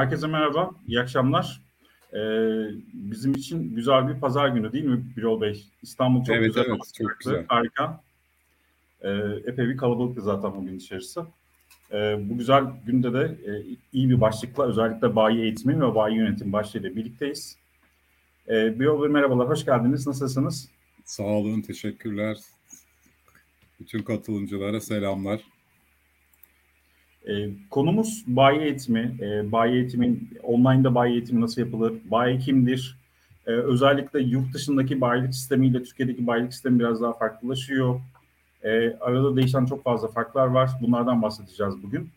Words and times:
Herkese 0.00 0.26
merhaba, 0.26 0.70
iyi 0.86 1.00
akşamlar. 1.00 1.62
Ee, 2.12 2.18
bizim 2.92 3.32
için 3.32 3.74
güzel 3.74 4.08
bir 4.08 4.20
pazar 4.20 4.48
günü 4.48 4.72
değil 4.72 4.84
mi 4.84 5.04
Birol 5.16 5.40
Bey? 5.40 5.66
İstanbul 5.82 6.24
çok 6.24 6.36
evet, 6.36 6.46
güzel, 6.46 6.64
evet, 6.68 6.80
çok 6.98 7.18
güzel. 7.18 7.44
harika. 7.48 8.04
Ee, 9.02 9.08
epey 9.46 9.68
bir 9.68 9.76
kalabalıktı 9.76 10.22
zaten 10.22 10.56
bugün 10.56 10.76
içerisi. 10.76 11.20
Ee, 11.92 12.16
bu 12.20 12.38
güzel 12.38 12.64
günde 12.86 13.12
de 13.12 13.38
e, 13.46 13.50
iyi 13.92 14.10
bir 14.10 14.20
başlıkla 14.20 14.68
özellikle 14.68 15.16
bayi 15.16 15.40
eğitimi 15.40 15.82
ve 15.82 15.94
bayi 15.94 16.16
yönetim 16.16 16.52
başlığıyla 16.52 16.96
birlikteyiz. 16.96 17.56
Ee, 18.48 18.80
Birol 18.80 19.02
Bey 19.02 19.08
merhabalar, 19.08 19.48
hoş 19.48 19.64
geldiniz. 19.64 20.06
Nasılsınız? 20.06 20.68
Sağ 21.04 21.22
olun, 21.22 21.60
teşekkürler. 21.60 22.38
Bütün 23.80 24.02
katılımcılara 24.02 24.80
selamlar. 24.80 25.40
E, 27.28 27.48
konumuz 27.70 28.24
bayi 28.26 28.60
eğitimi. 28.60 29.16
E, 29.20 29.52
bayi 29.52 29.74
eğitimin, 29.74 30.30
online'da 30.42 30.94
bayi 30.94 31.12
eğitimi 31.12 31.40
nasıl 31.40 31.62
yapılır? 31.62 31.92
Bayi 32.10 32.38
kimdir? 32.38 32.96
E, 33.46 33.50
özellikle 33.50 34.20
yurt 34.20 34.54
dışındaki 34.54 35.00
bayilik 35.00 35.34
sistemiyle 35.34 35.82
Türkiye'deki 35.82 36.26
bayilik 36.26 36.52
sistemi 36.52 36.78
biraz 36.78 37.02
daha 37.02 37.12
farklılaşıyor. 37.12 38.00
E, 38.62 38.96
arada 39.00 39.36
değişen 39.36 39.64
çok 39.64 39.84
fazla 39.84 40.08
farklar 40.08 40.46
var. 40.46 40.70
Bunlardan 40.82 41.22
bahsedeceğiz 41.22 41.82
bugün. 41.82 42.10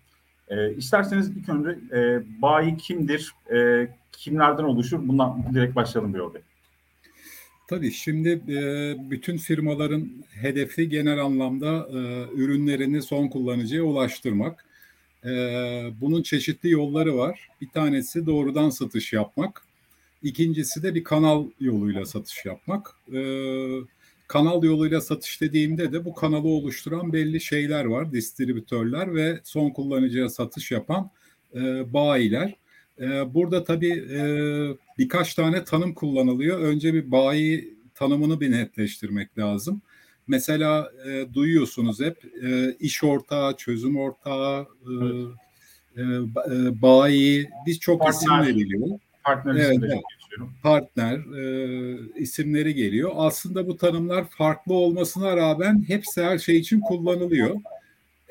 E, 0.49 0.73
isterseniz 0.73 1.29
ilk 1.37 1.49
önce 1.49 1.69
e, 1.97 2.23
bayi 2.41 2.77
kimdir? 2.77 3.31
E, 3.53 3.87
kimlerden 4.11 4.63
oluşur? 4.63 5.07
Bundan 5.07 5.43
direkt 5.53 5.75
başlayalım 5.75 6.13
bir 6.13 6.19
Bey. 6.19 6.41
Tabii 7.69 7.91
şimdi 7.91 8.29
e, 8.29 8.95
bütün 9.11 9.37
firmaların 9.37 10.09
hedefi 10.41 10.89
genel 10.89 11.19
anlamda 11.19 11.87
e, 11.89 12.25
ürünlerini 12.35 13.01
son 13.01 13.27
kullanıcıya 13.27 13.83
ulaştırmak. 13.83 14.65
Ee, 15.25 15.91
bunun 16.01 16.23
çeşitli 16.23 16.69
yolları 16.69 17.17
var. 17.17 17.49
Bir 17.61 17.69
tanesi 17.69 18.25
doğrudan 18.25 18.69
satış 18.69 19.13
yapmak. 19.13 19.63
İkincisi 20.23 20.83
de 20.83 20.95
bir 20.95 21.03
kanal 21.03 21.47
yoluyla 21.59 22.05
satış 22.05 22.45
yapmak. 22.45 22.95
Ee, 23.13 23.79
kanal 24.27 24.63
yoluyla 24.63 25.01
satış 25.01 25.41
dediğimde 25.41 25.93
de 25.93 26.05
bu 26.05 26.13
kanalı 26.15 26.47
oluşturan 26.47 27.13
belli 27.13 27.41
şeyler 27.41 27.85
var. 27.85 28.11
Distribütörler 28.11 29.15
ve 29.15 29.39
son 29.43 29.69
kullanıcıya 29.69 30.29
satış 30.29 30.71
yapan 30.71 31.09
e, 31.55 31.93
bayiler. 31.93 32.55
E, 32.99 33.33
burada 33.33 33.63
tabii 33.63 34.05
e, 34.11 34.23
birkaç 34.97 35.35
tane 35.35 35.63
tanım 35.63 35.93
kullanılıyor. 35.93 36.59
Önce 36.59 36.93
bir 36.93 37.11
bayi 37.11 37.77
tanımını 37.95 38.39
bir 38.39 38.51
netleştirmek 38.51 39.37
lazım. 39.37 39.81
Mesela 40.27 40.91
e, 41.07 41.33
duyuyorsunuz 41.33 41.99
hep 41.99 42.17
e, 42.43 42.73
iş 42.79 43.03
ortağı, 43.03 43.57
çözüm 43.57 43.97
ortağı, 43.97 44.61
e, 44.61 44.93
e, 45.97 46.01
e 46.01 46.81
bayi, 46.81 47.49
biz 47.65 47.79
çok 47.79 48.01
partner, 48.01 48.19
isim 48.19 48.55
veriliyor. 48.55 48.99
Partner 49.23 49.55
evet, 49.55 49.77
evet. 49.83 49.99
Partner 50.63 51.17
e, 51.17 51.97
isimleri 52.15 52.75
geliyor. 52.75 53.11
Aslında 53.15 53.67
bu 53.67 53.77
tanımlar 53.77 54.29
farklı 54.29 54.73
olmasına 54.73 55.37
rağmen 55.37 55.83
hepsi 55.87 56.23
her 56.23 56.37
şey 56.37 56.57
için 56.57 56.79
kullanılıyor. 56.79 57.55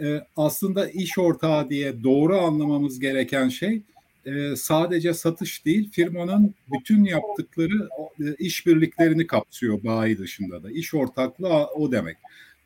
E, 0.02 0.20
aslında 0.36 0.90
iş 0.90 1.18
ortağı 1.18 1.70
diye 1.70 2.02
doğru 2.02 2.38
anlamamız 2.38 3.00
gereken 3.00 3.48
şey 3.48 3.82
e, 4.26 4.56
sadece 4.56 5.14
satış 5.14 5.64
değil, 5.64 5.90
firmanın 5.90 6.54
bütün 6.72 7.04
yaptıkları 7.04 7.88
e, 8.20 8.34
işbirliklerini 8.38 9.26
kapsıyor 9.26 9.84
bayi 9.84 10.18
dışında 10.18 10.62
da. 10.62 10.70
İş 10.70 10.94
ortaklığı 10.94 11.66
o 11.66 11.92
demek. 11.92 12.16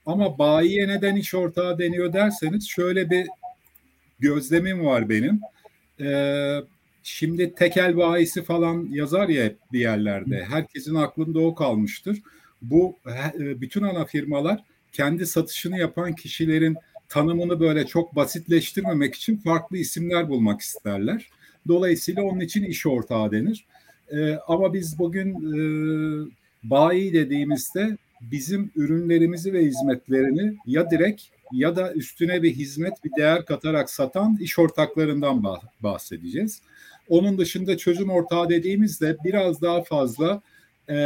Ama 0.07 0.39
bayiye 0.39 0.89
neden 0.89 1.17
iş 1.17 1.35
ortağı 1.35 1.79
deniyor 1.79 2.13
derseniz 2.13 2.69
şöyle 2.69 3.11
bir 3.11 3.27
gözlemim 4.19 4.85
var 4.85 5.09
benim. 5.09 5.41
E, 6.01 6.09
şimdi 7.03 7.55
tekel 7.55 7.97
bayisi 7.97 8.43
falan 8.43 8.89
yazar 8.91 9.29
ya 9.29 9.53
bir 9.73 9.81
yerlerde. 9.81 10.45
Herkesin 10.49 10.95
aklında 10.95 11.41
o 11.41 11.55
kalmıştır. 11.55 12.23
Bu 12.63 12.97
bütün 13.37 13.83
ana 13.83 14.05
firmalar 14.05 14.61
kendi 14.93 15.27
satışını 15.27 15.79
yapan 15.79 16.13
kişilerin 16.13 16.77
tanımını 17.09 17.61
böyle 17.61 17.87
çok 17.87 18.17
basitleştirmemek 18.17 19.15
için 19.15 19.37
farklı 19.37 19.77
isimler 19.77 20.29
bulmak 20.29 20.61
isterler. 20.61 21.31
Dolayısıyla 21.69 22.23
onun 22.23 22.41
için 22.41 22.65
iş 22.65 22.87
ortağı 22.87 23.33
denir. 23.33 23.67
E, 24.11 24.35
ama 24.49 24.75
biz 24.75 24.99
bugün 24.99 25.31
e, 25.31 25.59
bayi 26.63 27.13
dediğimizde 27.13 27.97
bizim 28.21 28.71
ürünlerimizi 28.77 29.53
ve 29.53 29.65
hizmetlerini 29.65 30.57
ya 30.67 30.91
direkt 30.91 31.23
ya 31.53 31.77
da 31.77 31.93
üstüne 31.93 32.43
bir 32.43 32.55
hizmet, 32.55 33.05
bir 33.05 33.11
değer 33.19 33.45
katarak 33.45 33.91
satan 33.91 34.37
iş 34.41 34.59
ortaklarından 34.59 35.45
bahsedeceğiz. 35.83 36.61
Onun 37.09 37.39
dışında 37.39 37.77
çözüm 37.77 38.11
ortağı 38.11 38.49
dediğimizde 38.49 39.17
biraz 39.25 39.63
daha 39.63 39.83
fazla 39.83 40.43
e, 40.89 40.97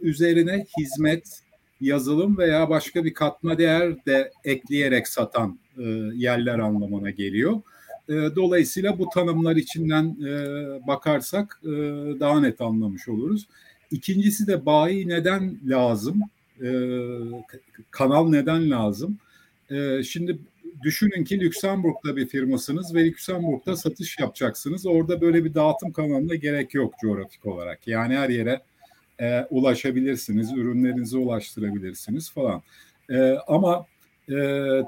üzerine 0.00 0.66
hizmet, 0.78 1.42
yazılım 1.80 2.38
veya 2.38 2.70
başka 2.70 3.04
bir 3.04 3.14
katma 3.14 3.58
değer 3.58 4.06
de 4.06 4.32
ekleyerek 4.44 5.08
satan 5.08 5.58
e, 5.78 5.82
yerler 6.14 6.58
anlamına 6.58 7.10
geliyor. 7.10 7.60
E, 8.10 8.36
dolayısıyla 8.36 8.98
bu 8.98 9.08
tanımlar 9.14 9.56
içinden 9.56 10.16
e, 10.26 10.86
bakarsak 10.86 11.60
e, 11.64 11.68
daha 12.20 12.40
net 12.40 12.60
anlamış 12.60 13.08
oluruz. 13.08 13.48
İkincisi 13.90 14.46
de 14.46 14.66
bayi 14.66 15.08
neden 15.08 15.58
lazım? 15.64 16.20
kanal 17.90 18.28
neden 18.28 18.70
lazım? 18.70 19.18
şimdi 20.04 20.38
düşünün 20.82 21.24
ki 21.24 21.40
Lüksemburg'da 21.40 22.16
bir 22.16 22.26
firmasınız 22.26 22.94
ve 22.94 23.04
Lüksemburg'da 23.04 23.76
satış 23.76 24.18
yapacaksınız. 24.18 24.86
Orada 24.86 25.20
böyle 25.20 25.44
bir 25.44 25.54
dağıtım 25.54 25.92
kanalına 25.92 26.34
gerek 26.34 26.74
yok 26.74 26.94
coğrafik 27.02 27.46
olarak. 27.46 27.88
Yani 27.88 28.16
her 28.16 28.28
yere 28.28 28.60
e, 29.20 29.46
ulaşabilirsiniz, 29.50 30.52
ürünlerinizi 30.52 31.18
ulaştırabilirsiniz 31.18 32.30
falan. 32.30 32.62
E, 33.10 33.36
ama 33.46 33.86
e, 34.28 34.34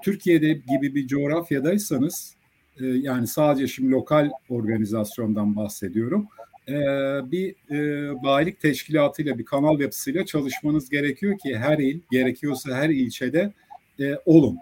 Türkiye'de 0.04 0.52
gibi 0.52 0.94
bir 0.94 1.06
coğrafyadaysanız 1.06 2.36
e, 2.80 2.86
yani 2.86 3.26
sadece 3.26 3.66
şimdi 3.68 3.90
lokal 3.90 4.30
organizasyondan 4.48 5.56
bahsediyorum. 5.56 6.28
E, 6.68 6.72
bir 7.32 7.54
e, 7.70 8.22
bayilik 8.22 8.60
teşkilatıyla 8.60 9.38
bir 9.38 9.44
kanal 9.44 9.80
yapısıyla 9.80 10.26
çalışmanız 10.26 10.90
gerekiyor 10.90 11.38
ki 11.38 11.58
her 11.58 11.78
il 11.78 12.00
gerekiyorsa 12.10 12.74
her 12.74 12.88
ilçede 12.88 13.52
e, 14.00 14.16
olun. 14.26 14.58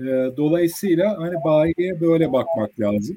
E, 0.00 0.04
dolayısıyla 0.36 1.18
hani 1.18 1.34
bayiliğe 1.44 2.00
böyle 2.00 2.32
bakmak 2.32 2.80
lazım. 2.80 3.16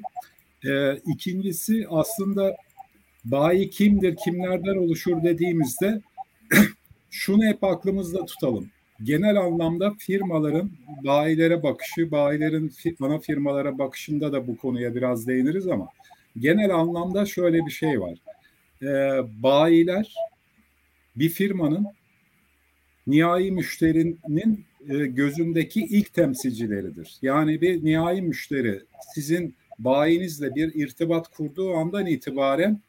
E, 0.66 0.96
ikincisi 0.96 1.86
aslında 1.90 2.56
bayi 3.24 3.70
kimdir, 3.70 4.16
kimlerden 4.24 4.76
oluşur 4.76 5.22
dediğimizde 5.22 6.00
şunu 7.10 7.44
hep 7.44 7.64
aklımızda 7.64 8.24
tutalım 8.24 8.70
genel 9.02 9.36
anlamda 9.36 9.94
firmaların 9.98 10.70
bayilere 11.04 11.62
bakışı, 11.62 12.10
bayilerin 12.10 12.72
ana 13.00 13.18
firmalara 13.18 13.78
bakışında 13.78 14.32
da 14.32 14.46
bu 14.46 14.56
konuya 14.56 14.94
biraz 14.94 15.26
değiniriz 15.26 15.66
ama 15.66 15.88
genel 16.38 16.70
anlamda 16.70 17.26
şöyle 17.26 17.66
bir 17.66 17.70
şey 17.70 18.00
var. 18.00 18.18
E, 18.82 18.86
bayiler 19.42 20.14
bir 21.16 21.28
firmanın 21.28 21.86
nihai 23.06 23.50
müşterinin 23.50 24.64
e, 24.88 25.06
gözündeki 25.06 25.80
ilk 25.80 26.14
temsilcileridir. 26.14 27.16
Yani 27.22 27.60
bir 27.60 27.84
nihai 27.84 28.22
müşteri 28.22 28.80
sizin 29.14 29.54
bayinizle 29.78 30.54
bir 30.54 30.74
irtibat 30.74 31.28
kurduğu 31.28 31.74
andan 31.74 32.06
itibaren 32.06 32.80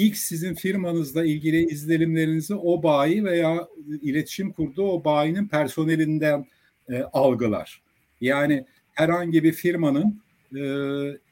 ilk 0.00 0.16
sizin 0.16 0.54
firmanızla 0.54 1.24
ilgili 1.24 1.64
izlenimlerinizi 1.64 2.54
o 2.54 2.82
bayi 2.82 3.24
veya 3.24 3.68
iletişim 4.02 4.52
kurduğu 4.52 4.90
o 4.90 5.04
bayinin 5.04 5.48
personelinden 5.48 6.46
e, 6.88 7.02
algılar. 7.02 7.82
Yani 8.20 8.64
herhangi 8.92 9.44
bir 9.44 9.52
firmanın 9.52 10.20
e, 10.56 10.62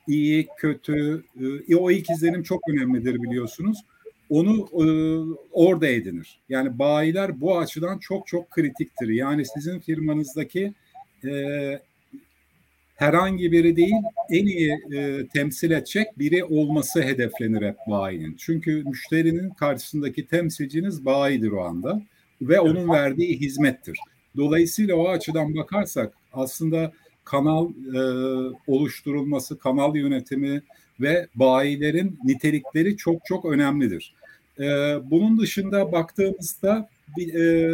iyi, 0.07 0.49
kötü, 0.57 1.25
e, 1.69 1.77
o 1.77 1.91
ilk 1.91 2.11
izlenim 2.11 2.43
çok 2.43 2.61
önemlidir 2.69 3.23
biliyorsunuz. 3.23 3.79
Onu 4.31 4.69
e, 4.73 4.87
orada 5.53 5.87
edinir. 5.87 6.41
Yani 6.49 6.79
bayiler 6.79 7.41
bu 7.41 7.59
açıdan 7.59 7.99
çok 7.99 8.27
çok 8.27 8.51
kritiktir. 8.51 9.09
Yani 9.09 9.45
sizin 9.55 9.79
firmanızdaki 9.79 10.73
e, 11.25 11.31
herhangi 12.99 13.53
biri 13.53 13.77
değil 13.77 14.03
en 14.31 14.47
iyi 14.47 14.73
e, 14.93 15.27
temsil 15.27 15.71
edecek 15.71 16.19
biri 16.19 16.45
olması 16.45 17.03
hedeflenir 17.03 17.67
hep 17.67 17.77
bayinin. 17.91 18.37
Çünkü 18.39 18.83
müşterinin 18.85 19.51
karşısındaki 19.51 20.27
temsilciniz 20.27 21.05
bayidir 21.05 21.51
o 21.51 21.65
anda 21.65 22.03
ve 22.43 22.61
onun 22.61 22.89
verdiği 22.89 23.41
hizmettir. 23.41 23.99
Dolayısıyla 24.37 24.97
o 24.97 25.09
açıdan 25.09 25.57
bakarsak 25.57 26.15
aslında 26.33 26.93
kanal 27.25 27.71
e, 27.71 28.01
oluşturulması, 28.67 29.59
kanal 29.59 29.97
yönetimi 29.97 30.63
ve 31.01 31.27
bayilerin 31.35 32.19
nitelikleri 32.25 32.97
çok 32.97 33.25
çok 33.25 33.45
önemlidir. 33.45 34.15
E, 34.59 34.65
bunun 35.11 35.39
dışında 35.41 35.93
baktığımızda 35.93 36.89
e, 37.35 37.71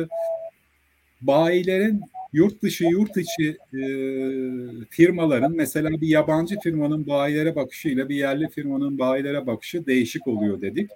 bayilerin 1.21 2.01
yurt 2.35 2.63
dışı 2.63 2.85
yurt 2.85 3.17
içi 3.17 3.57
e, 3.75 3.83
firmaların 4.91 5.53
mesela 5.53 5.91
bir 6.01 6.09
yabancı 6.09 6.59
firmanın 6.61 7.07
bayilere 7.07 7.57
bakışıyla 7.57 8.09
bir 8.09 8.17
yerli 8.17 8.49
firmanın 8.49 8.99
bayilere 8.99 9.47
bakışı 9.47 9.87
değişik 9.87 10.27
oluyor 10.27 10.61
dedik. 10.61 10.91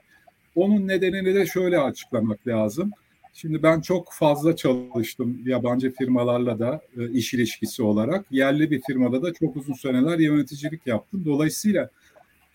Onun 0.55 0.89
nedenini 0.89 1.35
de 1.35 1.47
şöyle 1.47 1.79
açıklamak 1.79 2.47
lazım. 2.47 2.91
Şimdi 3.35 3.63
ben 3.63 3.81
çok 3.81 4.13
fazla 4.13 4.57
çalıştım 4.57 5.43
yabancı 5.45 5.93
firmalarla 5.93 6.59
da 6.59 6.81
e, 6.99 7.11
iş 7.11 7.35
ilişkisi 7.35 7.83
olarak. 7.83 8.27
Yerli 8.31 8.71
bir 8.71 8.83
firmada 8.87 9.23
da 9.23 9.33
çok 9.33 9.57
uzun 9.57 9.75
seneler 9.75 10.19
yöneticilik 10.19 10.87
yaptım. 10.87 11.23
Dolayısıyla 11.27 11.91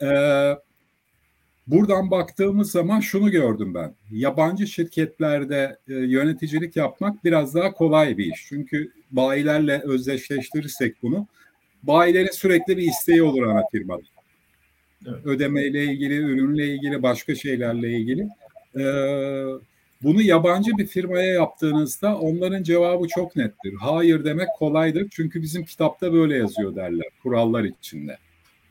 e, 0.01 0.07
buradan 1.67 2.11
baktığımız 2.11 2.71
zaman 2.71 2.99
şunu 2.99 3.31
gördüm 3.31 3.73
ben. 3.73 3.95
Yabancı 4.11 4.67
şirketlerde 4.67 5.77
e, 5.87 5.93
yöneticilik 5.93 6.75
yapmak 6.75 7.23
biraz 7.23 7.55
daha 7.55 7.71
kolay 7.71 8.17
bir 8.17 8.25
iş. 8.25 8.45
Çünkü 8.49 8.91
bayilerle 9.11 9.81
özdeşleştirirsek 9.83 11.03
bunu, 11.03 11.27
bayilerin 11.83 12.31
sürekli 12.31 12.77
bir 12.77 12.83
isteği 12.83 13.23
olur 13.23 13.43
ana 13.43 13.61
firmada. 13.71 14.01
Evet. 15.07 15.25
Ödemeyle 15.25 15.83
ilgili, 15.83 16.15
ürünle 16.15 16.67
ilgili, 16.67 17.03
başka 17.03 17.35
şeylerle 17.35 17.91
ilgili. 17.91 18.27
Ee, 18.79 19.45
bunu 20.03 20.21
yabancı 20.21 20.77
bir 20.77 20.87
firmaya 20.87 21.33
yaptığınızda 21.33 22.17
onların 22.17 22.63
cevabı 22.63 23.07
çok 23.07 23.35
nettir. 23.35 23.73
Hayır 23.79 24.25
demek 24.25 24.47
kolaydır 24.59 25.07
çünkü 25.11 25.41
bizim 25.41 25.65
kitapta 25.65 26.13
böyle 26.13 26.37
yazıyor 26.37 26.75
derler 26.75 27.07
kurallar 27.23 27.63
içinde. 27.63 28.17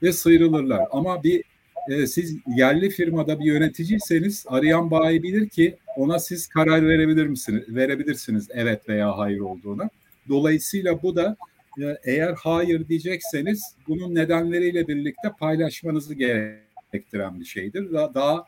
Ve 0.03 0.13
sıyrılırlar. 0.13 0.87
Ama 0.91 1.23
bir 1.23 1.45
e, 1.89 2.07
siz 2.07 2.37
yerli 2.57 2.91
firmada 2.91 3.41
bir 3.41 3.45
yöneticiyseniz 3.45 4.45
arayan 4.49 4.91
bayi 4.91 5.23
bilir 5.23 5.49
ki 5.49 5.77
ona 5.97 6.19
siz 6.19 6.49
karar 6.49 6.89
verebilir 6.89 7.27
misiniz? 7.27 7.63
Verebilirsiniz 7.69 8.49
evet 8.53 8.89
veya 8.89 9.19
hayır 9.19 9.41
olduğuna. 9.41 9.91
Dolayısıyla 10.29 11.03
bu 11.03 11.17
da 11.17 11.37
e, 11.81 11.97
eğer 12.05 12.35
hayır 12.43 12.89
diyecekseniz 12.89 13.77
bunun 13.89 14.15
nedenleriyle 14.15 14.89
birlikte 14.89 15.29
paylaşmanızı 15.39 16.15
gerektiren 16.15 17.41
bir 17.41 17.45
şeydir. 17.45 17.93
Daha, 17.93 18.15
daha 18.15 18.45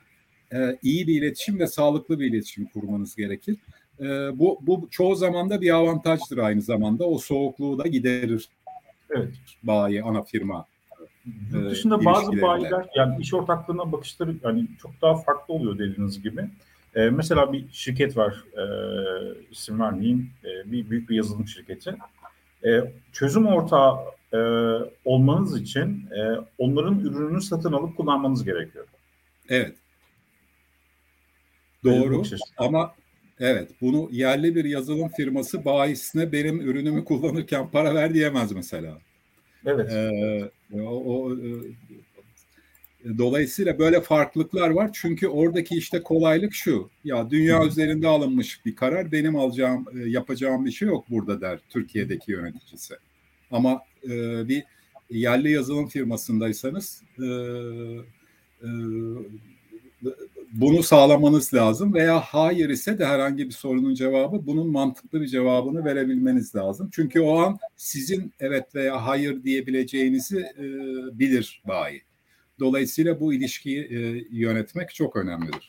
e, 0.52 0.78
iyi 0.82 1.06
bir 1.06 1.14
iletişim 1.14 1.58
ve 1.58 1.66
sağlıklı 1.66 2.20
bir 2.20 2.26
iletişim 2.26 2.66
kurmanız 2.66 3.16
gerekir. 3.16 3.56
E, 4.00 4.04
bu, 4.38 4.58
bu 4.62 4.88
çoğu 4.90 5.14
zaman 5.14 5.50
da 5.50 5.60
bir 5.60 5.70
avantajdır 5.70 6.38
aynı 6.38 6.62
zamanda. 6.62 7.04
O 7.04 7.18
soğukluğu 7.18 7.78
da 7.78 7.86
giderir. 7.86 8.48
Evet. 9.10 9.34
Bayi, 9.62 10.02
ana 10.02 10.22
firma. 10.22 10.66
Yurt 11.52 11.70
dışında 11.70 11.98
e, 12.02 12.04
bazı 12.04 12.42
bayiler 12.42 12.86
yani 12.96 13.22
iş 13.22 13.34
ortaklığına 13.34 13.92
bakışları 13.92 14.34
yani 14.44 14.66
çok 14.82 15.02
daha 15.02 15.16
farklı 15.16 15.54
oluyor 15.54 15.78
dediğiniz 15.78 16.22
gibi. 16.22 16.48
E, 16.94 17.10
mesela 17.10 17.52
bir 17.52 17.64
şirket 17.72 18.16
var, 18.16 18.44
e, 18.56 18.64
isim 19.50 19.80
vermeyeyim, 19.80 20.30
e, 20.44 20.72
bir 20.72 20.90
büyük 20.90 21.10
bir 21.10 21.16
yazılım 21.16 21.48
şirketi. 21.48 21.96
E, 22.64 22.92
çözüm 23.12 23.46
ortağı 23.46 23.96
e, 24.32 24.38
olmanız 25.04 25.60
için 25.60 26.08
e, 26.10 26.46
onların 26.58 26.98
ürününü 26.98 27.42
satın 27.42 27.72
alıp 27.72 27.96
kullanmanız 27.96 28.44
gerekiyor. 28.44 28.86
Evet. 29.48 29.74
Doğru 31.84 32.22
ama 32.56 32.94
evet 33.40 33.70
bunu 33.80 34.08
yerli 34.12 34.54
bir 34.54 34.64
yazılım 34.64 35.08
firması 35.08 35.64
bayisine 35.64 36.32
benim 36.32 36.60
ürünümü 36.60 37.04
kullanırken 37.04 37.70
para 37.70 37.94
ver 37.94 38.14
diyemez 38.14 38.52
mesela. 38.52 38.98
Evet. 39.66 39.92
Ee, 39.92 40.50
o, 40.82 41.14
o, 41.14 41.36
e, 41.36 41.38
dolayısıyla 43.18 43.78
böyle 43.78 44.00
farklılıklar 44.00 44.70
var. 44.70 44.90
Çünkü 44.92 45.28
oradaki 45.28 45.74
işte 45.76 46.02
kolaylık 46.02 46.54
şu. 46.54 46.90
Ya 47.04 47.30
dünya 47.30 47.62
Hı. 47.62 47.66
üzerinde 47.66 48.08
alınmış 48.08 48.64
bir 48.66 48.76
karar 48.76 49.12
benim 49.12 49.36
alacağım, 49.36 49.86
e, 49.94 50.08
yapacağım 50.08 50.64
bir 50.64 50.70
şey 50.70 50.88
yok 50.88 51.04
burada 51.10 51.40
der 51.40 51.58
Türkiye'deki 51.68 52.32
yöneticisi. 52.32 52.94
Ama 53.50 53.80
e, 54.04 54.08
bir 54.48 54.64
yerli 55.10 55.50
yazılım 55.50 55.88
firmasındaysanız 55.88 57.02
e, 57.18 57.24
e, 58.62 58.68
bunu 60.54 60.82
sağlamanız 60.82 61.54
lazım 61.54 61.94
veya 61.94 62.20
hayır 62.20 62.68
ise 62.68 62.98
de 62.98 63.06
herhangi 63.06 63.46
bir 63.46 63.52
sorunun 63.52 63.94
cevabı 63.94 64.46
bunun 64.46 64.68
mantıklı 64.68 65.20
bir 65.20 65.26
cevabını 65.26 65.84
verebilmeniz 65.84 66.54
lazım. 66.54 66.90
Çünkü 66.92 67.20
o 67.20 67.38
an 67.38 67.58
sizin 67.76 68.32
evet 68.40 68.74
veya 68.74 69.06
hayır 69.06 69.42
diyebileceğinizi 69.42 70.38
e, 70.38 70.64
bilir 71.18 71.62
bayi. 71.68 72.02
Dolayısıyla 72.60 73.20
bu 73.20 73.34
ilişkiyi 73.34 73.80
e, 73.80 74.24
yönetmek 74.30 74.94
çok 74.94 75.16
önemlidir. 75.16 75.68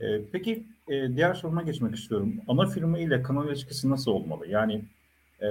E, 0.00 0.06
peki 0.32 0.64
e, 0.88 1.16
diğer 1.16 1.34
soruma 1.34 1.62
geçmek 1.62 1.94
istiyorum. 1.94 2.34
Ana 2.48 2.66
firma 2.66 2.98
ile 2.98 3.22
kanal 3.22 3.48
ilişkisi 3.48 3.90
nasıl 3.90 4.10
olmalı? 4.10 4.48
Yani 4.48 4.84
e, 5.42 5.48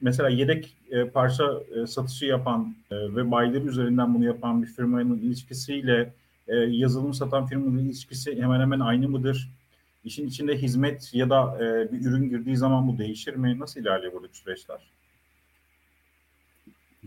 mesela 0.00 0.28
yedek 0.28 0.76
e, 0.90 1.04
parça 1.04 1.44
e, 1.76 1.86
satışı 1.86 2.24
yapan 2.24 2.74
e, 2.90 2.96
ve 2.96 3.30
bayileri 3.30 3.66
üzerinden 3.66 4.14
bunu 4.14 4.24
yapan 4.24 4.62
bir 4.62 4.66
firmanın 4.66 5.18
ilişkisiyle 5.18 6.12
e, 6.48 6.56
yazılım 6.56 7.14
satan 7.14 7.46
firmanın 7.46 7.78
ilişkisi 7.78 8.42
hemen 8.42 8.60
hemen 8.60 8.80
aynı 8.80 9.08
mıdır? 9.08 9.50
İşin 10.04 10.28
içinde 10.28 10.56
hizmet 10.56 11.14
ya 11.14 11.30
da 11.30 11.56
e, 11.56 11.92
bir 11.92 12.06
ürün 12.06 12.28
girdiği 12.28 12.56
zaman 12.56 12.88
bu 12.88 12.98
değişir 12.98 13.34
mi? 13.34 13.58
Nasıl 13.58 13.80
ilerliyor 13.80 14.12
buradaki 14.12 14.38
süreçler? 14.38 14.90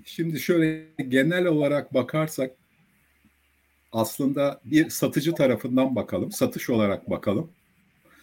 Şimdi 0.05 0.39
şöyle 0.39 0.87
genel 1.07 1.45
olarak 1.45 1.93
bakarsak 1.93 2.51
aslında 3.91 4.61
bir 4.65 4.89
satıcı 4.89 5.33
tarafından 5.35 5.95
bakalım, 5.95 6.31
satış 6.31 6.69
olarak 6.69 7.09
bakalım. 7.09 7.51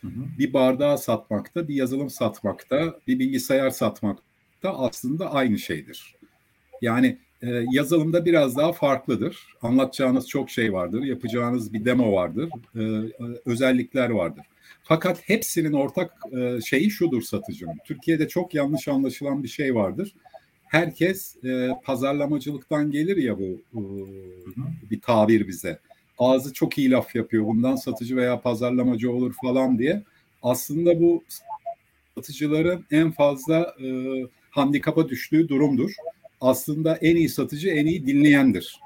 Hı 0.00 0.06
hı. 0.06 0.38
Bir 0.38 0.53
bardağı 0.53 0.99
satmakta, 0.99 1.69
bir 1.69 1.75
yazılım 1.75 2.11
satmakta, 2.11 3.00
bir 3.06 3.19
bilgisayar 3.19 3.70
satmakta 3.70 4.79
aslında 4.79 5.32
aynı 5.32 5.59
şeydir. 5.59 6.15
Yani 6.82 7.19
e, 7.43 7.64
yazılımda 7.73 8.25
biraz 8.25 8.56
daha 8.56 8.73
farklıdır. 8.73 9.46
Anlatacağınız 9.62 10.29
çok 10.29 10.50
şey 10.50 10.73
vardır, 10.73 11.02
yapacağınız 11.02 11.73
bir 11.73 11.85
demo 11.85 12.12
vardır, 12.12 12.50
e, 12.76 12.82
özellikler 13.44 14.11
vardır. 14.11 14.44
Fakat 14.82 15.29
hepsinin 15.29 15.73
ortak 15.73 16.12
e, 16.32 16.61
şeyi 16.61 16.90
şudur 16.90 17.23
satıcının. 17.23 17.79
Türkiye'de 17.85 18.29
çok 18.29 18.55
yanlış 18.55 18.88
anlaşılan 18.88 19.43
bir 19.43 19.49
şey 19.49 19.75
vardır. 19.75 20.14
Herkes 20.64 21.44
e, 21.44 21.70
pazarlamacılıktan 21.85 22.90
gelir 22.90 23.17
ya 23.17 23.38
bu 23.38 23.62
e, 23.75 23.82
bir 24.91 25.00
tabir 25.00 25.49
bize. 25.49 25.79
Ağzı 26.19 26.52
çok 26.52 26.79
iyi 26.79 26.91
laf 26.91 27.15
yapıyor. 27.15 27.46
Bundan 27.46 27.77
satıcı 27.77 28.17
veya 28.17 28.41
pazarlamacı 28.41 29.13
olur 29.13 29.34
falan 29.43 29.79
diye. 29.79 30.03
Aslında 30.43 31.01
bu 31.01 31.24
satıcıların 32.15 32.84
en 32.91 33.10
fazla 33.10 33.74
e, 33.84 33.89
handikapa 34.51 35.08
düştüğü 35.08 35.48
durumdur 35.48 35.93
aslında 36.41 36.97
en 36.97 37.17
iyi 37.17 37.29
satıcı 37.29 37.69
en 37.69 37.87
iyi 37.87 38.07
dinleyendir. 38.07 38.81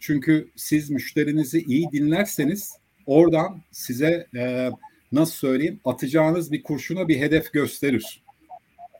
Çünkü 0.00 0.48
siz 0.56 0.90
müşterinizi 0.90 1.62
iyi 1.62 1.92
dinlerseniz 1.92 2.72
oradan 3.06 3.62
size 3.70 4.26
e, 4.36 4.70
nasıl 5.12 5.34
söyleyeyim 5.34 5.80
atacağınız 5.84 6.52
bir 6.52 6.62
kurşuna 6.62 7.08
bir 7.08 7.18
hedef 7.18 7.52
gösterir. 7.52 8.22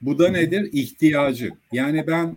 Bu 0.00 0.18
da 0.18 0.28
nedir? 0.28 0.68
İhtiyacı. 0.72 1.50
Yani 1.72 2.06
ben 2.06 2.36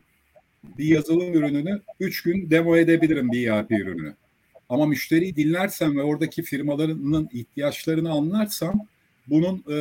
bir 0.78 0.86
yazılım 0.86 1.34
ürününü 1.34 1.82
3 2.00 2.24
gün 2.24 2.50
demo 2.50 2.78
edebilirim 2.78 3.32
bir 3.32 3.48
ERP 3.48 3.72
ürünü. 3.72 4.16
Ama 4.70 4.86
müşteriyi 4.86 5.36
dinlersem 5.36 5.98
ve 5.98 6.04
oradaki 6.04 6.44
firmalarının 6.44 7.30
ihtiyaçlarını 7.34 8.12
anlarsam 8.12 8.88
bunun 9.28 9.64
e, 9.70 9.78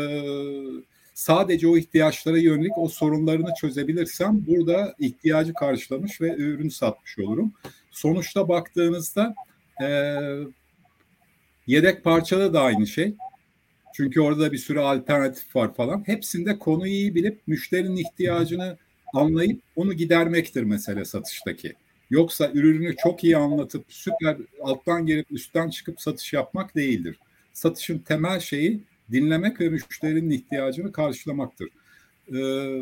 sadece 1.14 1.68
o 1.68 1.76
ihtiyaçlara 1.76 2.38
yönelik 2.38 2.78
o 2.78 2.88
sorunlarını 2.88 3.50
çözebilirsem 3.60 4.46
burada 4.46 4.94
ihtiyacı 4.98 5.54
karşılamış 5.54 6.20
ve 6.20 6.34
ürün 6.36 6.68
satmış 6.68 7.18
olurum. 7.18 7.52
Sonuçta 7.90 8.48
baktığınızda 8.48 9.34
e, 9.82 10.18
yedek 11.66 12.04
parçada 12.04 12.52
da 12.52 12.60
aynı 12.62 12.86
şey. 12.86 13.14
Çünkü 13.94 14.20
orada 14.20 14.52
bir 14.52 14.58
sürü 14.58 14.78
alternatif 14.78 15.56
var 15.56 15.74
falan. 15.74 16.02
Hepsinde 16.06 16.58
konuyu 16.58 16.92
iyi 16.92 17.14
bilip 17.14 17.40
müşterinin 17.46 17.96
ihtiyacını 17.96 18.78
anlayıp 19.14 19.62
onu 19.76 19.92
gidermektir 19.92 20.62
mesele 20.62 21.04
satıştaki. 21.04 21.74
Yoksa 22.10 22.50
ürünü 22.54 22.96
çok 22.96 23.24
iyi 23.24 23.36
anlatıp 23.36 23.84
süper 23.88 24.36
alttan 24.62 25.06
gelip 25.06 25.32
üstten 25.32 25.70
çıkıp 25.70 26.00
satış 26.00 26.32
yapmak 26.32 26.74
değildir. 26.74 27.18
Satışın 27.52 27.98
temel 27.98 28.40
şeyi 28.40 28.80
dinlemek 29.12 29.60
ve 29.60 29.68
müşterinin 29.68 30.30
ihtiyacını 30.30 30.92
karşılamaktır. 30.92 31.68
Ee, 32.34 32.80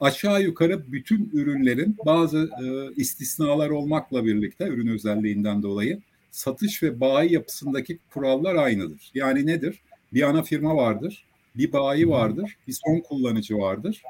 aşağı 0.00 0.42
yukarı 0.42 0.92
bütün 0.92 1.30
ürünlerin 1.32 1.96
bazı 2.06 2.50
e, 2.62 2.94
istisnalar 2.96 3.70
olmakla 3.70 4.24
birlikte 4.24 4.68
ürün 4.68 4.86
özelliğinden 4.86 5.62
dolayı 5.62 6.00
satış 6.30 6.82
ve 6.82 7.00
bayi 7.00 7.32
yapısındaki 7.32 7.98
kurallar 8.14 8.54
aynıdır. 8.54 9.10
Yani 9.14 9.46
nedir? 9.46 9.80
Bir 10.12 10.22
ana 10.22 10.42
firma 10.42 10.76
vardır, 10.76 11.24
bir 11.54 11.72
bayi 11.72 12.08
vardır, 12.08 12.56
bir 12.68 12.78
son 12.86 13.00
kullanıcı 13.00 13.58
vardır. 13.58 14.02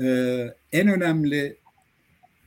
Ee, 0.00 0.54
en 0.72 0.88
önemli 0.88 1.56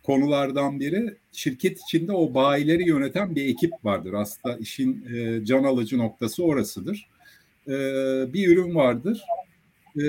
konulardan 0.04 0.80
biri 0.80 1.16
şirket 1.32 1.80
içinde 1.82 2.12
o 2.12 2.34
bayileri 2.34 2.88
yöneten 2.88 3.36
bir 3.36 3.46
ekip 3.46 3.74
vardır. 3.84 4.14
Aslında 4.14 4.58
işin 4.58 5.06
e, 5.16 5.46
can 5.46 5.64
alıcı 5.64 5.98
noktası 5.98 6.44
orasıdır 6.44 7.11
e, 7.72 8.34
bir 8.34 8.48
ürün 8.48 8.76
vardır. 8.76 9.22
e, 9.96 10.02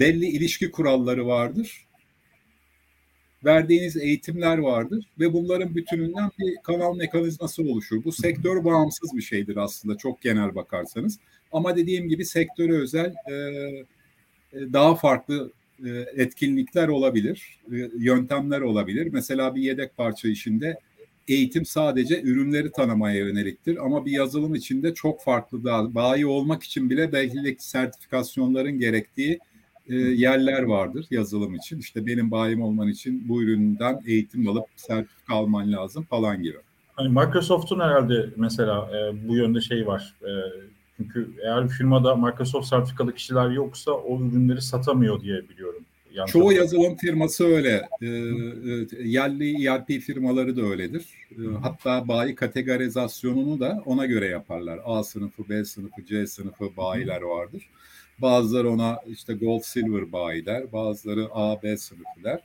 belli 0.00 0.26
ilişki 0.26 0.70
kuralları 0.70 1.26
vardır. 1.26 1.86
Verdiğiniz 3.44 3.96
eğitimler 3.96 4.58
vardır 4.58 5.04
ve 5.20 5.32
bunların 5.32 5.74
bütününden 5.74 6.30
bir 6.38 6.56
kanal 6.62 6.96
mekanizması 6.96 7.62
oluşur. 7.62 8.04
Bu 8.04 8.12
sektör 8.12 8.64
bağımsız 8.64 9.16
bir 9.16 9.22
şeydir 9.22 9.56
aslında 9.56 9.96
çok 9.96 10.22
genel 10.22 10.54
bakarsanız. 10.54 11.18
Ama 11.52 11.76
dediğim 11.76 12.08
gibi 12.08 12.24
sektöre 12.24 12.72
özel 12.72 13.14
e, 13.30 13.34
daha 14.52 14.94
farklı 14.94 15.52
e, 15.84 15.90
etkinlikler 16.16 16.88
olabilir, 16.88 17.58
e, 17.72 17.76
yöntemler 17.98 18.60
olabilir. 18.60 19.08
Mesela 19.12 19.54
bir 19.54 19.62
yedek 19.62 19.96
parça 19.96 20.28
işinde 20.28 20.78
eğitim 21.28 21.64
sadece 21.64 22.22
ürünleri 22.22 22.72
tanımaya 22.72 23.16
yöneliktir 23.16 23.84
ama 23.84 24.06
bir 24.06 24.12
yazılım 24.12 24.54
içinde 24.54 24.94
çok 24.94 25.22
farklı 25.22 25.64
daha 25.64 25.94
bayi 25.94 26.26
olmak 26.26 26.62
için 26.62 26.90
bile 26.90 27.12
belki 27.12 27.56
sertifikasyonların 27.58 28.78
gerektiği 28.78 29.38
e, 29.88 29.94
yerler 29.94 30.62
vardır 30.62 31.06
yazılım 31.10 31.54
için. 31.54 31.78
İşte 31.78 32.06
benim 32.06 32.30
bayim 32.30 32.62
olman 32.62 32.88
için 32.88 33.28
bu 33.28 33.42
üründen 33.42 34.02
eğitim 34.06 34.48
alıp 34.48 34.64
sertifika 34.76 35.34
alman 35.34 35.72
lazım 35.72 36.04
falan 36.04 36.42
gibi. 36.42 36.56
Hani 36.92 37.08
Microsoft'un 37.08 37.80
herhalde 37.80 38.30
mesela 38.36 38.90
e, 38.96 39.28
bu 39.28 39.36
yönde 39.36 39.60
şey 39.60 39.86
var. 39.86 40.14
E, 40.22 40.30
çünkü 40.96 41.34
eğer 41.44 41.68
firmada 41.68 42.16
Microsoft 42.16 42.68
sertifikalı 42.68 43.14
kişiler 43.14 43.50
yoksa 43.50 43.92
o 43.92 44.20
ürünleri 44.20 44.60
satamıyor 44.60 45.20
diye 45.20 45.48
biliyorum. 45.48 45.84
Yanlış 46.14 46.32
Çoğu 46.32 46.52
yazılım 46.52 46.96
firması 46.96 47.46
öyle. 47.46 47.88
E, 48.00 48.06
e, 48.06 48.10
yerli 49.04 49.66
ERP 49.66 49.88
firmaları 50.00 50.56
da 50.56 50.62
öyledir. 50.62 51.06
E, 51.30 51.42
hatta 51.62 52.08
bayi 52.08 52.34
kategorizasyonunu 52.34 53.60
da 53.60 53.82
ona 53.86 54.06
göre 54.06 54.26
yaparlar. 54.26 54.80
A 54.84 55.04
sınıfı, 55.04 55.48
B 55.48 55.64
sınıfı, 55.64 56.04
C 56.06 56.26
sınıfı 56.26 56.76
bayiler 56.76 57.22
vardır. 57.22 57.70
Bazıları 58.18 58.70
ona 58.70 58.98
işte 59.06 59.34
gold 59.34 59.62
silver 59.62 60.12
bayi 60.12 60.46
der, 60.46 60.72
bazıları 60.72 61.28
A, 61.32 61.62
B 61.62 61.76
sınıfı 61.76 62.24
der. 62.24 62.40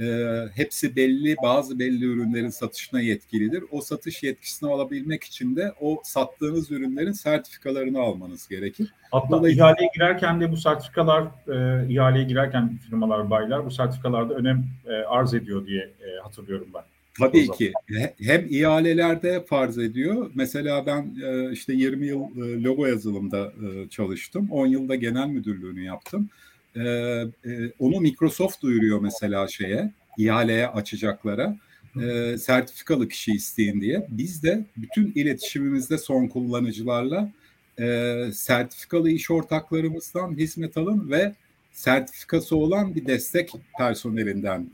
E, 0.00 0.46
hepsi 0.54 0.96
belli, 0.96 1.36
bazı 1.42 1.78
belli 1.78 2.04
ürünlerin 2.04 2.48
satışına 2.48 3.00
yetkilidir. 3.00 3.64
O 3.70 3.80
satış 3.80 4.22
yetkisini 4.22 4.70
alabilmek 4.70 5.24
için 5.24 5.56
de 5.56 5.72
o 5.80 6.00
sattığınız 6.04 6.70
ürünlerin 6.70 7.12
sertifikalarını 7.12 8.00
almanız 8.00 8.48
gerekir. 8.48 8.94
Hatta 9.10 9.30
Dolayısıyla... 9.30 9.66
ihaleye 9.66 9.90
girerken 9.94 10.40
de 10.40 10.52
bu 10.52 10.56
sertifikalar, 10.56 11.24
e, 11.24 11.88
ihaleye 11.92 12.24
girerken 12.24 12.78
firmalar, 12.88 13.30
bayiler 13.30 13.66
bu 13.66 13.70
sertifikalarda 13.70 14.34
önem 14.34 14.64
e, 14.86 14.92
arz 14.92 15.34
ediyor 15.34 15.66
diye 15.66 15.82
e, 15.82 16.20
hatırlıyorum 16.22 16.68
ben. 16.74 16.82
Tabii 17.18 17.50
ki. 17.50 17.72
Hem 18.18 18.46
ihalelerde 18.50 19.44
farz 19.44 19.78
ediyor. 19.78 20.30
Mesela 20.34 20.86
ben 20.86 21.14
e, 21.24 21.52
işte 21.52 21.72
20 21.72 22.06
yıl 22.06 22.22
e, 22.22 22.62
logo 22.62 22.86
yazılımda 22.86 23.52
e, 23.66 23.88
çalıştım. 23.88 24.48
10 24.50 24.66
yılda 24.66 24.94
genel 24.94 25.26
müdürlüğünü 25.26 25.82
yaptım. 25.82 26.28
Onu 27.78 28.00
Microsoft 28.00 28.62
duyuruyor 28.62 29.00
mesela 29.00 29.48
şeye, 29.48 29.92
ihaleye 30.18 30.66
açacaklara. 30.66 31.56
Sertifikalı 32.38 33.08
kişi 33.08 33.32
isteyin 33.32 33.80
diye. 33.80 34.06
Biz 34.10 34.42
de 34.42 34.64
bütün 34.76 35.12
iletişimimizde 35.14 35.98
son 35.98 36.26
kullanıcılarla 36.26 37.30
sertifikalı 38.32 39.10
iş 39.10 39.30
ortaklarımızdan 39.30 40.36
hizmet 40.36 40.76
alın 40.76 41.10
ve 41.10 41.34
sertifikası 41.72 42.56
olan 42.56 42.94
bir 42.94 43.06
destek 43.06 43.52
personelinden 43.78 44.70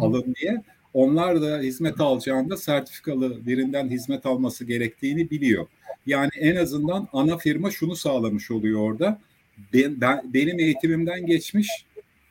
alın 0.00 0.34
diye 0.40 0.62
onlar 0.94 1.42
da 1.42 1.58
hizmet 1.58 2.00
alacağında 2.00 2.56
sertifikalı 2.56 3.46
birinden 3.46 3.88
hizmet 3.88 4.26
alması 4.26 4.64
gerektiğini 4.64 5.30
biliyor. 5.30 5.66
Yani 6.06 6.30
en 6.40 6.56
azından 6.56 7.08
ana 7.12 7.36
firma 7.36 7.70
şunu 7.70 7.96
sağlamış 7.96 8.50
oluyor 8.50 8.80
orada. 8.80 9.20
Ben, 9.74 10.00
ben, 10.00 10.34
benim 10.34 10.58
eğitimimden 10.58 11.26
geçmiş 11.26 11.68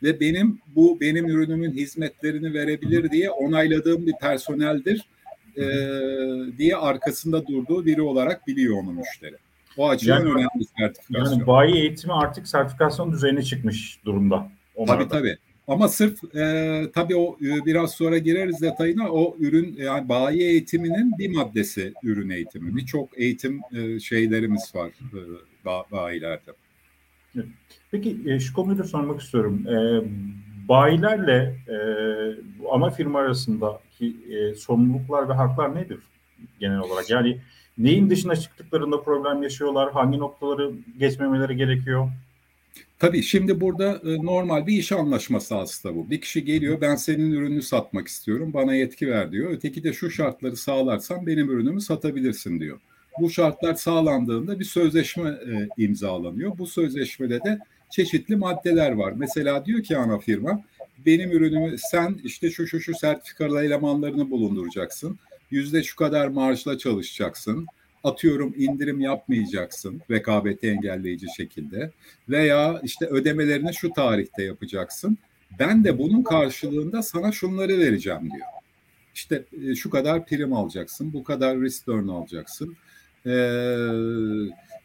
ve 0.04 0.20
benim 0.20 0.60
bu 0.76 0.98
benim 1.02 1.26
ürünümün 1.30 1.72
hizmetlerini 1.72 2.54
verebilir 2.54 3.12
diye 3.12 3.30
onayladığım 3.30 4.08
bir 4.08 4.14
personeldir 4.22 5.06
e, 5.58 5.66
diye 6.58 6.76
arkasında 6.76 7.48
durduğu 7.48 7.86
biri 7.86 8.02
olarak 8.02 8.48
biliyor 8.48 8.78
onu 8.78 8.92
müşteri. 8.92 9.36
O 9.78 9.90
açıdan 9.90 10.20
yani, 10.20 10.30
önemli 10.30 10.66
sertifikasyon. 10.80 11.34
Yani 11.34 11.48
bayi 11.48 11.76
eğitimi 11.76 12.14
artık 12.14 12.48
sertifikasyon 12.48 13.12
düzeyine 13.12 13.44
çıkmış 13.44 14.00
durumda. 14.06 14.50
Tabii 14.88 15.08
tabii. 15.08 15.38
Ama 15.68 15.88
sırf 15.88 16.36
e, 16.36 16.84
tabii 16.94 17.16
o 17.16 17.38
e, 17.42 17.66
biraz 17.66 17.92
sonra 17.92 18.18
gireriz 18.18 18.62
detayına 18.62 19.12
o 19.12 19.36
ürün 19.40 19.76
yani 19.78 20.10
bayi 20.10 20.42
eğitiminin 20.42 21.18
bir 21.18 21.36
maddesi 21.36 21.94
ürün 22.04 22.30
eğitimi. 22.30 22.76
Birçok 22.76 23.20
eğitim 23.20 23.62
e, 23.74 24.00
şeylerimiz 24.00 24.76
var 24.76 24.88
e, 24.88 25.20
ba, 25.66 25.84
bayilerde. 25.92 26.52
Peki 27.92 28.18
e, 28.26 28.40
şu 28.40 28.54
konuyu 28.54 28.78
da 28.78 28.84
sormak 28.84 29.22
istiyorum. 29.22 29.68
E, 29.68 30.02
bayilerle 30.70 31.56
e, 31.68 31.78
ana 32.72 32.90
firma 32.90 33.20
arasındaki 33.20 34.16
sorumluluklar 34.58 35.30
ve 35.30 35.34
haklar 35.34 35.76
nedir 35.76 36.00
genel 36.60 36.80
olarak? 36.80 37.10
Yani 37.10 37.38
neyin 37.78 38.10
dışına 38.10 38.36
çıktıklarında 38.36 39.02
problem 39.02 39.44
yaşıyorlar? 39.44 39.92
Hangi 39.92 40.18
noktaları 40.18 40.72
geçmemeleri 41.00 41.58
gerekiyor? 41.58 42.10
Tabii 43.00 43.24
şimdi 43.24 43.62
burada 43.62 44.02
normal 44.04 44.68
bir 44.68 44.78
iş 44.78 44.92
anlaşması 44.92 45.56
aslında 45.56 45.96
bu. 45.96 46.10
Bir 46.10 46.22
kişi 46.22 46.46
geliyor 46.46 46.82
ben 46.82 46.96
senin 46.96 47.32
ürününü 47.32 47.62
satmak 47.62 48.08
istiyorum 48.08 48.54
bana 48.54 48.74
yetki 48.74 49.08
ver 49.08 49.32
diyor. 49.32 49.52
Öteki 49.52 49.84
de 49.84 49.94
şu 49.94 50.10
şartları 50.12 50.56
sağlarsan 50.56 51.28
benim 51.28 51.50
ürünümü 51.50 51.82
satabilirsin 51.82 52.60
diyor. 52.60 52.80
Bu 53.20 53.30
şartlar 53.30 53.74
sağlandığında 53.74 54.60
bir 54.60 54.66
sözleşme 54.66 55.30
e, 55.30 55.84
imzalanıyor. 55.84 56.58
Bu 56.58 56.68
sözleşmede 56.68 57.44
de 57.44 57.60
çeşitli 57.90 58.36
maddeler 58.36 58.92
var. 58.92 59.14
Mesela 59.18 59.66
diyor 59.66 59.84
ki 59.84 59.98
ana 59.98 60.18
firma 60.18 60.62
benim 61.06 61.32
ürünümü 61.32 61.76
sen 61.78 62.20
işte 62.24 62.50
şu 62.50 62.68
şu 62.68 62.80
şu 62.80 62.94
sertifikalı 62.94 63.64
elemanlarını 63.64 64.32
bulunduracaksın. 64.32 65.20
Yüzde 65.52 65.84
şu 65.84 65.96
kadar 65.96 66.28
marjla 66.28 66.78
çalışacaksın 66.78 67.68
atıyorum 68.04 68.54
indirim 68.58 69.00
yapmayacaksın 69.00 70.02
rekabeti 70.12 70.68
engelleyici 70.68 71.28
şekilde 71.38 71.92
veya 72.30 72.82
işte 72.84 73.06
ödemelerini 73.06 73.74
şu 73.74 73.90
tarihte 73.94 74.44
yapacaksın. 74.44 75.18
Ben 75.60 75.84
de 75.84 75.98
bunun 75.98 76.24
karşılığında 76.24 77.04
sana 77.04 77.32
şunları 77.32 77.78
vereceğim 77.78 78.22
diyor. 78.22 78.48
İşte 79.16 79.44
e, 79.68 79.76
şu 79.76 79.90
kadar 79.90 80.26
prim 80.26 80.54
alacaksın, 80.54 81.14
bu 81.14 81.24
kadar 81.24 81.62
return 81.62 82.08
alacaksın. 82.08 82.78
Ee, 83.26 83.30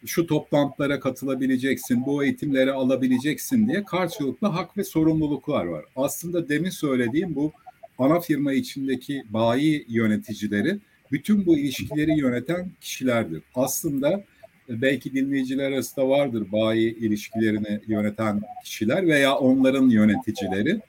şu 0.05 0.27
toplantılara 0.27 0.99
katılabileceksin, 0.99 2.05
bu 2.05 2.23
eğitimleri 2.23 2.71
alabileceksin 2.71 3.67
diye 3.67 3.83
karşılıklı 3.83 4.47
hak 4.47 4.77
ve 4.77 4.83
sorumluluklar 4.83 5.65
var. 5.65 5.85
Aslında 5.95 6.49
demin 6.49 6.69
söylediğim 6.69 7.35
bu 7.35 7.51
ana 7.97 8.19
firma 8.19 8.53
içindeki 8.53 9.23
bayi 9.29 9.85
yöneticileri 9.89 10.79
bütün 11.11 11.45
bu 11.45 11.57
ilişkileri 11.57 12.19
yöneten 12.19 12.71
kişilerdir. 12.81 13.41
Aslında 13.55 14.23
e, 14.69 14.81
belki 14.81 15.13
dinleyiciler 15.13 15.71
arasında 15.71 16.09
vardır 16.09 16.51
bayi 16.51 16.95
ilişkilerini 16.97 17.81
yöneten 17.87 18.41
kişiler 18.63 19.07
veya 19.07 19.35
onların 19.35 19.89
yöneticileri 19.89 20.81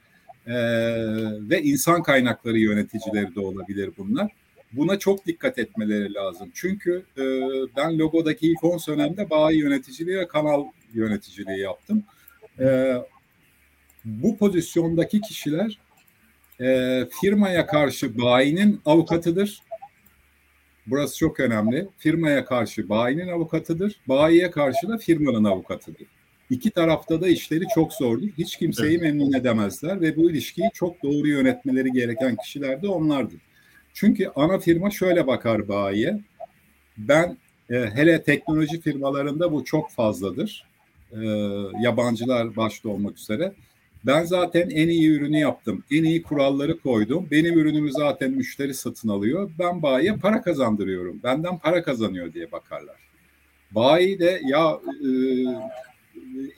ee, 0.47 0.55
ve 1.51 1.63
insan 1.63 2.03
kaynakları 2.03 2.59
yöneticileri 2.59 3.35
de 3.35 3.41
olabilir 3.41 3.91
bunlar. 3.99 4.31
Buna 4.76 4.99
çok 4.99 5.26
dikkat 5.26 5.59
etmeleri 5.59 6.14
lazım. 6.14 6.50
Çünkü 6.54 7.04
e, 7.19 7.23
ben 7.76 7.99
logodaki 7.99 8.47
ilk 8.47 8.64
10 8.64 8.78
senemde 8.78 9.31
bayi 9.31 9.59
yöneticiliği 9.59 10.16
ve 10.16 10.28
kanal 10.28 10.64
yöneticiliği 10.95 11.61
yaptım. 11.61 12.04
E, 12.61 12.95
bu 14.04 14.38
pozisyondaki 14.38 15.21
kişiler 15.21 15.78
e, 16.61 17.00
firmaya 17.21 17.66
karşı 17.66 18.19
bayinin 18.19 18.81
avukatıdır 18.85 19.62
Burası 20.87 21.19
çok 21.19 21.40
önemli. 21.40 21.88
Firmaya 21.99 22.45
karşı 22.45 22.88
bayinin 22.88 23.28
avukatıdır. 23.28 24.00
Bayiye 24.09 24.50
karşı 24.50 24.88
da 24.88 24.99
firmanın 24.99 25.45
avukatıdır. 25.45 26.07
İki 26.50 26.71
tarafta 26.71 27.21
da 27.21 27.28
işleri 27.28 27.64
çok 27.75 27.93
zordur. 27.93 28.28
Hiç 28.38 28.57
kimseyi 28.57 28.99
memnun 28.99 29.33
edemezler 29.33 30.00
ve 30.00 30.16
bu 30.16 30.31
ilişkiyi 30.31 30.71
çok 30.75 31.02
doğru 31.02 31.28
yönetmeleri 31.28 31.93
gereken 31.93 32.37
kişiler 32.37 32.83
de 32.83 32.88
onlardır. 32.88 33.38
Çünkü 33.95 34.31
ana 34.37 34.59
firma 34.59 34.91
şöyle 34.91 35.27
bakar 35.27 35.69
bayiye. 35.69 36.21
Ben 36.99 37.39
e, 37.71 37.75
hele 37.75 38.23
teknoloji 38.23 38.81
firmalarında 38.81 39.53
bu 39.53 39.65
çok 39.65 39.91
fazladır. 39.91 40.67
E, 41.13 41.19
yabancılar 41.83 42.57
başta 42.57 42.89
olmak 42.89 43.19
üzere 43.19 43.53
ben 44.07 44.25
zaten 44.25 44.71
en 44.71 44.89
iyi 44.89 45.11
ürünü 45.11 45.39
yaptım. 45.39 45.85
En 45.91 46.05
iyi 46.05 46.23
kuralları 46.23 46.79
koydum. 46.79 47.29
Benim 47.31 47.59
ürünümü 47.59 47.93
zaten 47.93 48.31
müşteri 48.31 48.75
satın 48.75 49.09
alıyor. 49.09 49.51
Ben 49.59 49.83
bayiye 49.83 50.17
para 50.17 50.43
kazandırıyorum. 50.43 51.21
Benden 51.23 51.59
para 51.59 51.83
kazanıyor 51.83 52.33
diye 52.33 52.53
bakarlar. 52.53 52.97
Bayi 53.71 54.19
de 54.19 54.41
ya 54.45 54.81
e, 55.05 55.09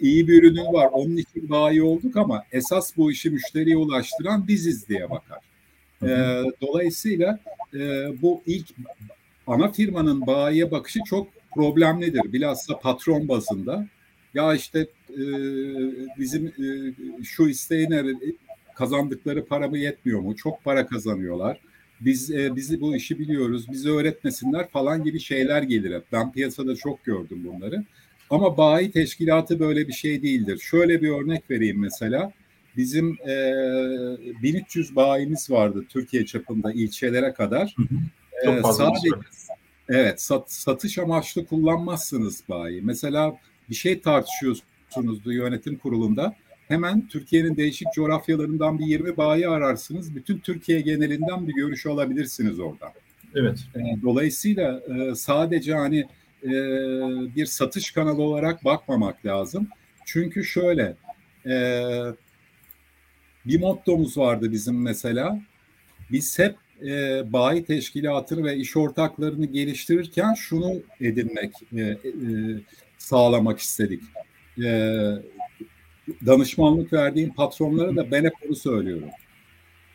iyi 0.01 0.29
bir 0.29 0.43
ürünün 0.43 0.73
var. 0.73 0.89
Onun 0.93 1.17
için 1.17 1.51
bayi 1.51 1.83
olduk 1.83 2.17
ama 2.17 2.45
esas 2.53 2.97
bu 2.97 3.13
işi 3.13 3.31
müşteriye 3.31 3.77
ulaştıran 3.77 4.49
biziz 4.49 4.89
diye 4.89 5.11
bakar. 5.11 5.39
E, 6.03 6.43
dolayısıyla 6.63 7.39
e, 7.75 7.79
bu 8.23 8.43
ilk 8.47 8.67
ana 9.47 9.73
firmanın 9.73 10.27
bayiye 10.27 10.71
bakışı 10.71 11.01
çok 11.07 11.27
problemlidir. 11.55 12.33
Bilhassa 12.33 12.79
patron 12.79 13.29
bazında. 13.29 13.87
Ya 14.35 14.55
işte 14.55 14.87
e, 15.11 15.23
bizim 16.19 16.47
e, 16.47 16.67
şu 17.25 17.49
isteğine 17.49 18.05
kazandıkları 18.75 19.47
para 19.47 19.69
mı 19.69 19.79
yetmiyor 19.79 20.21
mu? 20.21 20.37
Çok 20.37 20.65
para 20.65 20.87
kazanıyorlar. 20.87 21.61
Biz 22.01 22.31
e, 22.31 22.57
bizi 22.57 22.81
bu 22.81 22.97
işi 22.97 23.19
biliyoruz. 23.19 23.71
Bizi 23.71 23.91
öğretmesinler 23.91 24.69
falan 24.69 25.05
gibi 25.05 25.21
şeyler 25.21 25.63
gelir 25.63 25.95
hep. 25.95 26.05
Ben 26.13 26.33
piyasada 26.33 26.77
çok 26.77 27.05
gördüm 27.05 27.47
bunları. 27.47 27.85
Ama 28.31 28.57
bayi 28.57 28.91
teşkilatı 28.91 29.61
böyle 29.61 29.89
bir 29.89 29.93
şey 29.93 30.23
değildir. 30.23 30.59
Şöyle 30.59 31.03
bir 31.03 31.09
örnek 31.09 31.51
vereyim 31.51 31.81
mesela. 31.81 32.33
Bizim 32.77 33.13
e, 33.13 33.33
1300 34.43 34.97
bayimiz 34.97 35.51
vardı 35.51 35.85
Türkiye 35.89 36.27
çapında 36.27 36.73
ilçelere 36.73 37.33
kadar. 37.33 37.77
Çok 38.45 38.55
e, 38.55 38.61
fazla 38.61 38.85
sadece 38.85 39.09
evet 39.89 40.23
sat, 40.23 40.53
satış 40.53 40.99
amaçlı 40.99 41.47
kullanmazsınız 41.47 42.43
bayi. 42.49 42.83
Mesela 42.83 43.37
bir 43.71 43.75
şey 43.75 44.01
tartışıyorsunuzdu 44.01 45.33
yönetim 45.33 45.79
kurulunda. 45.79 46.37
Hemen 46.69 47.09
Türkiye'nin 47.09 47.57
değişik 47.57 47.89
coğrafyalarından 47.95 48.79
bir 48.79 48.87
20 48.87 49.17
bayi 49.17 49.49
ararsınız. 49.49 50.15
Bütün 50.15 50.39
Türkiye 50.39 50.81
genelinden 50.81 51.49
bir 51.49 51.55
görüş 51.55 51.87
alabilirsiniz 51.87 52.61
oradan. 52.61 52.91
Evet. 53.35 53.59
E, 53.75 54.03
dolayısıyla 54.03 54.81
e, 54.81 55.15
sadece 55.15 55.75
hani 55.75 56.05
bir 57.37 57.47
satış 57.47 57.91
kanalı 57.91 58.23
olarak 58.23 58.65
bakmamak 58.65 59.27
lazım. 59.27 59.69
Çünkü 60.05 60.45
şöyle 60.45 60.97
bir 63.47 63.61
mottomuz 63.61 64.19
vardı 64.19 64.53
bizim 64.53 64.83
mesela. 64.83 65.41
Biz 66.11 66.39
hep 66.39 66.57
e, 66.83 67.23
bayi 67.33 67.65
teşkilatını 67.65 68.45
ve 68.45 68.57
iş 68.57 68.77
ortaklarını 68.77 69.47
geliştirirken 69.47 70.35
şunu 70.35 70.83
edinmek, 71.01 71.53
e, 71.73 71.81
e, 71.81 71.97
sağlamak 72.99 73.59
istedik. 73.59 74.03
E, 74.59 74.99
danışmanlık 76.27 76.93
verdiğim 76.93 77.35
patronlara 77.35 77.97
da 77.97 78.11
ben 78.11 78.25
hep 78.25 78.35
onu 78.47 78.57
söylüyorum. 78.57 79.09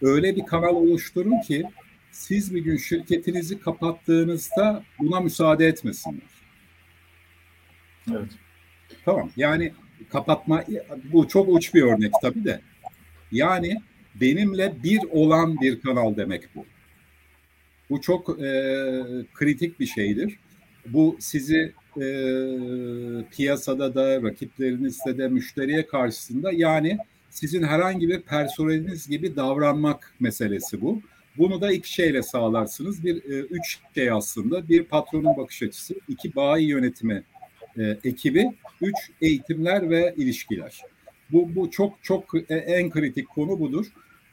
Öyle 0.01 0.36
bir 0.36 0.46
kanal 0.46 0.75
oluşturun 0.75 1.41
ki 1.41 1.63
siz 2.12 2.55
bir 2.55 2.60
gün 2.60 2.77
şirketinizi 2.77 3.60
kapattığınızda 3.60 4.84
buna 5.00 5.20
müsaade 5.20 5.67
etmesinler. 5.67 6.31
Evet. 8.12 8.29
Tamam. 9.05 9.31
Yani 9.38 9.74
kapatma 10.10 10.63
bu 11.13 11.27
çok 11.27 11.50
uç 11.50 11.74
bir 11.74 11.81
örnek 11.81 12.13
tabii 12.22 12.46
de. 12.46 12.62
Yani 13.31 13.81
benimle 14.15 14.73
bir 14.83 15.00
olan 15.11 15.61
bir 15.61 15.81
kanal 15.81 16.15
demek 16.15 16.55
bu. 16.55 16.65
Bu 17.89 18.01
çok 18.01 18.29
e, 18.29 18.53
kritik 19.33 19.79
bir 19.79 19.85
şeydir. 19.85 20.39
Bu 20.85 21.17
sizi 21.19 21.73
e, 22.01 22.05
piyasada 23.31 23.95
da, 23.95 24.23
rakiplerinizde 24.23 25.17
de, 25.17 25.27
müşteriye 25.27 25.85
karşısında 25.85 26.51
yani 26.51 26.97
sizin 27.29 27.63
herhangi 27.63 28.09
bir 28.09 28.21
personeliniz 28.21 29.07
gibi 29.07 29.35
davranmak 29.35 30.13
meselesi 30.19 30.81
bu. 30.81 31.01
Bunu 31.38 31.61
da 31.61 31.71
iki 31.71 31.93
şeyle 31.93 32.23
sağlarsınız. 32.23 33.05
Bir, 33.05 33.15
e, 33.15 33.39
üç 33.39 33.79
şey 33.95 34.11
aslında. 34.11 34.69
Bir 34.69 34.83
patronun 34.83 35.38
bakış 35.38 35.63
açısı, 35.63 35.95
iki 36.07 36.35
bayi 36.35 36.67
yönetimi 36.67 37.23
e, 37.77 37.97
ekibi, 38.03 38.51
üç 38.81 38.95
eğitimler 39.21 39.89
ve 39.89 40.13
ilişkiler. 40.17 40.81
Bu, 41.33 41.55
bu 41.55 41.71
çok 41.71 41.93
çok 42.01 42.23
e, 42.50 42.55
en 42.55 42.89
kritik 42.89 43.29
konu 43.29 43.59
budur. 43.59 43.85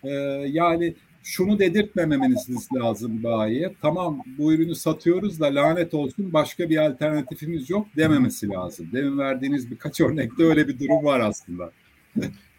E, 0.04 0.10
yani 0.48 0.94
şunu 1.22 1.58
dedirtmememeniz 1.58 2.68
lazım 2.74 3.22
bayiye. 3.22 3.74
Tamam 3.82 4.22
bu 4.38 4.52
ürünü 4.52 4.74
satıyoruz 4.74 5.40
da 5.40 5.46
lanet 5.46 5.94
olsun 5.94 6.32
başka 6.32 6.70
bir 6.70 6.76
alternatifimiz 6.76 7.70
yok 7.70 7.86
dememesi 7.96 8.48
lazım. 8.48 8.88
Demin 8.92 9.18
verdiğiniz 9.18 9.70
birkaç 9.70 10.00
örnekte 10.06 10.44
öyle 10.44 10.68
bir 10.68 10.78
durum 10.78 11.04
var 11.04 11.20
aslında. 11.20 11.70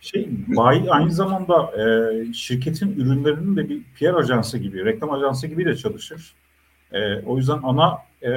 Şey, 0.02 0.30
bayi 0.48 0.92
aynı 0.92 1.12
zamanda 1.12 1.72
e, 1.82 2.34
şirketin 2.34 2.92
ürünlerinin 2.92 3.56
de 3.56 3.70
bir 3.70 3.84
PR 4.00 4.14
ajansı 4.14 4.58
gibi, 4.58 4.86
reklam 4.86 5.12
ajansı 5.12 5.48
gibi 5.48 5.66
de 5.66 5.76
çalışır. 5.76 6.34
E, 6.94 7.16
o 7.26 7.38
yüzden 7.38 7.60
ana 7.64 7.98
e, 8.22 8.32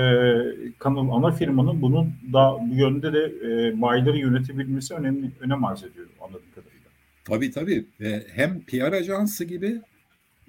kanal, 0.79 1.09
ana 1.11 1.33
firmanın 1.33 1.83
bunun 1.83 2.13
da 2.33 2.59
bu 2.71 2.75
yönde 2.75 3.13
de 3.13 3.19
e, 3.19 3.83
bayileri 3.83 4.19
yönetebilmesi 4.19 4.95
önemli, 4.95 5.31
önem 5.41 5.65
arz 5.65 5.85
ediyor 5.85 6.07
anladığım 6.21 6.51
kadarıyla. 6.55 6.91
Tabii 7.25 7.51
tabii. 7.51 7.85
E, 8.01 8.23
hem 8.35 8.61
PR 8.61 8.93
ajansı 8.93 9.45
gibi 9.45 9.81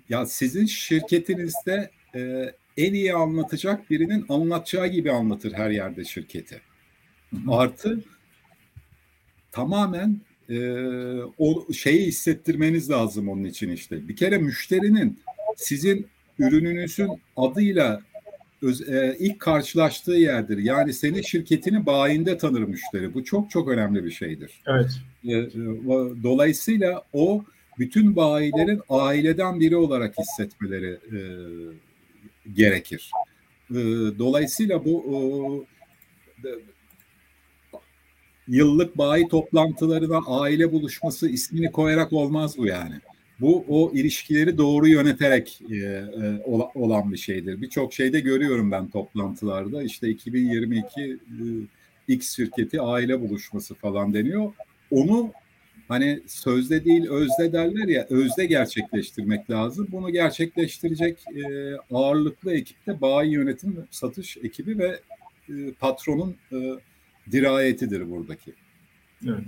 ya 0.09 0.25
sizin 0.25 0.65
şirketinizde 0.65 1.89
e, 2.15 2.51
en 2.77 2.93
iyi 2.93 3.13
anlatacak 3.13 3.89
birinin 3.89 4.25
anlatacağı 4.29 4.87
gibi 4.87 5.11
anlatır 5.11 5.53
her 5.53 5.69
yerde 5.69 6.03
şirketi. 6.03 6.61
Artı 7.47 7.99
tamamen 9.51 10.21
e, 10.49 10.57
o 11.37 11.73
şeyi 11.73 12.05
hissettirmeniz 12.07 12.89
lazım 12.89 13.29
onun 13.29 13.43
için 13.43 13.69
işte. 13.69 14.07
Bir 14.07 14.15
kere 14.15 14.37
müşterinin 14.37 15.19
sizin 15.55 16.07
ürününüzün 16.39 17.09
adıyla 17.37 18.01
öz, 18.61 18.89
e, 18.89 19.15
ilk 19.19 19.39
karşılaştığı 19.39 20.11
yerdir. 20.11 20.57
Yani 20.57 20.93
senin 20.93 21.21
şirketini 21.21 21.85
bayinde 21.85 22.37
tanır 22.37 22.61
müşteri. 22.61 23.13
Bu 23.13 23.23
çok 23.23 23.51
çok 23.51 23.67
önemli 23.67 24.03
bir 24.05 24.11
şeydir. 24.11 24.61
Evet. 24.67 24.91
E, 25.25 25.31
e, 25.31 25.49
dolayısıyla 26.23 27.03
o 27.13 27.43
bütün 27.79 28.15
bayilerin 28.15 28.81
aileden 28.89 29.59
biri 29.59 29.75
olarak 29.75 30.15
hissetmeleri 30.19 30.91
e, 30.91 31.19
gerekir. 32.53 33.11
E, 33.71 33.75
dolayısıyla 34.19 34.85
bu 34.85 34.97
o, 34.97 35.65
yıllık 38.47 38.97
bayi 38.97 39.27
toplantılarına 39.27 40.19
aile 40.27 40.71
buluşması 40.71 41.29
ismini 41.29 41.71
koyarak 41.71 42.13
olmaz 42.13 42.57
bu 42.57 42.65
yani. 42.65 42.95
Bu 43.43 43.65
o 43.67 43.91
ilişkileri 43.93 44.57
doğru 44.57 44.87
yöneterek 44.87 45.61
e, 45.71 45.75
e, 45.75 46.41
olan 46.75 47.11
bir 47.11 47.17
şeydir. 47.17 47.61
Birçok 47.61 47.93
şeyde 47.93 48.19
görüyorum 48.19 48.71
ben 48.71 48.89
toplantılarda. 48.89 49.83
İşte 49.83 50.09
2022 50.09 51.01
e, 51.01 51.17
X 52.07 52.35
şirketi 52.35 52.81
aile 52.81 53.21
buluşması 53.21 53.75
falan 53.75 54.13
deniyor. 54.13 54.53
Onu 54.91 55.31
hani 55.87 56.21
sözde 56.27 56.85
değil 56.85 57.09
özde 57.09 57.53
derler 57.53 57.87
ya 57.87 58.07
özde 58.09 58.45
gerçekleştirmek 58.45 59.49
lazım. 59.49 59.87
Bunu 59.91 60.09
gerçekleştirecek 60.09 61.19
e, 61.35 61.75
ağırlıklı 61.91 62.53
ekipte 62.53 63.01
bayi 63.01 63.31
yönetim 63.31 63.87
satış 63.91 64.37
ekibi 64.37 64.79
ve 64.79 64.99
e, 65.49 65.71
patronun 65.79 66.35
e, 66.51 66.57
dirayetidir 67.31 68.11
buradaki. 68.11 68.53
Evet. 69.25 69.43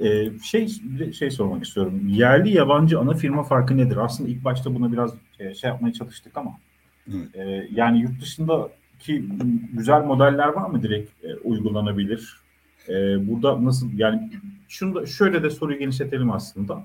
Ee, 0.00 0.30
şey 0.42 0.68
şey 1.12 1.30
sormak 1.30 1.64
istiyorum. 1.64 2.08
Yerli 2.08 2.54
yabancı 2.54 2.98
ana 3.00 3.14
firma 3.14 3.42
farkı 3.42 3.76
nedir? 3.76 3.96
Aslında 3.96 4.30
ilk 4.30 4.44
başta 4.44 4.74
buna 4.74 4.92
biraz 4.92 5.14
e, 5.38 5.54
şey 5.54 5.70
yapmaya 5.70 5.92
çalıştık 5.92 6.36
ama 6.36 6.58
evet. 7.08 7.36
e, 7.36 7.68
yani 7.74 8.00
yurt 8.00 8.20
dışındaki 8.20 9.24
güzel 9.72 10.02
modeller 10.04 10.48
var 10.48 10.70
mı 10.70 10.82
direkt 10.82 11.24
e, 11.24 11.34
uygulanabilir? 11.34 12.40
E, 12.88 12.92
burada 13.28 13.64
nasıl 13.64 13.90
yani 13.96 14.30
şunu 14.68 14.94
da 14.94 15.06
şöyle 15.06 15.42
de 15.42 15.50
soruyu 15.50 15.78
genişletelim 15.78 16.30
aslında. 16.30 16.84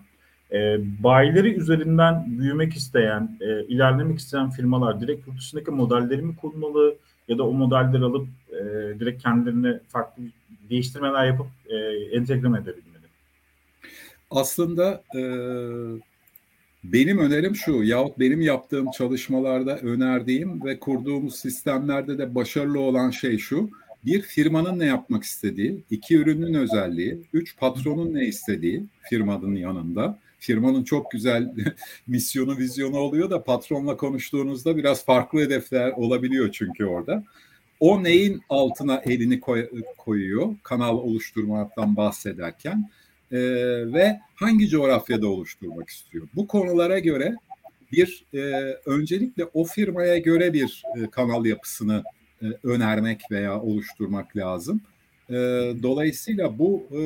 E, 0.52 0.78
bayileri 1.04 1.54
üzerinden 1.54 2.40
büyümek 2.40 2.74
isteyen, 2.74 3.38
e, 3.42 3.64
ilerlemek 3.64 4.20
isteyen 4.20 4.50
firmalar 4.50 5.02
direkt 5.02 5.28
yurt 5.28 5.38
dışındaki 5.38 5.72
modelleri 5.72 6.22
mi 6.22 6.36
kurmalı 6.36 6.96
ya 7.28 7.38
da 7.38 7.48
o 7.48 7.54
modelleri 7.54 8.04
alıp 8.04 8.28
e, 8.52 8.60
direkt 9.00 9.24
kendilerine 9.24 9.80
farklı 9.88 10.24
değiştirmeler 10.70 11.26
yapıp 11.26 11.48
e, 11.70 11.76
entegre 12.18 12.48
mi 12.48 12.58
edebilmeli? 12.58 12.87
Aslında 14.32 15.04
e, 15.16 15.22
benim 16.84 17.18
önerim 17.18 17.56
şu 17.56 17.84
yahut 17.84 18.20
benim 18.20 18.42
yaptığım 18.42 18.92
çalışmalarda 18.92 19.78
önerdiğim 19.78 20.66
ve 20.66 20.80
kurduğumuz 20.80 21.36
sistemlerde 21.36 22.18
de 22.18 22.36
başarılı 22.36 22.80
olan 22.80 23.10
şey 23.10 23.38
şu. 23.38 23.70
Bir 24.06 24.22
firmanın 24.22 24.80
ne 24.80 24.86
yapmak 24.86 25.24
istediği, 25.24 25.84
iki 25.90 26.18
ürünün 26.18 26.54
özelliği, 26.54 27.22
üç 27.34 27.58
patronun 27.58 28.14
ne 28.14 28.26
istediği 28.26 28.84
firmanın 29.10 29.56
yanında. 29.56 30.20
Firmanın 30.40 30.84
çok 30.84 31.12
güzel 31.12 31.54
misyonu, 32.08 32.58
vizyonu 32.58 32.98
oluyor 32.98 33.30
da 33.30 33.44
patronla 33.44 33.98
konuştuğunuzda 33.98 34.78
biraz 34.78 35.06
farklı 35.06 35.40
hedefler 35.40 35.92
olabiliyor 35.92 36.50
çünkü 36.52 36.86
orada. 36.86 37.24
O 37.80 38.04
neyin 38.04 38.42
altına 38.50 39.02
elini 39.06 39.40
koy, 39.40 39.70
koyuyor 39.98 40.56
kanal 40.64 40.98
oluşturmaktan 40.98 41.96
bahsederken 41.96 42.90
e, 43.32 43.40
ve 43.94 44.20
hangi 44.36 44.68
coğrafyada 44.68 45.28
oluşturmak 45.28 45.90
istiyor? 45.90 46.28
Bu 46.36 46.48
konulara 46.48 47.00
göre 47.00 47.36
bir 47.92 48.26
e, 48.34 48.40
öncelikle 48.86 49.46
o 49.54 49.64
firmaya 49.64 50.18
göre 50.18 50.54
bir 50.54 50.84
e, 50.98 51.10
kanal 51.10 51.46
yapısını 51.46 52.04
e, 52.42 52.46
önermek 52.64 53.22
veya 53.32 53.62
oluşturmak 53.62 54.38
lazım. 54.38 54.82
E, 55.30 55.34
dolayısıyla 55.84 56.60
bu 56.60 56.88
e, 56.92 57.02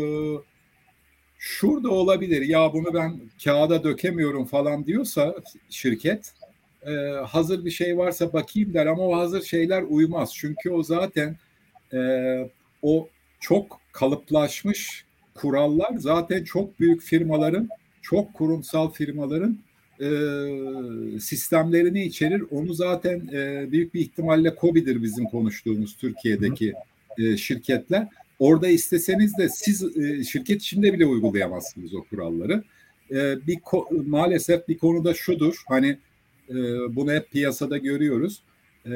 şurada 1.38 1.90
olabilir 1.90 2.42
ya 2.42 2.74
bunu 2.74 2.94
ben 2.94 3.22
kağıda 3.44 3.84
dökemiyorum 3.84 4.46
falan 4.46 4.86
diyorsa 4.86 5.36
şirket 5.70 6.34
e, 6.86 6.92
hazır 7.28 7.66
bir 7.66 7.72
şey 7.72 7.98
varsa 7.98 8.34
bakayım 8.34 8.74
der 8.74 8.86
ama 8.86 9.04
o 9.04 9.18
hazır 9.18 9.42
şeyler 9.44 9.82
uymaz. 9.82 10.34
Çünkü 10.36 10.70
o 10.70 10.84
zaten 10.84 11.38
e, 11.94 12.00
o 12.82 13.10
çok 13.40 13.80
kalıplaşmış 13.92 15.06
kurallar 15.42 15.98
zaten 15.98 16.44
çok 16.44 16.80
büyük 16.80 17.02
firmaların, 17.02 17.70
çok 18.02 18.34
kurumsal 18.34 18.92
firmaların 18.92 19.60
e, 20.00 20.10
sistemlerini 21.20 22.04
içerir. 22.04 22.44
Onu 22.52 22.74
zaten 22.74 23.30
e, 23.34 23.72
büyük 23.72 23.94
bir 23.94 24.00
ihtimalle 24.00 24.56
COBİ'dir 24.62 25.04
bizim 25.04 25.26
konuştuğumuz 25.26 25.96
Türkiye'deki 25.96 26.74
e, 27.18 27.38
şirketler. 27.38 28.08
Orada 28.40 28.68
isteseniz 28.68 29.38
de 29.38 29.50
siz 29.50 29.98
e, 29.98 30.24
şirket 30.24 30.62
içinde 30.62 30.94
bile 30.94 31.06
uygulayamazsınız 31.06 31.94
o 31.94 32.04
kuralları. 32.04 32.64
E, 33.12 33.48
bir 33.48 33.60
maalesef 34.08 34.68
bir 34.68 34.78
konuda 34.78 35.14
şudur. 35.14 35.56
Hani 35.68 35.98
e, 36.50 36.56
bunu 36.96 37.12
hep 37.12 37.32
piyasada 37.32 37.78
görüyoruz. 37.78 38.44
E, 38.86 38.94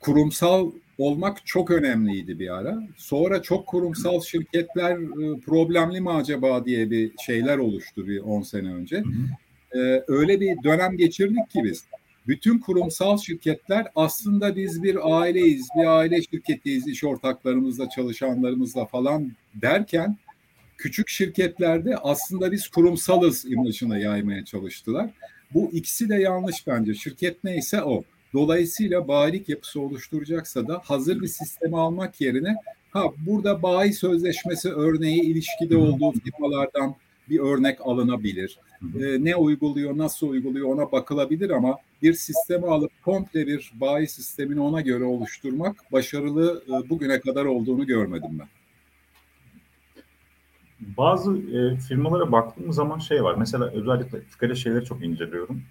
kurumsal 0.00 0.70
olmak 0.98 1.46
çok 1.46 1.70
önemliydi 1.70 2.38
bir 2.38 2.54
ara. 2.54 2.82
Sonra 2.96 3.42
çok 3.42 3.66
kurumsal 3.66 4.20
şirketler 4.20 4.96
e, 4.96 5.40
problemli 5.40 6.00
mi 6.00 6.10
acaba 6.10 6.64
diye 6.64 6.90
bir 6.90 7.12
şeyler 7.26 7.58
oluştu 7.58 8.06
bir 8.06 8.20
10 8.20 8.42
sene 8.42 8.74
önce. 8.74 9.02
Ee, 9.74 10.02
öyle 10.08 10.40
bir 10.40 10.62
dönem 10.62 10.96
geçirdik 10.96 11.50
ki 11.50 11.60
biz. 11.64 11.84
Bütün 12.26 12.58
kurumsal 12.58 13.18
şirketler 13.18 13.86
aslında 13.96 14.56
biz 14.56 14.82
bir 14.82 15.20
aileyiz, 15.20 15.68
bir 15.76 15.86
aile 15.86 16.22
şirketiyiz, 16.22 16.88
iş 16.88 17.04
ortaklarımızla, 17.04 17.88
çalışanlarımızla 17.88 18.86
falan 18.86 19.32
derken 19.54 20.16
küçük 20.78 21.08
şirketlerde 21.08 21.96
aslında 21.96 22.52
biz 22.52 22.68
kurumsalız 22.68 23.44
imajını 23.44 23.98
yaymaya 23.98 24.44
çalıştılar. 24.44 25.10
Bu 25.54 25.70
ikisi 25.72 26.08
de 26.08 26.14
yanlış 26.14 26.66
bence. 26.66 26.94
Şirket 26.94 27.44
neyse 27.44 27.82
o. 27.82 28.04
Dolayısıyla 28.32 29.08
bayilik 29.08 29.48
yapısı 29.48 29.80
oluşturacaksa 29.80 30.68
da 30.68 30.80
hazır 30.84 31.20
bir 31.20 31.26
sistemi 31.26 31.78
almak 31.78 32.20
yerine 32.20 32.56
ha 32.90 33.04
burada 33.26 33.62
bayi 33.62 33.92
sözleşmesi 33.92 34.72
örneği 34.72 35.22
ilişkide 35.22 35.76
olduğu 35.76 36.12
firmalardan 36.12 36.94
bir 37.28 37.38
örnek 37.38 37.78
alınabilir. 37.80 38.58
E, 38.82 39.24
ne 39.24 39.36
uyguluyor, 39.36 39.98
nasıl 39.98 40.28
uyguluyor 40.28 40.68
ona 40.68 40.92
bakılabilir 40.92 41.50
ama 41.50 41.76
bir 42.02 42.12
sistemi 42.12 42.66
alıp 42.66 42.90
komple 43.04 43.46
bir 43.46 43.72
bayi 43.80 44.08
sistemini 44.08 44.60
ona 44.60 44.80
göre 44.80 45.04
oluşturmak 45.04 45.92
başarılı 45.92 46.62
e, 46.68 46.90
bugüne 46.90 47.20
kadar 47.20 47.44
olduğunu 47.44 47.86
görmedim 47.86 48.38
ben. 48.38 48.48
Bazı 50.80 51.36
e, 51.36 51.76
firmalara 51.76 52.32
baktığım 52.32 52.72
zaman 52.72 52.98
şey 52.98 53.24
var. 53.24 53.34
Mesela 53.38 53.70
özellikle 53.70 54.22
tıkara 54.22 54.54
şeyleri 54.54 54.84
çok 54.84 55.04
inceliyorum. 55.04 55.62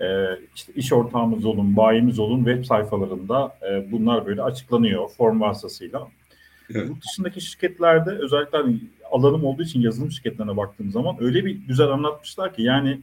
E, 0.00 0.38
işte 0.54 0.72
iş 0.72 0.92
ortağımız 0.92 1.44
olun, 1.44 1.76
bayimiz 1.76 2.18
olun 2.18 2.44
web 2.44 2.64
sayfalarında 2.64 3.56
e, 3.70 3.92
bunlar 3.92 4.26
böyle 4.26 4.42
açıklanıyor 4.42 5.08
form 5.08 5.40
vasıtasıyla. 5.40 6.08
Evet. 6.74 6.88
Yurt 6.88 7.04
dışındaki 7.04 7.40
şirketlerde 7.40 8.10
özellikle 8.10 8.58
hani 8.58 8.80
alanım 9.10 9.44
olduğu 9.44 9.62
için 9.62 9.80
yazılım 9.80 10.10
şirketlerine 10.10 10.56
baktığım 10.56 10.90
zaman 10.90 11.16
öyle 11.20 11.44
bir 11.44 11.50
güzel 11.50 11.88
anlatmışlar 11.88 12.54
ki 12.54 12.62
yani 12.62 13.00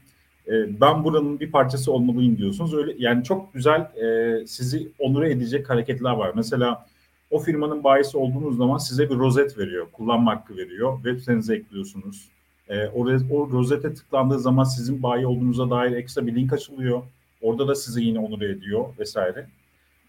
e, 0.47 0.81
ben 0.81 1.03
buranın 1.03 1.39
bir 1.39 1.51
parçası 1.51 1.91
olmalıyım 1.91 2.37
diyorsunuz. 2.37 2.73
Öyle 2.73 2.95
yani 2.97 3.23
çok 3.23 3.53
güzel 3.53 3.81
e, 3.81 4.47
sizi 4.47 4.87
onur 4.99 5.23
edecek 5.23 5.69
hareketler 5.69 6.11
var. 6.11 6.31
Mesela 6.35 6.85
o 7.31 7.39
firmanın 7.39 7.83
bayisi 7.83 8.17
olduğunuz 8.17 8.57
zaman 8.57 8.77
size 8.77 9.09
bir 9.09 9.15
rozet 9.15 9.57
veriyor, 9.57 9.87
kullanma 9.91 10.31
hakkı 10.31 10.57
veriyor. 10.57 10.95
Web 10.95 11.19
sitenize 11.19 11.55
ekliyorsunuz. 11.55 12.29
E, 12.69 12.87
o, 12.87 13.05
o 13.31 13.51
rozete 13.51 13.93
tıklandığı 13.93 14.39
zaman 14.39 14.63
sizin 14.63 15.03
bayi 15.03 15.27
olduğunuza 15.27 15.69
dair 15.69 15.91
ekstra 15.91 16.27
bir 16.27 16.35
link 16.35 16.53
açılıyor. 16.53 17.03
Orada 17.41 17.67
da 17.67 17.75
sizi 17.75 18.03
yine 18.03 18.19
onur 18.19 18.41
ediyor 18.41 18.85
vesaire. 18.99 19.47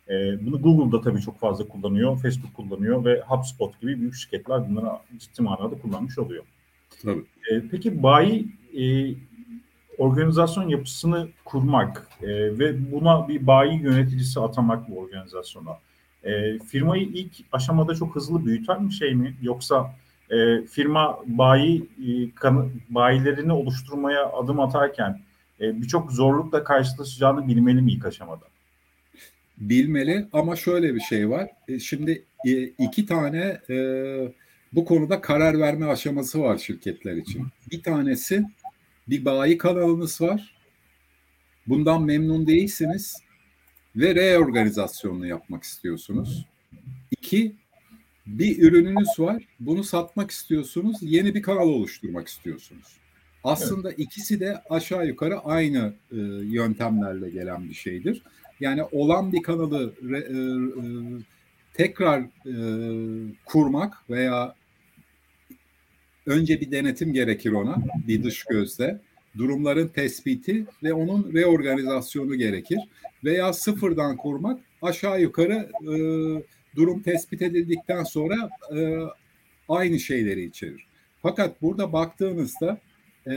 E, 0.09 0.47
bunu 0.47 0.62
Google'da 0.62 1.01
tabii 1.01 1.21
çok 1.21 1.38
fazla 1.38 1.69
kullanıyor, 1.69 2.19
Facebook 2.19 2.55
kullanıyor 2.55 3.05
ve 3.05 3.21
HubSpot 3.21 3.81
gibi 3.81 4.01
büyük 4.01 4.14
şirketler 4.14 4.71
bunları 4.71 4.87
ciddi 5.19 5.42
manada 5.42 5.79
kullanmış 5.79 6.19
oluyor. 6.19 6.45
Tabii. 7.03 7.25
E, 7.51 7.69
peki 7.71 8.03
bayi 8.03 8.47
e, 8.79 9.14
organizasyon 9.99 10.69
yapısını 10.69 11.29
kurmak 11.45 12.09
e, 12.23 12.29
ve 12.59 12.92
buna 12.92 13.29
bir 13.29 13.47
bayi 13.47 13.81
yöneticisi 13.81 14.40
atamak 14.40 14.90
bu 14.90 14.99
organizasyona 14.99 15.79
e, 16.25 16.59
firmayı 16.59 17.03
ilk 17.03 17.33
aşamada 17.53 17.95
çok 17.95 18.14
hızlı 18.16 18.47
büyüten 18.47 18.88
bir 18.88 18.95
şey 18.95 19.14
mi? 19.14 19.37
Yoksa 19.42 19.95
e, 20.31 20.67
firma 20.67 21.19
bayi 21.27 21.89
e, 22.07 22.35
kan, 22.35 22.71
bayilerini 22.89 23.53
oluşturmaya 23.53 24.33
adım 24.33 24.61
atarken 24.61 25.21
e, 25.61 25.83
birçok 25.83 26.12
zorlukla 26.12 26.65
karşılaşacağını 26.65 27.49
bilmeli 27.49 27.83
mi 27.83 27.93
ilk 27.93 28.07
aşamada? 28.07 28.45
bilmeli 29.59 30.29
ama 30.33 30.57
şöyle 30.57 30.95
bir 30.95 31.01
şey 31.01 31.31
var. 31.31 31.51
E, 31.69 31.79
şimdi 31.79 32.25
e, 32.47 32.62
iki 32.62 33.07
tane 33.07 33.61
e, 33.71 33.77
bu 34.73 34.85
konuda 34.85 35.21
karar 35.21 35.59
verme 35.59 35.87
aşaması 35.87 36.41
var 36.41 36.59
şirketler 36.59 37.17
için. 37.17 37.47
Bir 37.71 37.83
tanesi 37.83 38.45
bir 39.09 39.25
bayi 39.25 39.59
kanalınız 39.59 40.21
var. 40.21 40.57
Bundan 41.67 42.03
memnun 42.03 42.47
değilsiniz 42.47 43.17
ve 43.97 44.15
reorganizasyonunu 44.15 45.27
yapmak 45.27 45.62
istiyorsunuz. 45.62 46.47
İki, 47.11 47.57
bir 48.27 48.59
ürününüz 48.59 49.19
var. 49.19 49.43
Bunu 49.61 49.85
satmak 49.85 50.31
istiyorsunuz. 50.31 50.97
Yeni 51.01 51.35
bir 51.35 51.43
kanal 51.43 51.69
oluşturmak 51.69 52.29
istiyorsunuz. 52.29 52.97
Aslında 53.45 53.89
evet. 53.89 53.99
ikisi 53.99 54.41
de 54.41 54.62
aşağı 54.71 55.07
yukarı 55.07 55.39
aynı 55.39 55.95
e, 56.12 56.17
yöntemlerle 56.43 57.31
gelen 57.31 57.69
bir 57.69 57.75
şeydir. 57.75 58.23
Yani 58.61 58.83
olan 58.83 59.33
bir 59.33 59.43
kanalı 59.43 59.95
re, 60.03 60.19
e, 60.19 60.23
e, 60.23 61.23
tekrar 61.75 62.21
e, 62.21 62.55
kurmak 63.45 64.11
veya 64.11 64.55
önce 66.27 66.61
bir 66.61 66.71
denetim 66.71 67.12
gerekir 67.12 67.53
ona 67.53 67.77
bir 68.07 68.23
dış 68.23 68.45
gözle 68.45 69.01
durumların 69.39 69.89
tespiti 69.89 70.67
ve 70.83 70.93
onun 70.93 71.33
reorganizasyonu 71.33 72.35
gerekir 72.35 72.79
veya 73.25 73.53
sıfırdan 73.53 74.17
kurmak 74.17 74.61
aşağı 74.83 75.21
yukarı 75.21 75.71
e, 75.83 75.97
durum 76.77 77.03
tespit 77.03 77.43
edildikten 77.43 78.05
sonra 78.05 78.51
e, 78.77 78.99
aynı 79.69 80.01
şeyleri 80.01 80.45
içerir. 80.45 80.87
Fakat 81.23 81.62
burada 81.62 81.93
baktığınızda 81.93 82.81
e, 83.31 83.35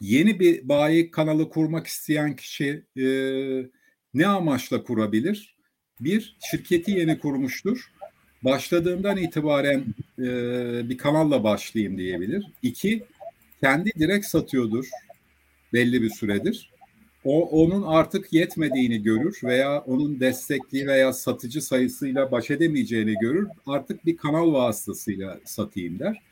yeni 0.00 0.40
bir 0.40 0.68
bayi 0.68 1.10
kanalı 1.10 1.48
kurmak 1.48 1.86
isteyen 1.86 2.36
kişi 2.36 2.82
e, 2.96 3.06
ne 4.14 4.26
amaçla 4.26 4.82
kurabilir? 4.82 5.54
Bir, 6.00 6.36
şirketi 6.50 6.90
yeni 6.90 7.18
kurmuştur. 7.18 7.90
Başladığından 8.42 9.16
itibaren 9.16 9.84
e, 10.18 10.24
bir 10.88 10.98
kanalla 10.98 11.44
başlayayım 11.44 11.98
diyebilir. 11.98 12.46
İki, 12.62 13.04
kendi 13.60 13.90
direkt 13.98 14.26
satıyordur 14.26 14.86
belli 15.72 16.02
bir 16.02 16.10
süredir. 16.10 16.73
O 17.24 17.62
onun 17.62 17.82
artık 17.82 18.32
yetmediğini 18.32 19.02
görür 19.02 19.40
veya 19.44 19.80
onun 19.80 20.20
destekli 20.20 20.86
veya 20.86 21.12
satıcı 21.12 21.62
sayısıyla 21.62 22.32
baş 22.32 22.50
edemeyeceğini 22.50 23.14
görür. 23.20 23.48
Artık 23.66 24.06
bir 24.06 24.16
kanal 24.16 24.52
vasıtasıyla 24.52 25.40
satayım 25.44 25.98
der 25.98 26.22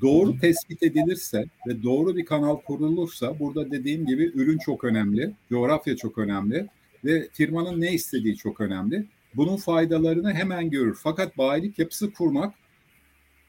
doğru 0.00 0.38
tespit 0.38 0.82
edilirse 0.82 1.44
ve 1.66 1.82
doğru 1.82 2.16
bir 2.16 2.24
kanal 2.24 2.56
kurulursa 2.56 3.38
burada 3.38 3.70
dediğim 3.70 4.06
gibi 4.06 4.32
ürün 4.34 4.58
çok 4.58 4.84
önemli, 4.84 5.34
coğrafya 5.50 5.96
çok 5.96 6.18
önemli 6.18 6.66
ve 7.04 7.28
firmanın 7.32 7.80
ne 7.80 7.92
istediği 7.92 8.36
çok 8.36 8.60
önemli. 8.60 9.06
Bunun 9.34 9.56
faydalarını 9.56 10.32
hemen 10.32 10.70
görür. 10.70 10.98
Fakat 11.02 11.38
bayilik 11.38 11.78
yapısı 11.78 12.12
kurmak 12.12 12.54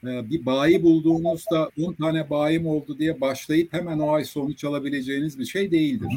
bir 0.03 0.45
bayi 0.45 0.83
bulduğunuzda 0.83 1.69
10 1.81 1.93
tane 1.93 2.29
bayim 2.29 2.67
oldu 2.67 2.99
diye 2.99 3.21
başlayıp 3.21 3.73
hemen 3.73 3.99
o 3.99 4.11
ay 4.11 4.23
sonuç 4.23 4.63
alabileceğiniz 4.63 5.39
bir 5.39 5.45
şey 5.45 5.71
değildir. 5.71 6.07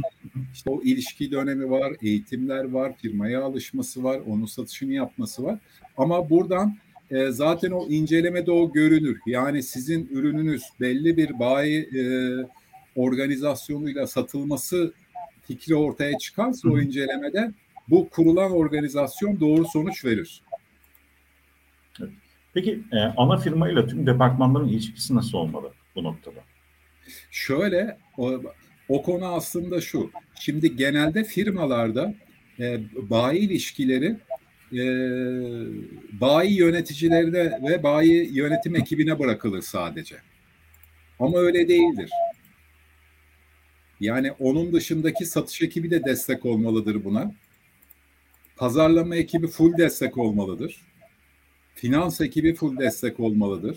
İşte 0.53 0.70
o 0.70 0.83
ilişki 0.83 1.31
dönemi 1.31 1.70
var, 1.70 1.92
eğitimler 2.03 2.64
var, 2.64 2.92
firmaya 2.96 3.42
alışması 3.42 4.05
var, 4.05 4.20
onun 4.27 4.46
satışını 4.46 4.92
yapması 4.92 5.44
var. 5.44 5.59
Ama 5.96 6.31
buradan 6.31 6.77
e, 7.11 7.31
zaten 7.31 7.70
o 7.70 7.87
incelemede 7.87 8.51
o 8.51 8.72
görünür. 8.72 9.20
Yani 9.27 9.62
sizin 9.62 10.09
ürününüz 10.12 10.62
belli 10.81 11.16
bir 11.16 11.38
bayi 11.38 11.81
e, 11.81 12.03
organizasyonuyla 12.96 14.07
satılması 14.07 14.92
fikri 15.42 15.75
ortaya 15.77 16.18
çıkarsa 16.18 16.68
o 16.68 16.81
incelemede 16.81 17.53
bu 17.88 18.09
kurulan 18.09 18.53
organizasyon 18.53 19.40
doğru 19.40 19.64
sonuç 19.64 20.05
verir. 20.05 20.42
Peki 22.57 22.81
e, 22.92 22.99
ana 22.99 23.37
firmayla 23.37 23.87
tüm 23.87 24.07
departmanların 24.07 24.69
ilişkisi 24.69 25.14
nasıl 25.14 25.38
olmalı 25.38 25.73
bu 25.95 26.05
noktada? 26.05 26.40
Şöyle 27.31 27.99
o, 28.19 28.42
o 28.88 29.03
konu 29.03 29.27
aslında 29.27 29.81
şu. 29.81 30.11
Şimdi 30.40 30.77
genelde 30.77 31.25
firmalarda 31.25 32.14
e, 32.61 32.81
bayi 33.11 33.40
ilişkileri 33.40 34.16
e, 34.73 34.85
bayi 36.21 36.59
yöneticilerine 36.59 37.61
ve 37.71 37.83
bayi 37.83 38.37
yönetim 38.37 38.77
ekibine 38.77 39.19
bırakılır 39.19 39.62
sadece. 39.62 40.16
Ama 41.19 41.38
öyle 41.38 41.69
değildir. 41.69 42.11
Yani 44.01 44.33
onun 44.33 44.73
dışındaki 44.73 45.27
satış 45.27 45.62
ekibi 45.62 45.90
de 45.90 46.05
destek 46.05 46.47
olmalıdır 46.47 47.05
buna. 47.05 47.33
Pazarlama 48.57 49.16
ekibi 49.16 49.47
full 49.47 49.79
destek 49.79 50.19
olmalıdır. 50.19 50.87
Finans 51.77 52.21
ekibi 52.21 52.55
full 52.55 52.79
destek 52.79 53.21
olmalıdır. 53.21 53.77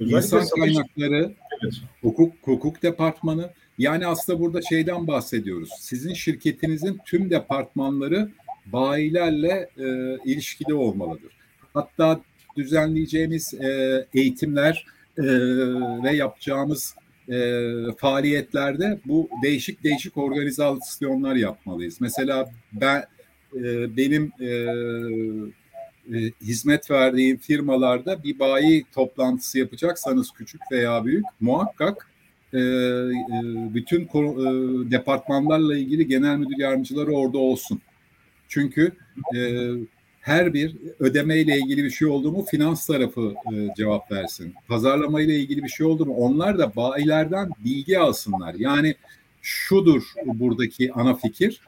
Özellikle 0.00 0.16
İnsan 0.16 0.40
satış- 0.40 0.60
kaynakları, 0.60 1.32
Evet. 1.64 1.74
hukuk 2.02 2.32
hukuk 2.42 2.82
departmanı. 2.82 3.50
Yani 3.78 4.06
aslında 4.06 4.40
burada 4.40 4.62
şeyden 4.62 5.06
bahsediyoruz. 5.06 5.68
Sizin 5.80 6.14
şirketinizin 6.14 6.98
tüm 7.06 7.30
departmanları 7.30 8.30
bayilerle 8.66 9.68
e, 9.78 10.16
ilişkili 10.24 10.74
olmalıdır. 10.74 11.32
Hatta 11.74 12.20
düzenleyeceğimiz 12.56 13.54
e, 13.54 14.06
eğitimler 14.14 14.86
e, 15.18 15.22
ve 16.04 16.12
yapacağımız 16.16 16.94
e, 17.28 17.60
faaliyetlerde 17.98 18.98
bu 19.04 19.28
değişik 19.42 19.84
değişik 19.84 20.16
organizasyonlar 20.16 21.34
yapmalıyız. 21.34 22.00
Mesela 22.00 22.50
ben 22.72 23.04
e, 23.56 23.96
benim 23.96 24.32
e, 24.40 24.48
e, 26.14 26.16
hizmet 26.42 26.90
verdiğim 26.90 27.36
firmalarda 27.36 28.22
bir 28.22 28.38
bayi 28.38 28.84
toplantısı 28.94 29.58
yapacaksanız 29.58 30.30
küçük 30.30 30.60
veya 30.72 31.04
büyük 31.04 31.24
muhakkak 31.40 32.08
e, 32.52 32.58
e, 32.58 32.60
bütün 33.74 34.02
e, 34.02 34.90
departmanlarla 34.90 35.76
ilgili 35.76 36.08
genel 36.08 36.36
müdür 36.36 36.58
yardımcıları 36.58 37.12
orada 37.12 37.38
olsun. 37.38 37.80
Çünkü 38.48 38.92
e, 39.36 39.70
her 40.20 40.54
bir 40.54 40.76
ödeme 40.98 41.38
ile 41.38 41.56
ilgili 41.58 41.84
bir 41.84 41.90
şey 41.90 42.08
oldu 42.08 42.32
mu 42.32 42.44
finans 42.50 42.86
tarafı 42.86 43.34
e, 43.52 43.74
cevap 43.76 44.12
versin. 44.12 44.54
Pazarlama 44.68 45.20
ile 45.20 45.34
ilgili 45.34 45.62
bir 45.62 45.68
şey 45.68 45.86
oldu 45.86 46.06
mu 46.06 46.14
onlar 46.14 46.58
da 46.58 46.76
bayilerden 46.76 47.50
bilgi 47.64 47.98
alsınlar. 47.98 48.54
Yani 48.54 48.94
şudur 49.42 50.02
buradaki 50.26 50.92
ana 50.92 51.14
fikir. 51.14 51.60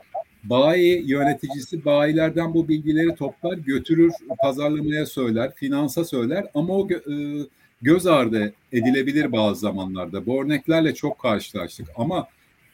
Bayi 0.45 1.11
yöneticisi 1.11 1.85
bayilerden 1.85 2.55
bu 2.55 2.69
bilgileri 2.69 3.15
toplar, 3.15 3.59
götürür, 3.59 4.13
pazarlamaya 4.43 5.07
söyler, 5.07 5.55
finansa 5.55 6.05
söyler 6.05 6.47
ama 6.55 6.75
o 6.75 6.89
e, 6.91 6.97
göz 7.83 8.07
ardı 8.07 8.53
edilebilir 8.73 9.33
bazı 9.33 9.61
zamanlarda. 9.61 10.27
Bu 10.27 10.43
örneklerle 10.43 10.95
çok 10.95 11.19
karşılaştık 11.19 11.89
ama 11.97 12.29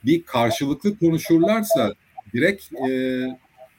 bir 0.05 0.23
karşılıklı 0.23 0.99
konuşurlarsa 0.99 1.95
direkt 2.35 2.73
e, 2.73 3.27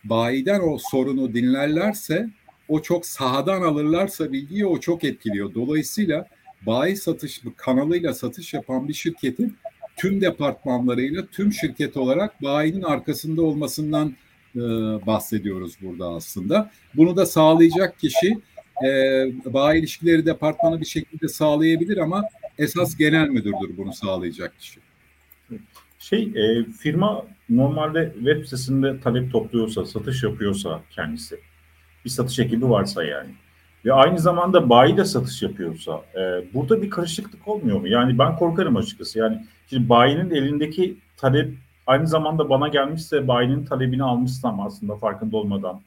bayiden 0.04 0.60
o 0.60 0.78
sorunu 0.78 1.34
dinlerlerse 1.34 2.30
o 2.68 2.82
çok 2.82 3.06
sahadan 3.06 3.62
alırlarsa 3.62 4.32
bilgiyi 4.32 4.66
o 4.66 4.80
çok 4.80 5.04
etkiliyor. 5.04 5.54
Dolayısıyla 5.54 6.28
bayi 6.66 6.98
satış 6.98 7.42
kanalıyla 7.58 8.14
satış 8.14 8.54
yapan 8.54 8.88
bir 8.88 8.94
şirketin 8.94 9.58
tüm 9.96 10.22
departmanlarıyla 10.22 11.26
tüm 11.26 11.54
şirket 11.54 11.98
olarak 11.98 12.44
bayinin 12.44 12.82
arkasında 12.82 13.42
olmasından 13.42 14.16
e, 14.56 14.60
bahsediyoruz 15.06 15.74
burada 15.82 16.08
aslında. 16.08 16.72
Bunu 16.94 17.16
da 17.16 17.26
sağlayacak 17.26 18.00
kişi 18.00 18.40
e, 18.86 18.90
bayi 19.46 19.80
ilişkileri 19.80 20.26
departmanı 20.26 20.82
bir 20.82 20.86
şekilde 20.86 21.28
sağlayabilir 21.28 21.98
ama 21.98 22.24
esas 22.58 22.98
genel 22.98 23.30
müdürdür 23.30 23.78
bunu 23.78 23.94
sağlayacak 23.94 24.60
kişi. 24.60 24.80
Şey, 26.00 26.24
e, 26.24 26.64
firma 26.64 27.26
normalde 27.50 28.14
web 28.16 28.44
sitesinde 28.44 29.00
talep 29.00 29.32
topluyorsa, 29.32 29.86
satış 29.86 30.24
yapıyorsa 30.24 30.82
kendisi, 30.92 31.40
bir 32.06 32.10
satış 32.10 32.40
ekibi 32.40 32.70
varsa 32.70 33.04
yani 33.04 33.30
ve 33.86 33.94
aynı 33.94 34.20
zamanda 34.20 34.70
bayi 34.70 34.98
de 34.98 35.06
satış 35.06 35.42
yapıyorsa, 35.42 36.06
e, 36.16 36.54
burada 36.54 36.82
bir 36.82 36.90
karışıklık 36.90 37.48
olmuyor 37.48 37.80
mu? 37.80 37.88
Yani 37.88 38.20
ben 38.20 38.36
korkarım 38.36 38.76
açıkçası. 38.76 39.20
Yani 39.20 39.46
şimdi 39.70 39.90
bayinin 39.90 40.30
elindeki 40.30 40.98
talep 41.18 41.54
aynı 41.88 42.08
zamanda 42.08 42.50
bana 42.50 42.68
gelmişse 42.68 43.28
bayinin 43.28 43.66
talebini 43.66 44.04
almışsam 44.04 44.60
aslında 44.60 44.96
farkında 44.96 45.38
olmadan. 45.38 45.82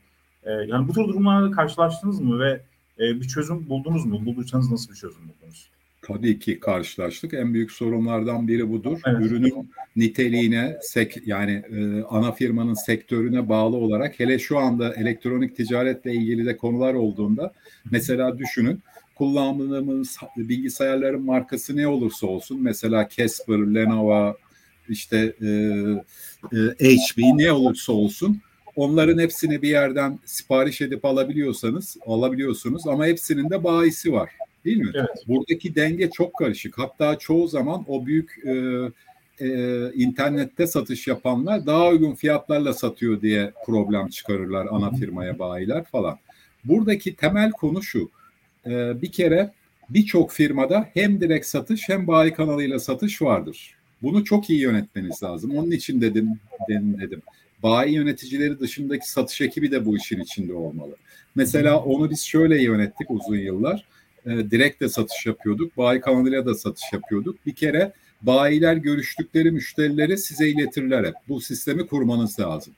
E, 0.45 0.51
yani 0.53 0.89
bu 0.89 0.93
tür 0.93 1.05
durumlarla 1.09 1.51
karşılaştınız 1.51 2.21
mı 2.21 2.41
ve 2.41 2.61
e, 2.99 3.21
bir 3.21 3.29
çözüm 3.29 3.69
buldunuz 3.69 4.07
mu? 4.07 4.27
Bulduysanız 4.27 4.71
nasıl 4.71 4.91
bir 4.91 4.97
çözüm 4.97 5.23
buldunuz? 5.29 5.71
Tabii 6.03 6.39
ki 6.39 6.61
karşılaştık. 6.61 7.35
En 7.35 7.55
büyük 7.55 7.73
sorunlardan 7.73 8.49
biri 8.49 8.71
budur. 8.71 8.99
Evet. 9.07 9.27
Ürünün 9.27 9.71
niteliğine, 9.97 10.77
sek, 10.83 11.27
yani 11.27 11.63
e, 11.73 12.03
ana 12.03 12.33
firmanın 12.33 12.75
sektörüne 12.75 13.49
bağlı 13.49 13.77
olarak 13.77 14.21
hele 14.21 14.39
şu 14.39 14.59
anda 14.59 14.95
elektronik 14.95 15.57
ticaretle 15.57 16.13
ilgili 16.13 16.47
de 16.47 16.57
konular 16.57 16.95
olduğunda 16.95 17.53
mesela 17.91 18.39
düşünün 18.39 18.83
kullandığımız 19.19 20.17
bilgisayarların 20.37 21.23
markası 21.23 21.77
ne 21.77 21.89
olursa 21.89 22.27
olsun 22.27 22.63
mesela 22.63 23.09
Casper, 23.17 23.75
Lenovo, 23.75 24.37
işte 24.89 25.35
e, 25.43 25.49
e, 26.81 26.97
HP 26.97 27.19
ne 27.19 27.53
olursa 27.53 27.93
olsun 27.93 28.41
onların 28.77 29.19
hepsini 29.19 29.63
bir 29.63 29.69
yerden 29.69 30.19
sipariş 30.25 30.81
edip 30.81 31.05
alabiliyorsanız 31.05 31.97
alabiliyorsunuz 32.07 32.87
ama 32.87 33.07
hepsinin 33.07 33.51
de 33.51 33.65
bayisi 33.65 34.13
var. 34.13 34.31
Değil 34.65 34.77
mi? 34.77 34.91
Evet. 34.95 35.25
Buradaki 35.29 35.75
denge 35.75 36.11
çok 36.11 36.35
karışık. 36.35 36.79
Hatta 36.79 37.19
çoğu 37.19 37.49
zaman 37.49 37.85
o 37.89 38.07
büyük 38.07 38.39
e, 38.45 38.53
e, 39.41 39.93
internette 39.95 40.67
satış 40.67 41.07
yapanlar 41.07 41.67
daha 41.67 41.89
uygun 41.89 42.15
fiyatlarla 42.15 42.73
satıyor 42.73 43.21
diye 43.21 43.53
problem 43.67 44.09
çıkarırlar 44.09 44.67
ana 44.71 44.91
firmaya 44.91 45.39
bayiler 45.39 45.85
falan. 45.85 46.19
Buradaki 46.65 47.17
temel 47.17 47.51
konu 47.51 47.83
şu. 47.83 48.11
E, 48.67 49.03
bir 49.03 49.13
kere 49.13 49.53
birçok 49.91 50.33
firmada 50.33 50.89
hem 50.95 51.21
direkt 51.21 51.47
satış 51.47 51.89
hem 51.89 52.07
bayi 52.07 52.33
kanalıyla 52.33 52.79
satış 52.79 53.23
vardır. 53.23 53.75
Bunu 54.03 54.25
çok 54.25 54.51
iyi 54.51 54.61
yönetmeniz 54.61 55.23
lazım. 55.23 55.57
Onun 55.57 55.71
için 55.71 56.01
dedim, 56.01 56.29
dedim 56.69 57.01
dedim. 57.01 57.23
Bayi 57.63 57.95
yöneticileri 57.95 58.61
dışındaki 58.61 59.11
satış 59.11 59.41
ekibi 59.41 59.71
de 59.71 59.87
bu 59.87 59.97
işin 59.97 60.21
içinde 60.21 60.55
olmalı. 60.55 60.97
Mesela 61.35 61.79
onu 61.79 62.11
biz 62.11 62.21
şöyle 62.21 62.63
yönettik 62.63 63.11
uzun 63.11 63.37
yıllar 63.37 63.85
e, 64.27 64.31
direkt 64.31 64.81
de 64.81 64.89
satış 64.89 65.27
yapıyorduk. 65.27 65.77
Bayi 65.77 66.01
kanalıyla 66.01 66.47
da 66.47 66.55
satış 66.55 66.93
yapıyorduk. 66.93 67.47
Bir 67.47 67.55
kere 67.55 67.93
bayiler 68.23 68.77
görüştükleri 68.77 69.51
müşterileri 69.51 70.19
size 70.19 70.49
iletirler 70.49 71.05
hep. 71.05 71.15
Bu 71.29 71.41
sistemi 71.41 71.87
kurmanız 71.87 72.41
lazım. 72.41 72.75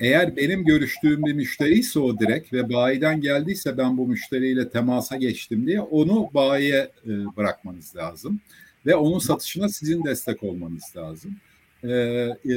Eğer 0.00 0.36
benim 0.36 0.64
görüştüğüm 0.64 1.24
bir 1.24 1.32
müşteriyse 1.32 2.00
o 2.00 2.18
direkt 2.18 2.52
ve 2.52 2.72
bayiden 2.72 3.20
geldiyse 3.20 3.78
ben 3.78 3.98
bu 3.98 4.06
müşteriyle 4.06 4.68
temasa 4.68 5.16
geçtim 5.16 5.66
diye 5.66 5.80
onu 5.80 6.30
bayiye 6.34 6.90
e, 7.06 7.08
bırakmanız 7.36 7.96
lazım. 7.96 8.40
Ve 8.86 8.94
onun 8.94 9.18
satışına 9.18 9.68
sizin 9.68 10.04
destek 10.04 10.42
olmanız 10.42 10.92
lazım. 10.96 11.36
E, 11.84 11.90
e, 11.90 12.54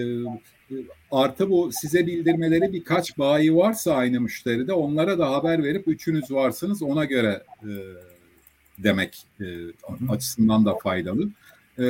artı 1.12 1.50
bu 1.50 1.72
size 1.72 2.08
bildirmeleri 2.08 2.74
birkaç 2.74 3.18
bayi 3.18 3.56
varsa 3.56 3.94
aynı 3.94 4.22
müşteride 4.22 4.74
onlara 4.74 5.20
da 5.20 5.32
haber 5.32 5.64
verip 5.64 5.88
üçünüz 5.88 6.32
varsınız 6.32 6.84
ona 6.84 7.06
göre 7.06 7.44
e, 7.62 7.72
demek 8.78 9.26
e, 9.42 9.46
açısından 10.10 10.66
da 10.66 10.76
faydalı. 10.76 11.30
E, 11.80 11.86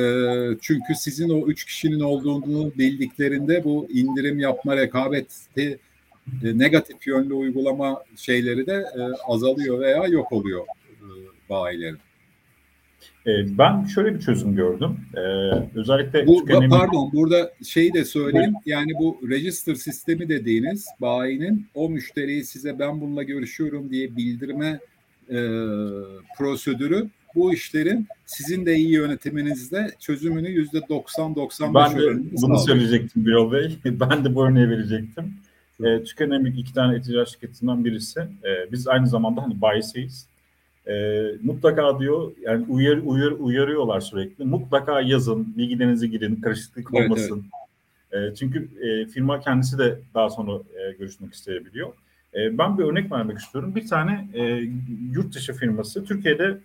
çünkü 0.60 0.94
sizin 0.94 1.28
o 1.28 1.46
üç 1.46 1.64
kişinin 1.64 2.00
olduğunu 2.00 2.72
bildiklerinde 2.78 3.64
bu 3.64 3.88
indirim 3.90 4.38
yapma 4.38 4.76
rekabeti 4.76 5.78
e, 6.42 6.58
negatif 6.58 7.06
yönlü 7.06 7.34
uygulama 7.34 8.02
şeyleri 8.16 8.66
de 8.66 8.72
e, 8.72 9.00
azalıyor 9.26 9.80
veya 9.80 10.06
yok 10.06 10.32
oluyor 10.32 10.62
e, 10.62 11.06
bayilerin. 11.50 11.98
E, 13.26 13.58
ben 13.58 13.84
şöyle 13.84 14.14
bir 14.14 14.20
çözüm 14.20 14.56
gördüm. 14.56 14.96
E, 15.14 15.20
özellikle 15.78 16.26
bu, 16.26 16.44
tükenemi... 16.44 16.70
pardon 16.70 17.10
burada 17.12 17.52
şeyi 17.64 17.92
de 17.92 18.04
söyleyeyim. 18.04 18.54
Yani 18.66 18.92
bu 18.98 19.20
register 19.30 19.74
sistemi 19.74 20.28
dediğiniz 20.28 20.86
bayinin 21.00 21.66
o 21.74 21.88
müşteriyi 21.88 22.44
size 22.44 22.78
ben 22.78 23.00
bununla 23.00 23.22
görüşüyorum 23.22 23.90
diye 23.90 24.16
bildirme 24.16 24.80
e, 25.30 25.38
prosedürü 26.38 27.08
bu 27.34 27.54
işlerin 27.54 28.06
sizin 28.26 28.66
de 28.66 28.74
iyi 28.74 28.92
yönetiminizde 28.92 29.90
çözümünü 30.00 30.48
yüzde 30.48 30.78
90-95 30.78 31.74
Ben 31.74 31.98
de 31.98 32.42
bunu 32.42 32.58
söyleyecektim 32.58 33.26
Birol 33.26 33.52
Bey. 33.52 33.78
ben 33.84 34.24
de 34.24 34.34
bu 34.34 34.46
örneği 34.46 34.70
verecektim. 34.70 35.34
E, 35.84 36.04
Tükenemik 36.04 36.58
iki 36.58 36.74
tane 36.74 37.02
ticaret 37.02 37.28
şirketinden 37.28 37.84
birisi. 37.84 38.20
E, 38.20 38.72
biz 38.72 38.88
aynı 38.88 39.06
zamanda 39.06 39.42
hani 39.42 39.60
bayisiyiz. 39.60 40.26
E, 40.86 41.22
mutlaka 41.42 41.98
diyor 42.00 42.32
yani 42.42 42.66
uyar, 42.68 42.96
uyar, 43.04 43.32
uyarıyorlar 43.32 44.00
sürekli. 44.00 44.44
Mutlaka 44.44 45.00
yazın, 45.00 45.56
bilgilerinizi 45.56 46.10
girin, 46.10 46.36
karışıklık 46.36 46.94
olmasın. 46.94 47.44
Evet. 48.12 48.32
E, 48.32 48.34
çünkü 48.34 48.68
e, 48.80 49.06
firma 49.06 49.40
kendisi 49.40 49.78
de 49.78 49.98
daha 50.14 50.30
sonra 50.30 50.52
e, 50.52 50.92
görüşmek 50.92 51.34
isteyebiliyor. 51.34 51.92
E, 52.34 52.58
ben 52.58 52.78
bir 52.78 52.84
örnek 52.84 53.12
vermek 53.12 53.38
istiyorum. 53.38 53.74
Bir 53.74 53.86
tane 53.86 54.28
e, 54.34 54.42
yurt 55.12 55.34
dışı 55.34 55.52
firması 55.52 56.04
Türkiye'de 56.04 56.58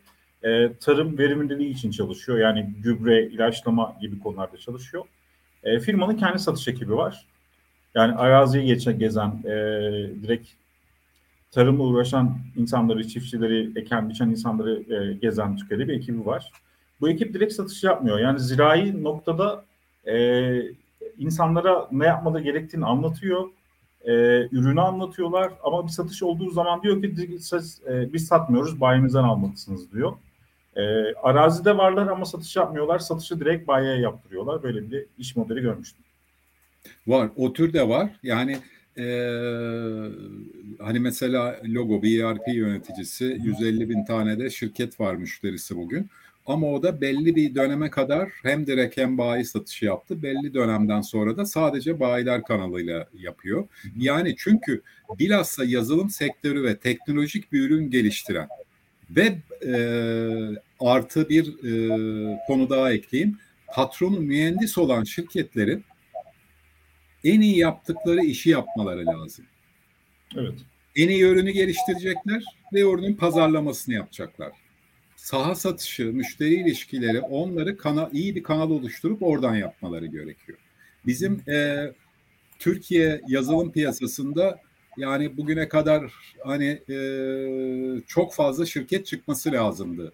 e, 0.43 0.73
tarım 0.73 1.17
verimliliği 1.17 1.73
için 1.73 1.91
çalışıyor. 1.91 2.38
Yani 2.39 2.73
gübre, 2.84 3.25
ilaçlama 3.25 3.97
gibi 4.02 4.19
konularda 4.19 4.58
çalışıyor. 4.58 5.04
E, 5.63 5.80
firmanın 5.80 6.17
kendi 6.17 6.39
satış 6.39 6.67
ekibi 6.67 6.95
var. 6.95 7.25
Yani 7.95 8.15
araziye 8.15 8.65
geçen, 8.65 8.99
gezen, 8.99 9.28
e, 9.45 9.52
direkt 10.23 10.49
tarımla 11.52 11.84
uğraşan 11.84 12.38
insanları, 12.56 13.08
çiftçileri, 13.08 13.80
eken 13.80 14.10
biçen 14.10 14.30
insanları 14.30 14.84
e, 14.93 15.13
gezen 15.13 15.58
Türkiye'de 15.58 15.88
bir 15.88 15.93
ekibi 15.93 16.25
var. 16.25 16.52
Bu 17.02 17.10
ekip 17.10 17.34
direkt 17.34 17.54
satış 17.54 17.84
yapmıyor. 17.84 18.19
Yani 18.19 18.39
zirai 18.39 19.04
noktada 19.04 19.65
e, 20.08 20.62
insanlara 21.17 21.88
ne 21.91 22.06
yapmaları 22.06 22.43
gerektiğini 22.43 22.86
anlatıyor. 22.86 23.49
e, 24.06 24.12
ürünü 24.52 24.82
anlatıyorlar 24.82 25.54
ama 25.63 25.84
bir 25.84 25.91
satış 25.91 26.23
olduğu 26.23 26.49
zaman 26.49 26.84
diyor 26.84 27.02
ki 27.02 27.15
e, 27.88 28.13
biz 28.13 28.28
satmıyoruz 28.28 28.82
bayimizden 28.82 29.23
almalısınız 29.23 29.91
diyor. 29.91 30.13
E, 30.75 30.82
arazide 31.13 31.77
varlar 31.77 32.08
ama 32.08 32.25
satış 32.25 32.55
yapmıyorlar. 32.55 32.99
Satışı 32.99 33.39
direkt 33.39 33.67
bayiye 33.67 33.95
yaptırıyorlar. 33.95 34.63
Böyle 34.63 34.91
bir 34.91 35.05
iş 35.17 35.36
modeli 35.36 35.62
görmüştüm. 35.62 36.03
Var. 37.08 37.29
O 37.36 37.53
tür 37.53 37.73
de 37.73 37.89
var. 37.89 38.10
Yani 38.23 38.58
e, 38.97 39.05
hani 40.79 40.99
mesela 40.99 41.60
logo 41.65 42.01
bir 42.01 42.23
ERP 42.23 42.47
yöneticisi 42.47 43.38
150 43.43 43.89
bin 43.89 44.05
tane 44.05 44.39
de 44.39 44.49
şirket 44.49 44.99
var 44.99 45.15
müşterisi 45.15 45.75
bugün. 45.75 46.10
Ama 46.45 46.67
o 46.67 46.84
da 46.84 47.01
belli 47.01 47.36
bir 47.36 47.55
döneme 47.55 47.89
kadar 47.89 48.29
hem 48.43 48.67
direkt 48.67 48.97
hem 48.97 49.17
bayi 49.17 49.45
satışı 49.45 49.86
yaptı. 49.86 50.23
Belli 50.23 50.53
dönemden 50.53 51.01
sonra 51.01 51.38
da 51.38 51.45
sadece 51.45 51.99
bayiler 51.99 52.43
kanalıyla 52.43 53.08
yapıyor. 53.13 53.67
Yani 53.97 54.36
çünkü 54.38 54.82
bilhassa 55.19 55.65
yazılım 55.65 56.10
sektörü 56.10 56.63
ve 56.63 56.77
teknolojik 56.77 57.51
bir 57.51 57.62
ürün 57.62 57.89
geliştiren 57.89 58.47
ve 59.10 59.38
e, 59.65 59.74
artı 60.80 61.30
bir 61.30 61.48
e, 61.48 62.39
konu 62.48 62.69
daha 62.69 62.91
ekleyeyim. 62.91 63.38
Patronu 63.67 64.19
mühendis 64.19 64.78
olan 64.78 65.04
şirketlerin 65.04 65.84
en 67.24 67.41
iyi 67.41 67.58
yaptıkları 67.58 68.26
işi 68.26 68.50
yapmaları 68.50 69.06
lazım. 69.06 69.45
Evet. 70.38 70.54
En 70.95 71.10
iyi 71.10 71.24
ürünü 71.24 71.52
geliştirecekler 71.52 72.43
ve 72.74 72.82
ürünün 72.82 73.13
pazarlamasını 73.13 73.95
yapacaklar 73.95 74.52
saha 75.19 75.56
satışı, 75.56 76.06
müşteri 76.06 76.54
ilişkileri 76.54 77.22
onları 77.22 77.78
kanal, 77.78 78.13
iyi 78.13 78.36
bir 78.36 78.43
kanal 78.43 78.69
oluşturup 78.69 79.24
oradan 79.24 79.56
yapmaları 79.56 80.06
gerekiyor. 80.06 80.58
Bizim 81.06 81.50
e, 81.50 81.88
Türkiye 82.60 83.22
yazılım 83.28 83.72
piyasasında 83.72 84.60
yani 85.00 85.38
bugüne 85.38 85.68
kadar 85.68 86.14
hani 86.44 86.82
e, 86.90 86.98
çok 88.08 88.34
fazla 88.34 88.66
şirket 88.66 89.06
çıkması 89.06 89.52
lazımdı. 89.52 90.14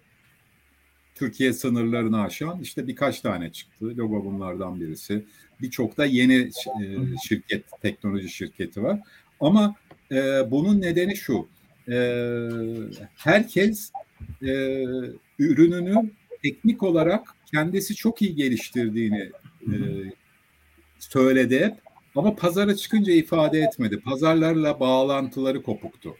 Türkiye 1.14 1.52
sınırlarını 1.52 2.22
aşan 2.22 2.60
işte 2.60 2.86
birkaç 2.86 3.20
tane 3.20 3.52
çıktı. 3.52 3.96
Logo 3.96 4.24
bunlardan 4.24 4.80
birisi. 4.80 5.24
Birçok 5.62 5.96
da 5.96 6.06
yeni 6.06 6.50
e, 6.82 6.84
şirket, 7.28 7.64
teknoloji 7.82 8.28
şirketi 8.28 8.82
var. 8.82 9.00
Ama 9.40 9.74
e, 10.12 10.50
bunun 10.50 10.80
nedeni 10.80 11.16
şu. 11.16 11.48
E, 11.88 11.96
herkes 13.16 13.92
e, 14.42 14.52
ürününü 15.38 16.10
teknik 16.42 16.82
olarak 16.82 17.34
kendisi 17.52 17.94
çok 17.94 18.22
iyi 18.22 18.34
geliştirdiğini 18.34 19.30
e, 19.62 19.74
söyledi 20.98 21.64
hep. 21.64 21.85
Ama 22.16 22.36
pazara 22.36 22.76
çıkınca 22.76 23.12
ifade 23.12 23.58
etmedi. 23.58 24.00
Pazarlarla 24.00 24.80
bağlantıları 24.80 25.62
kopuktu. 25.62 26.16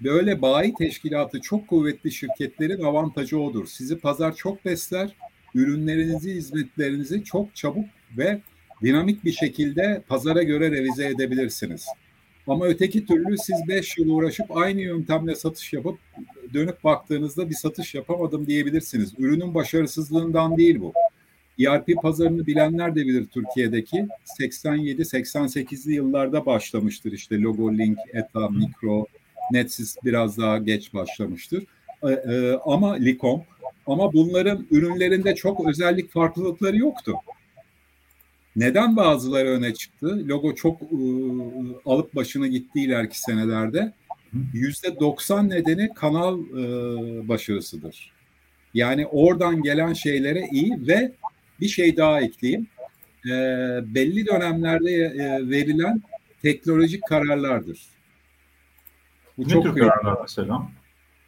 Böyle 0.00 0.42
bayi 0.42 0.74
teşkilatı 0.74 1.40
çok 1.40 1.68
kuvvetli 1.68 2.12
şirketlerin 2.12 2.82
avantajı 2.82 3.38
odur. 3.38 3.66
Sizi 3.66 3.98
pazar 3.98 4.34
çok 4.36 4.64
besler, 4.64 5.16
ürünlerinizi, 5.54 6.34
hizmetlerinizi 6.34 7.24
çok 7.24 7.56
çabuk 7.56 7.84
ve 8.18 8.40
dinamik 8.82 9.24
bir 9.24 9.32
şekilde 9.32 10.02
pazara 10.08 10.42
göre 10.42 10.70
revize 10.70 11.06
edebilirsiniz. 11.06 11.86
Ama 12.46 12.66
öteki 12.66 13.06
türlü 13.06 13.38
siz 13.38 13.68
5 13.68 13.98
yıl 13.98 14.08
uğraşıp 14.08 14.56
aynı 14.56 14.80
yöntemle 14.80 15.34
satış 15.34 15.72
yapıp 15.72 15.98
dönüp 16.54 16.84
baktığınızda 16.84 17.50
bir 17.50 17.54
satış 17.54 17.94
yapamadım 17.94 18.46
diyebilirsiniz. 18.46 19.14
Ürünün 19.18 19.54
başarısızlığından 19.54 20.56
değil 20.56 20.80
bu. 20.80 20.92
ERP 21.58 22.02
pazarını 22.02 22.46
bilenler 22.46 22.94
de 22.94 23.06
bilir 23.06 23.26
Türkiye'deki 23.26 24.08
87-88'li 24.40 25.92
yıllarda 25.92 26.46
başlamıştır 26.46 27.12
işte 27.12 27.40
Logolink, 27.40 27.98
ETA, 28.12 28.48
Mikro, 28.48 29.06
Netsys 29.52 29.96
biraz 30.04 30.38
daha 30.38 30.58
geç 30.58 30.94
başlamıştır. 30.94 31.64
Ee, 32.02 32.08
e, 32.08 32.58
ama 32.64 32.94
Likom 32.94 33.42
ama 33.86 34.12
bunların 34.12 34.66
ürünlerinde 34.70 35.34
çok 35.34 35.68
özellik 35.68 36.12
farklılıkları 36.12 36.76
yoktu. 36.76 37.14
Neden 38.56 38.96
bazıları 38.96 39.48
öne 39.48 39.74
çıktı? 39.74 40.28
Logo 40.28 40.54
çok 40.54 40.82
e, 40.82 40.86
alıp 41.86 42.14
başına 42.14 42.46
gitti 42.46 42.80
ileriki 42.80 43.20
senelerde. 43.20 43.92
Yüzde 44.52 45.00
90 45.00 45.50
nedeni 45.50 45.94
kanal 45.94 46.38
e, 46.40 47.28
başarısıdır. 47.28 48.12
Yani 48.74 49.06
oradan 49.06 49.62
gelen 49.62 49.92
şeylere 49.92 50.48
iyi 50.52 50.86
ve 50.86 51.12
bir 51.60 51.68
şey 51.68 51.96
daha 51.96 52.20
ekleyeyim. 52.20 52.66
E, 53.26 53.30
belli 53.94 54.26
dönemlerde 54.26 54.90
e, 54.92 55.50
verilen 55.50 56.02
teknolojik 56.42 57.02
kararlardır. 57.08 57.80
Bu 59.38 59.42
ne 59.42 59.48
çok 59.48 59.64
tür 59.64 59.74
kararlar 59.74 60.18
mesela? 60.22 60.68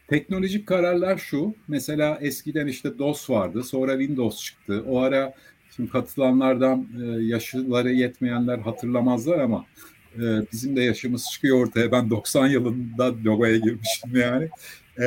Teknolojik 0.08 0.66
kararlar 0.66 1.18
şu. 1.18 1.54
Mesela 1.68 2.18
eskiden 2.20 2.66
işte 2.66 2.98
DOS 2.98 3.30
vardı. 3.30 3.64
Sonra 3.64 3.98
Windows 3.98 4.44
çıktı. 4.44 4.84
O 4.88 5.00
ara 5.00 5.34
Şimdi 5.76 5.90
katılanlardan 5.90 6.86
e, 7.02 7.04
yaşları 7.22 7.92
yetmeyenler 7.92 8.58
hatırlamazlar 8.58 9.38
ama 9.38 9.64
e, 10.16 10.22
bizim 10.52 10.76
de 10.76 10.82
yaşımız 10.82 11.24
çıkıyor 11.32 11.66
ortaya. 11.66 11.92
Ben 11.92 12.10
90 12.10 12.46
yılında 12.46 13.14
logoya 13.24 13.56
girmiştim 13.56 14.16
yani. 14.16 14.48
E, 14.98 15.06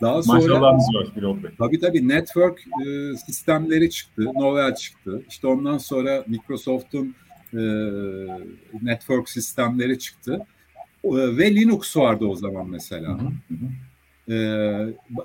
daha 0.00 0.22
sonra 0.22 0.60
var. 0.60 0.76
Tabii 1.58 1.80
tabii 1.80 2.08
network 2.08 2.60
e, 2.86 3.16
sistemleri 3.16 3.90
çıktı. 3.90 4.24
Novell 4.34 4.74
çıktı. 4.74 5.22
İşte 5.28 5.46
ondan 5.46 5.78
sonra 5.78 6.24
Microsoft'un 6.26 7.14
e, 7.52 7.60
network 8.82 9.28
sistemleri 9.28 9.98
çıktı. 9.98 10.46
E, 11.04 11.10
ve 11.12 11.54
Linux 11.54 11.96
vardı 11.96 12.24
o 12.24 12.34
zaman 12.34 12.70
mesela. 12.70 13.08
Hı 13.08 13.28
hı. 13.54 14.32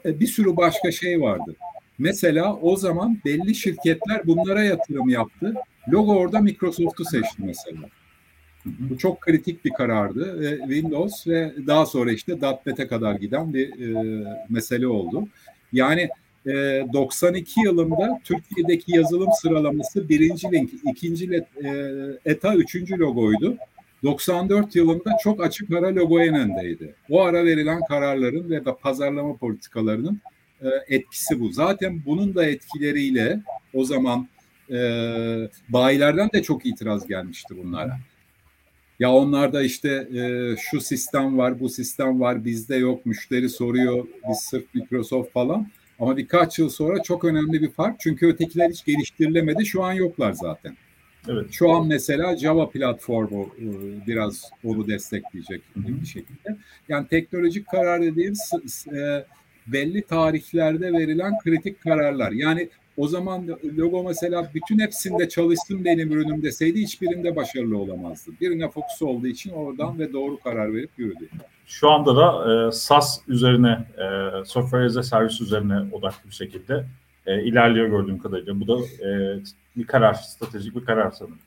E, 0.06 0.20
bir 0.20 0.28
sürü 0.28 0.58
başka 0.58 0.92
şey 0.92 1.22
vardı. 1.22 1.56
Mesela 1.98 2.56
o 2.56 2.76
zaman 2.76 3.20
belli 3.26 3.56
şirketler 3.56 4.22
bunlara 4.28 4.64
yatırım 4.64 5.10
yaptı. 5.10 5.54
Logo 5.90 6.16
orada 6.16 6.40
Microsoft'u 6.40 7.06
seçti 7.06 7.42
mesela. 7.44 7.80
Bu 8.66 8.98
çok 8.98 9.22
kritik 9.22 9.66
bir 9.66 9.72
karardı. 9.72 10.48
E, 10.48 10.60
Windows 10.60 11.28
ve 11.28 11.54
daha 11.68 11.86
sonra 11.86 12.12
işte 12.12 12.38
.NET'e 12.66 12.88
kadar 12.88 13.16
giden 13.16 13.54
bir 13.54 13.70
e, 13.70 14.26
mesele 14.50 14.88
oldu. 14.88 15.28
Yani 15.74 16.10
e, 16.46 16.52
92 16.94 17.62
yılında 17.62 18.22
Türkiye'deki 18.24 18.96
yazılım 18.96 19.30
sıralaması 19.42 20.10
birinci 20.10 20.52
link, 20.52 20.70
ikinci 20.92 21.44
e, 21.64 21.70
ETA 22.26 22.56
üçüncü 22.56 23.00
logoydu. 23.00 23.58
94 24.04 24.76
yılında 24.76 25.12
çok 25.24 25.44
açık 25.44 25.72
ara 25.72 25.96
logo 25.96 26.20
en 26.20 26.36
öndeydi. 26.36 26.96
O 27.10 27.22
ara 27.22 27.46
verilen 27.46 27.82
kararların 27.90 28.50
ve 28.50 28.64
pazarlama 28.82 29.36
politikalarının 29.36 30.22
e, 30.62 30.68
etkisi 30.88 31.40
bu. 31.40 31.50
Zaten 31.50 32.02
bunun 32.06 32.36
da 32.36 32.46
etkileriyle 32.46 33.40
o 33.74 33.86
zaman 33.86 34.28
e, 34.72 34.78
bayilerden 35.70 36.30
de 36.34 36.44
çok 36.44 36.66
itiraz 36.66 37.08
gelmişti 37.08 37.56
bunlara. 37.64 37.98
Ya 39.00 39.12
onlarda 39.12 39.64
işte 39.64 39.90
e, 40.14 40.56
şu 40.58 40.82
sistem 40.82 41.38
var, 41.38 41.60
bu 41.60 41.70
sistem 41.70 42.20
var, 42.20 42.46
bizde 42.46 42.76
yok, 42.76 43.06
müşteri 43.06 43.50
soruyor, 43.50 44.08
biz 44.30 44.38
sırf 44.40 44.66
Microsoft 44.74 45.32
falan. 45.32 45.68
Ama 46.00 46.18
birkaç 46.18 46.60
yıl 46.60 46.70
sonra 46.70 47.04
çok 47.04 47.24
önemli 47.24 47.62
bir 47.62 47.72
fark. 47.72 48.00
Çünkü 48.00 48.28
ötekiler 48.28 48.70
hiç 48.70 48.86
geliştirilemedi, 48.86 49.66
şu 49.66 49.84
an 49.84 49.94
yoklar 49.94 50.32
zaten. 50.34 50.78
Evet. 51.28 51.46
Şu 51.52 51.72
an 51.72 51.88
mesela 51.88 52.38
Java 52.38 52.70
platformu 52.70 53.50
e, 53.60 53.68
biraz 54.08 54.50
onu 54.64 54.88
destekleyecek 54.88 55.62
Hı-hı. 55.74 56.02
bir 56.02 56.06
şekilde. 56.06 56.58
Yani 56.90 57.08
teknolojik 57.08 57.68
karar 57.68 58.02
dediğimiz 58.02 58.52
e, 58.94 59.26
belli 59.68 60.02
tarihlerde 60.02 60.94
verilen 60.94 61.34
kritik 61.44 61.82
kararlar. 61.82 62.32
Yani 62.32 62.70
o 62.98 63.08
zaman 63.08 63.48
logo 63.78 64.04
mesela 64.04 64.52
bütün 64.54 64.80
hepsinde 64.80 65.30
çalışsın 65.30 65.86
benim 65.86 66.12
ürünüm 66.12 66.44
deseydi 66.44 66.82
hiçbirinde 66.82 67.36
başarılı 67.36 67.78
olamazdı. 67.78 68.32
Birine 68.42 68.70
fokus 68.70 69.02
olduğu 69.02 69.28
için 69.28 69.52
oradan 69.52 70.00
ve 70.00 70.14
doğru 70.14 70.40
karar 70.40 70.74
verip 70.74 70.90
yürüdü. 70.98 71.30
Şu 71.66 71.90
anda 71.90 72.16
da 72.16 72.54
e, 72.68 72.72
SaaS 72.72 73.20
üzerine, 73.28 73.86
e, 73.98 74.46
Software 74.46 74.86
as 74.86 74.98
a 74.98 75.04
Service 75.04 75.44
üzerine 75.44 75.80
odaklı 75.92 76.30
bir 76.30 76.36
şekilde 76.36 76.86
e, 77.26 77.44
ilerliyor 77.44 77.88
gördüğüm 77.88 78.18
kadarıyla. 78.18 78.60
Bu 78.60 78.68
da 78.68 78.86
e, 79.08 79.40
bir 79.78 79.88
karar, 79.88 80.14
stratejik 80.14 80.76
bir 80.76 80.86
karar 80.86 81.12
sanırım. 81.12 81.40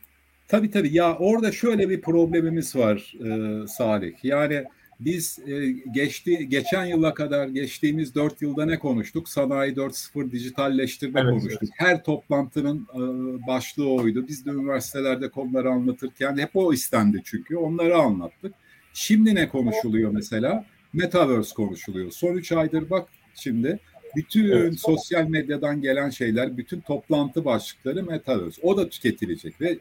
Tabii 0.49 0.71
tabii. 0.71 0.95
Ya 0.95 1.17
orada 1.17 1.53
şöyle 1.53 1.89
bir 1.91 2.01
problemimiz 2.01 2.77
var 2.77 3.15
e, 3.25 3.67
Salih. 3.67 4.15
Yani 4.23 4.65
biz 5.01 5.39
e, 5.47 5.73
geçti 5.95 6.49
geçen 6.49 6.85
yıla 6.85 7.15
kadar 7.15 7.49
geçtiğimiz 7.49 8.15
dört 8.15 8.43
yılda 8.43 8.67
ne 8.67 8.79
konuştuk? 8.79 9.29
Sanayi 9.29 9.73
4.0 9.73 10.33
dijitalleştirme 10.33 11.21
evet, 11.21 11.31
konuştuk. 11.31 11.63
Evet. 11.63 11.73
Her 11.77 12.05
toplantının 12.05 12.87
e, 12.95 13.01
başlığı 13.47 13.93
oydu. 13.93 14.29
Biz 14.29 14.47
de 14.47 14.51
üniversitelerde 14.51 15.31
konuları 15.31 15.71
anlatırken 15.71 16.39
hep 16.39 16.51
o 16.55 16.73
istendi 16.73 17.23
çünkü. 17.25 17.57
Onları 17.57 17.97
anlattık. 17.97 18.55
Şimdi 18.93 19.35
ne 19.35 19.49
konuşuluyor 19.49 20.11
mesela? 20.11 20.65
Metaverse 20.93 21.55
konuşuluyor. 21.55 22.11
Son 22.11 22.35
üç 22.35 22.53
aydır 22.53 22.91
bak 22.91 23.09
şimdi 23.35 23.79
bütün 24.17 24.51
evet. 24.51 24.81
sosyal 24.81 25.29
medyadan 25.29 25.81
gelen 25.81 26.11
şeyler, 26.11 26.57
bütün 26.57 26.81
toplantı 26.81 27.45
başlıkları 27.45 28.03
Metaverse. 28.03 28.63
O 28.63 28.77
da 28.77 28.89
tüketilecek 28.89 29.61
ve 29.61 29.79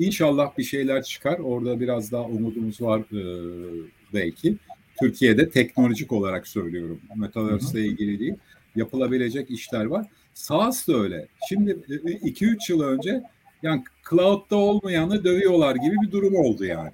İnşallah 0.00 0.58
bir 0.58 0.62
şeyler 0.62 1.02
çıkar. 1.02 1.38
Orada 1.38 1.80
biraz 1.80 2.12
daha 2.12 2.22
umudumuz 2.22 2.80
var 2.80 3.00
e, 3.00 3.22
belki. 4.14 4.56
Türkiye'de 5.00 5.50
teknolojik 5.50 6.12
olarak 6.12 6.46
söylüyorum. 6.46 7.00
Metaverse 7.16 7.80
ile 7.80 7.86
ilgili 7.88 8.20
değil. 8.20 8.34
Yapılabilecek 8.76 9.50
işler 9.50 9.84
var. 9.84 10.06
SaaS 10.34 10.88
da 10.88 10.96
öyle. 10.96 11.26
Şimdi 11.48 11.70
2-3 11.70 12.72
yıl 12.72 12.82
önce 12.82 13.22
yani 13.62 13.84
cloud'da 14.10 14.56
olmayanı 14.56 15.24
dövüyorlar 15.24 15.76
gibi 15.76 15.96
bir 16.06 16.12
durum 16.12 16.34
oldu 16.34 16.64
yani. 16.64 16.92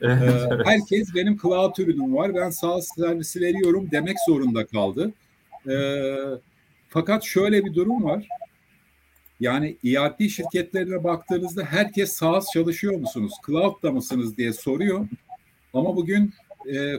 Evet, 0.00 0.22
ee, 0.22 0.48
evet. 0.54 0.66
Herkes 0.66 1.14
benim 1.14 1.38
cloud 1.38 1.76
ürünüm 1.78 2.14
var. 2.14 2.34
Ben 2.34 2.50
SaaS 2.50 2.88
servisi 2.96 3.40
veriyorum 3.40 3.88
demek 3.92 4.16
zorunda 4.26 4.66
kaldı. 4.66 5.12
Fakat 6.88 7.24
şöyle 7.24 7.64
bir 7.64 7.74
durum 7.74 8.04
var. 8.04 8.28
Yani 9.40 9.76
ERP 9.84 10.30
şirketlerine 10.30 11.04
baktığınızda 11.04 11.64
herkes 11.64 12.12
SaaS 12.12 12.52
çalışıyor 12.52 12.94
musunuz? 12.94 13.32
Cloud'da 13.46 13.92
mısınız 13.92 14.36
diye 14.36 14.52
soruyor. 14.52 15.08
Ama 15.74 15.96
bugün 15.96 16.34
e, 16.66 16.76
e, 16.76 16.98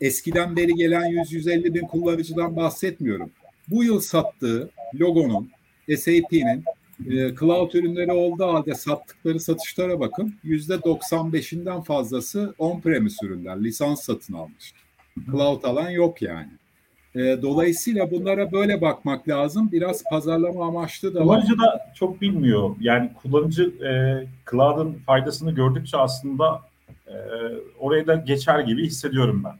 eskiden 0.00 0.56
beri 0.56 0.74
gelen 0.74 1.02
100-150 1.02 1.74
bin 1.74 1.86
kullanıcıdan 1.86 2.56
bahsetmiyorum. 2.56 3.30
Bu 3.68 3.84
yıl 3.84 4.00
sattığı 4.00 4.70
logonun, 5.00 5.50
SAP'nin 5.96 6.64
e, 7.10 7.34
cloud 7.40 7.72
ürünleri 7.72 8.12
olduğu 8.12 8.44
halde 8.44 8.74
sattıkları 8.74 9.40
satışlara 9.40 10.00
bakın. 10.00 10.34
Yüzde 10.42 10.74
95'inden 10.74 11.82
fazlası 11.84 12.54
on-premise 12.58 13.26
ürünler, 13.26 13.64
lisans 13.64 14.02
satın 14.02 14.34
almış. 14.34 14.72
Cloud 15.30 15.64
alan 15.64 15.90
yok 15.90 16.22
yani. 16.22 16.50
E, 17.14 17.42
dolayısıyla 17.42 18.10
bunlara 18.10 18.52
böyle 18.52 18.80
bakmak 18.80 19.28
lazım. 19.28 19.68
Biraz 19.72 20.04
pazarlama 20.04 20.66
amaçlı 20.66 21.14
da 21.14 21.22
Kullanıcı 21.22 21.58
da 21.58 21.92
çok 21.94 22.20
bilmiyor. 22.20 22.76
Yani 22.80 23.10
kullanıcı 23.22 23.62
e, 23.62 23.92
cloud'ın 24.50 24.94
faydasını 25.06 25.52
gördükçe 25.52 25.96
aslında 25.96 26.60
e, 27.06 27.14
oraya 27.78 28.06
da 28.06 28.14
geçer 28.14 28.60
gibi 28.60 28.86
hissediyorum 28.86 29.42
ben. 29.44 29.54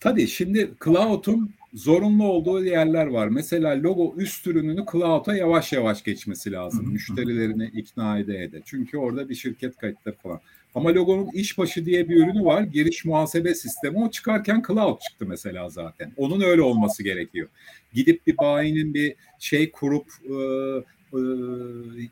Tabii 0.00 0.26
şimdi 0.26 0.70
cloud'un 0.84 1.50
zorunlu 1.74 2.24
olduğu 2.24 2.64
yerler 2.64 3.06
var. 3.06 3.28
Mesela 3.28 3.82
logo 3.82 4.14
üst 4.16 4.46
ürününü 4.46 4.84
cloud'a 4.92 5.36
yavaş 5.36 5.72
yavaş 5.72 6.04
geçmesi 6.04 6.52
lazım. 6.52 6.92
Müşterilerini 6.92 7.64
ikna 7.64 8.18
ede 8.18 8.42
ede. 8.42 8.60
Çünkü 8.64 8.98
orada 8.98 9.28
bir 9.28 9.34
şirket 9.34 9.76
kayıtları 9.76 10.14
falan. 10.14 10.40
Ama 10.74 10.94
logonun 10.94 11.30
işbaşı 11.32 11.86
diye 11.86 12.08
bir 12.08 12.16
ürünü 12.16 12.44
var. 12.44 12.62
Giriş 12.62 13.04
muhasebe 13.04 13.54
sistemi. 13.54 13.98
O 13.98 14.10
çıkarken 14.10 14.62
cloud 14.66 15.00
çıktı 15.00 15.26
mesela 15.28 15.68
zaten. 15.68 16.12
Onun 16.16 16.40
öyle 16.40 16.62
olması 16.62 17.02
gerekiyor. 17.02 17.48
Gidip 17.92 18.26
bir 18.26 18.38
bayinin 18.38 18.94
bir 18.94 19.14
şey 19.38 19.70
kurup 19.70 20.06
e, 20.24 20.34
e, 21.12 21.20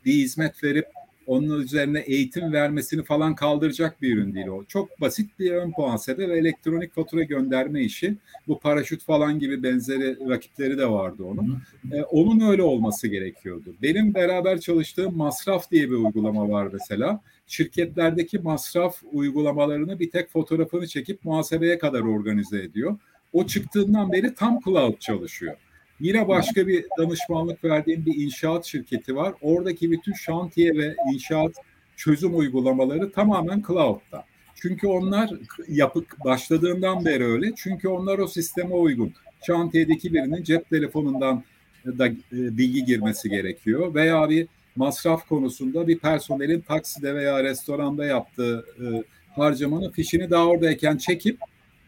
bir 0.05 0.13
hizmet 0.13 0.63
verip 0.63 0.87
onun 1.27 1.61
üzerine 1.61 1.99
eğitim 1.99 2.53
vermesini 2.53 3.03
falan 3.03 3.35
kaldıracak 3.35 4.01
bir 4.01 4.17
ürün 4.17 4.35
değil 4.35 4.47
o. 4.47 4.63
Çok 4.63 5.01
basit 5.01 5.39
bir 5.39 5.51
ön 5.51 5.73
muhasebe 5.77 6.29
ve 6.29 6.37
elektronik 6.37 6.95
fatura 6.95 7.23
gönderme 7.23 7.81
işi. 7.81 8.15
Bu 8.47 8.59
paraşüt 8.59 9.03
falan 9.03 9.39
gibi 9.39 9.63
benzeri 9.63 10.29
rakipleri 10.29 10.77
de 10.77 10.89
vardı 10.89 11.23
onun. 11.23 11.61
Ee, 11.91 12.01
onun 12.01 12.39
öyle 12.39 12.63
olması 12.63 13.07
gerekiyordu. 13.07 13.75
Benim 13.81 14.13
beraber 14.13 14.59
çalıştığım 14.59 15.17
masraf 15.17 15.71
diye 15.71 15.89
bir 15.89 15.95
uygulama 15.95 16.49
var 16.49 16.69
mesela. 16.73 17.21
Şirketlerdeki 17.47 18.39
masraf 18.39 19.03
uygulamalarını 19.11 19.99
bir 19.99 20.11
tek 20.11 20.29
fotoğrafını 20.29 20.87
çekip 20.87 21.25
muhasebeye 21.25 21.77
kadar 21.77 21.99
organize 21.99 22.63
ediyor. 22.63 22.97
O 23.33 23.45
çıktığından 23.45 24.11
beri 24.11 24.35
tam 24.35 24.59
cloud 24.65 24.99
çalışıyor. 24.99 25.55
Yine 25.99 26.27
başka 26.27 26.67
bir 26.67 26.85
danışmanlık 26.99 27.63
verdiğim 27.63 28.05
bir 28.05 28.15
inşaat 28.15 28.65
şirketi 28.65 29.15
var. 29.15 29.33
Oradaki 29.41 29.91
bütün 29.91 30.13
şantiye 30.13 30.77
ve 30.77 30.95
inşaat 31.13 31.51
çözüm 31.95 32.37
uygulamaları 32.37 33.11
tamamen 33.11 33.63
cloud'da. 33.67 34.25
Çünkü 34.55 34.87
onlar 34.87 35.29
yapık 35.67 36.25
başladığından 36.25 37.05
beri 37.05 37.25
öyle. 37.25 37.51
Çünkü 37.55 37.87
onlar 37.87 38.19
o 38.19 38.27
sisteme 38.27 38.75
uygun. 38.75 39.13
Şantiyedeki 39.47 40.13
birinin 40.13 40.43
cep 40.43 40.69
telefonundan 40.69 41.43
da 41.85 42.07
e, 42.07 42.13
bilgi 42.31 42.85
girmesi 42.85 43.29
gerekiyor 43.29 43.93
veya 43.93 44.29
bir 44.29 44.47
masraf 44.77 45.27
konusunda 45.27 45.87
bir 45.87 45.99
personelin 45.99 46.61
takside 46.61 47.15
veya 47.15 47.43
restoranda 47.43 48.05
yaptığı 48.05 48.65
e, 48.79 49.03
harcamanın 49.35 49.91
fişini 49.91 50.29
daha 50.29 50.47
oradayken 50.47 50.97
çekip 50.97 51.39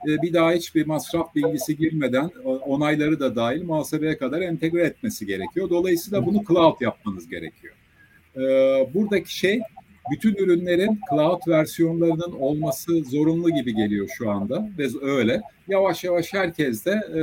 e, 0.08 0.22
bir 0.22 0.34
daha 0.34 0.52
hiçbir 0.52 0.86
masraf 0.86 1.36
bilgisi 1.36 1.78
girmeden 1.78 2.30
onayları 2.44 3.20
da 3.20 3.36
dahil 3.36 3.64
muhasebeye 3.64 4.18
kadar 4.18 4.42
entegre 4.42 4.82
etmesi 4.82 5.26
gerekiyor. 5.26 5.70
Dolayısıyla 5.70 6.26
bunu 6.26 6.44
cloud 6.48 6.82
yapmanız 6.82 7.30
gerekiyor. 7.30 7.74
E, 8.36 8.42
buradaki 8.94 9.38
şey 9.38 9.62
bütün 10.12 10.36
ürünlerin 10.36 11.00
cloud 11.10 11.48
versiyonlarının 11.48 12.32
olması 12.40 13.04
zorunlu 13.04 13.50
gibi 13.50 13.76
geliyor 13.76 14.10
şu 14.18 14.30
anda 14.30 14.70
ve 14.78 14.88
öyle. 15.02 15.42
Yavaş 15.68 16.04
yavaş 16.04 16.34
herkes 16.34 16.86
de 16.86 16.92
e, 16.92 17.22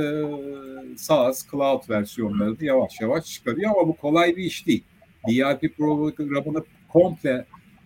SaaS 0.97 1.51
cloud 1.51 1.89
versiyonlarını 1.89 2.65
yavaş 2.65 3.01
yavaş 3.01 3.25
çıkarıyor 3.25 3.71
ama 3.71 3.87
bu 3.87 3.95
kolay 3.95 4.35
bir 4.35 4.43
iş 4.43 4.67
değil. 4.67 4.83
DRP 5.27 5.77
programını 5.77 6.63
komple 6.89 7.45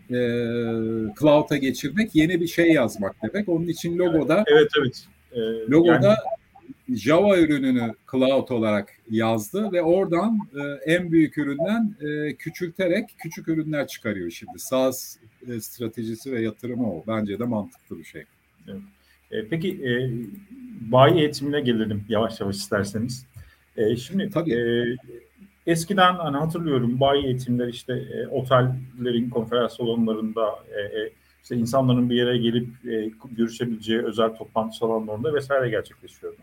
e, 0.10 0.18
cloud'a 1.20 1.58
geçirmek 1.58 2.16
yeni 2.16 2.42
bir 2.42 2.48
şey 2.48 2.72
yazmak 2.72 3.16
demek. 3.24 3.50
Onun 3.50 3.68
için 3.68 3.98
logoda 3.98 4.44
evet 4.48 4.70
evet. 4.80 5.08
Ee, 5.32 5.40
logoda 5.70 6.08
yani... 6.08 6.18
Java 6.98 7.38
ürününü 7.38 7.94
cloud 8.12 8.50
olarak 8.50 8.90
yazdı 9.10 9.72
ve 9.72 9.82
oradan 9.82 10.40
e, 10.56 10.94
en 10.94 11.12
büyük 11.12 11.38
üründen 11.38 11.96
e, 12.02 12.36
küçülterek 12.36 13.10
küçük 13.18 13.48
ürünler 13.48 13.88
çıkarıyor 13.88 14.30
şimdi. 14.30 14.60
SaaS 14.60 15.18
e, 15.48 15.62
stratejisi 15.62 16.32
ve 16.32 16.42
yatırımı 16.42 16.94
o. 16.94 17.04
Bence 17.08 17.40
de 17.40 17.44
mantıklı 17.44 18.00
bir 18.00 18.04
şey. 18.04 18.24
Evet. 18.68 18.82
E, 19.32 19.48
peki 19.48 19.70
e, 19.70 19.92
bayi 20.92 21.20
eğitimine 21.20 21.62
gelelim 21.62 22.06
yavaş 22.10 22.40
yavaş 22.40 22.56
isterseniz. 22.56 23.26
E, 23.78 23.96
şimdi 23.96 24.30
Tabii. 24.30 24.54
E, 24.54 24.96
Eskiden 25.72 26.16
hani 26.16 26.38
hatırlıyorum 26.38 27.00
bayi 27.00 27.26
eğitimler 27.26 27.68
işte 27.68 27.94
e, 27.94 28.28
otellerin 28.28 29.30
konferans 29.30 29.78
salonlarında 29.78 30.60
e, 30.76 30.82
e, 30.82 31.12
işte 31.44 31.56
insanların 31.56 32.10
bir 32.10 32.16
yere 32.16 32.38
gelip 32.38 32.86
e, 32.86 33.12
görüşebileceği 33.32 34.02
özel 34.02 34.36
toplantı 34.36 34.78
salonlarında 34.78 35.34
vesaire 35.34 35.70
gerçekleşiyordu. 35.70 36.38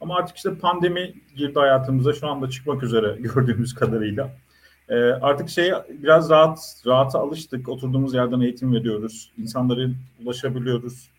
Ama 0.00 0.16
artık 0.16 0.36
işte 0.36 0.54
pandemi 0.54 1.14
girdi 1.36 1.58
hayatımıza 1.58 2.12
şu 2.12 2.28
anda 2.28 2.50
çıkmak 2.50 2.82
üzere 2.82 3.16
gördüğümüz 3.20 3.74
kadarıyla. 3.74 4.30
E, 4.88 4.96
artık 4.96 5.48
şey 5.48 5.72
biraz 5.88 6.30
rahat 6.30 6.58
rahata 6.86 7.18
alıştık. 7.18 7.68
Oturduğumuz 7.68 8.14
yerden 8.14 8.40
eğitim 8.40 8.74
veriyoruz. 8.74 9.32
İnsanların 9.38 9.96
ulaşabiliyoruz. 10.24 11.10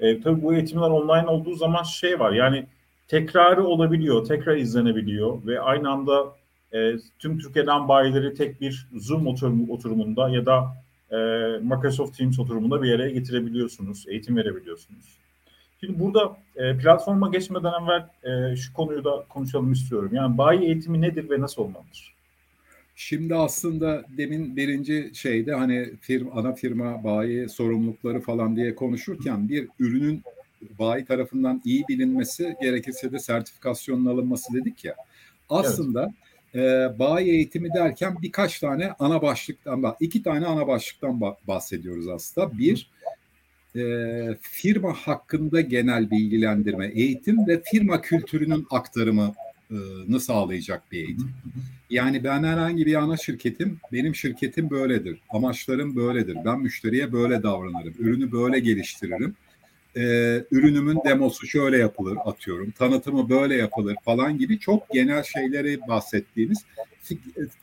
E, 0.00 0.20
tabii 0.20 0.42
bu 0.42 0.54
eğitimler 0.54 0.90
online 0.90 1.26
olduğu 1.26 1.54
zaman 1.54 1.82
şey 1.82 2.20
var 2.20 2.32
yani 2.32 2.66
tekrarı 3.08 3.64
olabiliyor, 3.64 4.24
tekrar 4.24 4.56
izlenebiliyor 4.56 5.46
ve 5.46 5.60
aynı 5.60 5.90
anda 5.90 6.41
e, 6.72 6.92
tüm 7.18 7.38
Türkiye'den 7.38 7.88
bayileri 7.88 8.34
tek 8.34 8.60
bir 8.60 8.88
Zoom 8.96 9.26
oturum, 9.26 9.70
oturumunda 9.70 10.28
ya 10.28 10.46
da 10.46 10.76
e, 11.10 11.16
Microsoft 11.62 12.18
Teams 12.18 12.38
oturumunda 12.38 12.82
bir 12.82 12.88
yere 12.88 13.10
getirebiliyorsunuz, 13.10 14.04
eğitim 14.08 14.36
verebiliyorsunuz. 14.36 15.18
Şimdi 15.80 16.00
burada 16.00 16.36
e, 16.56 16.78
platforma 16.78 17.28
geçmeden 17.28 17.72
evvel 17.82 18.08
e, 18.52 18.56
şu 18.56 18.72
konuyu 18.72 19.04
da 19.04 19.24
konuşalım 19.28 19.72
istiyorum. 19.72 20.10
Yani 20.12 20.38
bayi 20.38 20.60
eğitimi 20.60 21.00
nedir 21.00 21.30
ve 21.30 21.40
nasıl 21.40 21.62
olmalıdır? 21.62 22.14
Şimdi 22.96 23.34
aslında 23.34 24.04
demin 24.16 24.56
birinci 24.56 25.10
şeyde 25.14 25.54
hani 25.54 25.90
firma, 26.00 26.32
ana 26.32 26.52
firma 26.52 27.04
bayi 27.04 27.48
sorumlulukları 27.48 28.20
falan 28.20 28.56
diye 28.56 28.74
konuşurken 28.74 29.48
bir 29.48 29.68
ürünün 29.78 30.22
bayi 30.78 31.04
tarafından 31.04 31.62
iyi 31.64 31.84
bilinmesi 31.88 32.56
gerekirse 32.60 33.12
de 33.12 33.18
sertifikasyonun 33.18 34.06
alınması 34.06 34.54
dedik 34.54 34.84
ya. 34.84 34.94
Aslında 35.48 36.02
evet 36.02 36.31
e, 36.54 36.60
bayi 36.98 37.30
eğitimi 37.30 37.74
derken 37.74 38.16
birkaç 38.22 38.60
tane 38.60 38.92
ana 38.98 39.22
başlıktan, 39.22 39.96
iki 40.00 40.22
tane 40.22 40.46
ana 40.46 40.66
başlıktan 40.66 41.20
bahsediyoruz 41.20 42.08
aslında. 42.08 42.58
Bir, 42.58 42.90
e, 43.76 43.82
firma 44.40 44.92
hakkında 44.92 45.60
genel 45.60 46.10
bilgilendirme, 46.10 46.86
eğitim 46.86 47.46
ve 47.46 47.62
firma 47.64 48.00
kültürünün 48.00 48.66
aktarımını 48.70 50.20
sağlayacak 50.20 50.92
bir 50.92 50.98
eğitim. 50.98 51.30
Yani 51.90 52.24
ben 52.24 52.44
herhangi 52.44 52.86
bir 52.86 52.94
ana 52.94 53.16
şirketim, 53.16 53.78
benim 53.92 54.14
şirketim 54.14 54.70
böyledir, 54.70 55.18
amaçlarım 55.30 55.96
böyledir, 55.96 56.36
ben 56.44 56.60
müşteriye 56.60 57.12
böyle 57.12 57.42
davranırım, 57.42 57.94
ürünü 57.98 58.32
böyle 58.32 58.58
geliştiririm 58.58 59.36
e, 59.96 60.00
ürünümün 60.50 60.98
demosu 61.04 61.46
şöyle 61.46 61.78
yapılır 61.78 62.16
atıyorum, 62.24 62.70
tanıtımı 62.70 63.28
böyle 63.28 63.54
yapılır 63.56 63.96
falan 64.04 64.38
gibi 64.38 64.58
çok 64.58 64.90
genel 64.90 65.22
şeyleri 65.22 65.80
bahsettiğimiz 65.88 66.64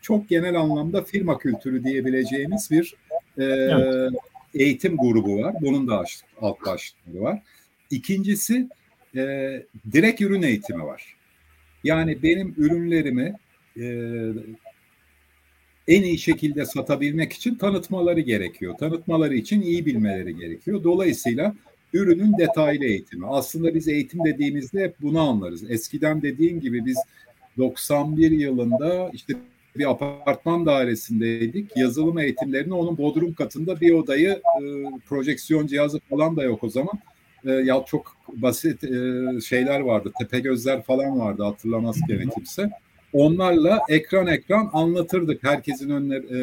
çok 0.02 0.30
genel 0.30 0.56
anlamda 0.56 1.04
firma 1.04 1.38
kültürü 1.38 1.84
diyebileceğimiz 1.84 2.72
bir 2.72 2.96
e, 3.38 3.44
evet. 3.44 4.12
eğitim 4.54 4.98
grubu 4.98 5.44
var. 5.44 5.56
Bunun 5.62 5.88
da 5.88 6.04
alt 6.42 6.66
başlıkları 6.66 7.22
var. 7.22 7.42
İkincisi 7.92 8.70
e, 9.16 9.22
direkt 9.92 10.22
ürün 10.22 10.42
eğitimi 10.42 10.84
var. 10.84 11.16
Yani 11.84 12.24
benim 12.24 12.54
ürünlerimi 12.58 13.36
e, 13.78 13.86
en 15.88 16.04
iyi 16.04 16.18
şekilde 16.18 16.66
satabilmek 16.66 17.34
için 17.34 17.56
tanıtmaları 17.56 18.20
gerekiyor. 18.20 18.78
Tanıtmaları 18.78 19.36
için 19.36 19.62
iyi 19.62 19.86
bilmeleri 19.86 20.36
gerekiyor. 20.36 20.84
Dolayısıyla 20.84 21.56
ürünün 21.94 22.38
detaylı 22.38 22.86
eğitimi. 22.86 23.28
Aslında 23.28 23.76
biz 23.76 23.88
eğitim 23.88 24.26
dediğimizde 24.26 24.84
hep 24.84 24.96
bunu 25.02 25.20
anlarız. 25.20 25.72
Eskiden 25.72 26.22
dediğim 26.22 26.60
gibi 26.60 26.86
biz 26.86 26.98
91 27.58 28.32
yılında 28.32 29.10
işte 29.14 29.34
bir 29.76 29.90
apartman 29.90 30.66
dairesindeydik. 30.66 31.78
Yazılım 31.78 32.20
eğitimlerini 32.20 32.74
onun 32.74 32.98
bodrum 32.98 33.34
katında 33.34 33.82
bir 33.82 33.94
odayı 33.94 34.30
e, 34.30 34.64
projeksiyon 35.06 35.68
cihazı 35.68 36.00
falan 36.00 36.38
da 36.38 36.44
yok 36.44 36.64
o 36.64 36.70
zaman. 36.70 37.00
E, 37.46 37.52
ya 37.52 37.84
çok 37.88 38.16
basit 38.28 38.84
e, 38.84 38.90
şeyler 39.42 39.80
vardı. 39.80 40.12
Tepe 40.20 40.40
gözler 40.40 40.84
falan 40.84 41.20
vardı 41.20 41.44
hatırlamaz 41.44 41.96
gene 42.08 42.24
kimse. 42.36 42.70
Onlarla 43.14 43.80
ekran 43.90 44.28
ekran 44.28 44.70
anlatırdık 44.74 45.44
herkesin 45.44 45.90
önüne 45.90 46.16
e, 46.16 46.40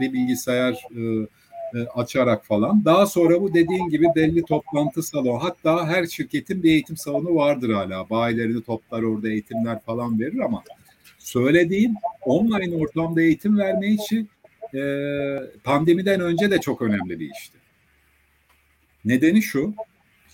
bir 0.00 0.12
bilgisayar 0.12 0.72
e, 0.72 1.26
e, 1.74 1.78
açarak 1.78 2.44
falan. 2.46 2.84
Daha 2.84 3.06
sonra 3.06 3.42
bu 3.42 3.54
dediğin 3.54 3.88
gibi 3.88 4.06
belli 4.16 4.44
toplantı 4.44 5.02
salonu. 5.02 5.42
Hatta 5.42 5.88
her 5.88 6.06
şirketin 6.06 6.62
bir 6.62 6.70
eğitim 6.70 6.96
salonu 6.96 7.34
vardır 7.34 7.70
hala. 7.70 8.10
Bayilerini 8.10 8.62
toplar 8.62 9.02
orada 9.02 9.28
eğitimler 9.28 9.80
falan 9.80 10.20
verir 10.20 10.38
ama 10.38 10.62
söylediğim 11.18 11.94
online 12.22 12.76
ortamda 12.76 13.22
eğitim 13.22 13.58
verme 13.58 13.88
için 13.88 14.28
e, 14.74 14.80
pandemiden 15.64 16.20
önce 16.20 16.50
de 16.50 16.60
çok 16.60 16.82
önemli 16.82 17.20
bir 17.20 17.30
işti. 17.30 17.58
Nedeni 19.04 19.42
şu. 19.42 19.74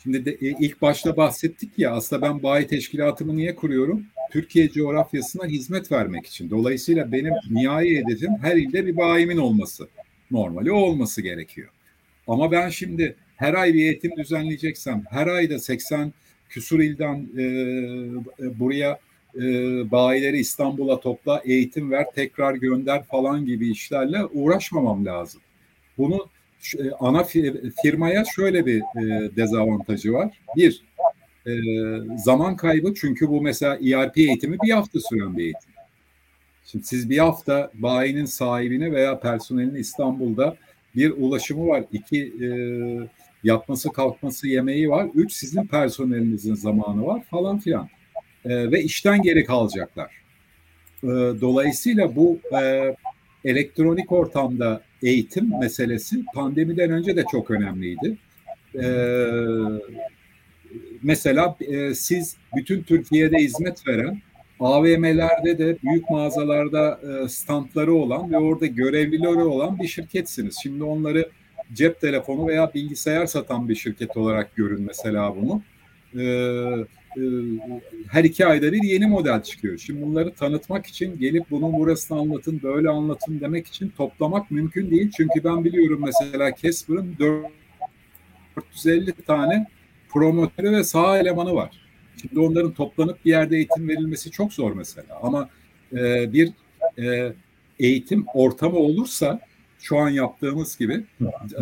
Şimdi 0.02 0.24
de, 0.24 0.30
e, 0.30 0.36
ilk 0.40 0.82
başta 0.82 1.16
bahsettik 1.16 1.78
ya 1.78 1.92
aslında 1.92 2.22
ben 2.22 2.42
bayi 2.42 2.66
teşkilatımı 2.66 3.36
niye 3.36 3.56
kuruyorum? 3.56 4.06
Türkiye 4.32 4.70
coğrafyasına 4.70 5.46
hizmet 5.46 5.92
vermek 5.92 6.26
için. 6.26 6.50
Dolayısıyla 6.50 7.12
benim 7.12 7.32
nihai 7.50 7.96
hedefim 7.96 8.30
her 8.42 8.56
ilde 8.56 8.86
bir 8.86 8.96
bayimin 8.96 9.36
olması. 9.36 9.88
Normali 10.30 10.72
olması 10.72 11.22
gerekiyor. 11.22 11.68
Ama 12.26 12.52
ben 12.52 12.68
şimdi 12.68 13.16
her 13.36 13.54
ay 13.54 13.74
bir 13.74 13.80
eğitim 13.80 14.16
düzenleyeceksem, 14.16 15.04
her 15.10 15.26
ayda 15.26 15.58
80 15.58 16.12
küsur 16.48 16.80
ilden 16.80 17.28
e, 17.38 18.58
buraya 18.60 18.98
e, 19.36 19.40
bayileri 19.90 20.38
İstanbul'a 20.38 21.00
topla, 21.00 21.42
eğitim 21.44 21.90
ver, 21.90 22.06
tekrar 22.14 22.54
gönder 22.54 23.04
falan 23.04 23.46
gibi 23.46 23.70
işlerle 23.70 24.24
uğraşmamam 24.24 25.06
lazım. 25.06 25.40
Bunu 25.98 26.28
e, 26.78 26.90
ana 27.00 27.24
firmaya 27.82 28.24
şöyle 28.24 28.66
bir 28.66 28.78
e, 28.78 29.36
dezavantajı 29.36 30.12
var. 30.12 30.38
Bir, 30.56 30.84
e, 31.46 31.52
zaman 32.24 32.56
kaybı 32.56 32.94
çünkü 32.94 33.28
bu 33.28 33.42
mesela 33.42 33.74
ERP 33.76 34.18
eğitimi 34.18 34.58
bir 34.62 34.70
hafta 34.70 35.00
süren 35.00 35.36
bir 35.36 35.42
eğitim. 35.42 35.75
Şimdi 36.66 36.84
siz 36.84 37.10
bir 37.10 37.18
hafta 37.18 37.70
bayinin 37.74 38.24
sahibine 38.24 38.92
veya 38.92 39.20
personelin 39.20 39.74
İstanbul'da 39.74 40.56
bir 40.96 41.10
ulaşımı 41.10 41.66
var. 41.66 41.84
iki 41.92 42.22
e, 42.22 42.48
yatması 43.44 43.92
kalkması 43.92 44.48
yemeği 44.48 44.90
var. 44.90 45.08
Üç 45.14 45.32
sizin 45.32 45.66
personelinizin 45.66 46.54
zamanı 46.54 47.06
var 47.06 47.22
falan 47.30 47.58
filan. 47.58 47.88
E, 48.44 48.70
ve 48.70 48.82
işten 48.82 49.22
geri 49.22 49.44
kalacaklar. 49.44 50.12
E, 51.02 51.06
dolayısıyla 51.40 52.16
bu 52.16 52.38
e, 52.62 52.94
elektronik 53.44 54.12
ortamda 54.12 54.82
eğitim 55.02 55.58
meselesi 55.60 56.24
pandemiden 56.34 56.90
önce 56.90 57.16
de 57.16 57.24
çok 57.30 57.50
önemliydi. 57.50 58.16
E, 58.74 58.86
mesela 61.02 61.56
e, 61.60 61.94
siz 61.94 62.36
bütün 62.56 62.82
Türkiye'de 62.82 63.36
hizmet 63.36 63.88
veren 63.88 64.22
AVM'lerde 64.60 65.58
de 65.58 65.78
büyük 65.82 66.10
mağazalarda 66.10 67.00
e, 67.02 67.28
standları 67.28 67.94
olan 67.94 68.32
ve 68.32 68.38
orada 68.38 68.66
görevlileri 68.66 69.42
olan 69.42 69.78
bir 69.78 69.88
şirketsiniz. 69.88 70.58
Şimdi 70.62 70.84
onları 70.84 71.30
cep 71.72 72.00
telefonu 72.00 72.46
veya 72.46 72.74
bilgisayar 72.74 73.26
satan 73.26 73.68
bir 73.68 73.74
şirket 73.74 74.16
olarak 74.16 74.56
görün 74.56 74.82
mesela 74.82 75.36
bunu. 75.36 75.62
E, 76.14 76.24
e, 77.16 77.22
her 78.10 78.24
iki 78.24 78.46
ayda 78.46 78.72
bir 78.72 78.82
yeni 78.82 79.06
model 79.06 79.42
çıkıyor. 79.42 79.78
Şimdi 79.78 80.02
bunları 80.02 80.34
tanıtmak 80.34 80.86
için 80.86 81.18
gelip 81.18 81.50
bunun 81.50 81.72
burasını 81.72 82.18
anlatın, 82.18 82.60
böyle 82.62 82.88
anlatın 82.88 83.40
demek 83.40 83.66
için 83.66 83.92
toplamak 83.96 84.50
mümkün 84.50 84.90
değil. 84.90 85.10
Çünkü 85.16 85.44
ben 85.44 85.64
biliyorum 85.64 86.02
mesela 86.04 86.50
Casper'ın 86.62 87.16
450 87.18 89.12
tane 89.12 89.66
promotörü 90.08 90.72
ve 90.72 90.84
sağ 90.84 91.18
elemanı 91.18 91.54
var. 91.54 91.85
Şimdi 92.28 92.40
onların 92.40 92.72
toplanıp 92.72 93.24
bir 93.24 93.30
yerde 93.30 93.56
eğitim 93.56 93.88
verilmesi 93.88 94.30
çok 94.30 94.52
zor 94.52 94.72
mesela. 94.72 95.18
Ama 95.22 95.48
e, 95.92 96.32
bir 96.32 96.50
e, 96.98 97.32
eğitim 97.78 98.24
ortamı 98.34 98.76
olursa 98.76 99.40
şu 99.78 99.98
an 99.98 100.08
yaptığımız 100.08 100.78
gibi 100.78 101.04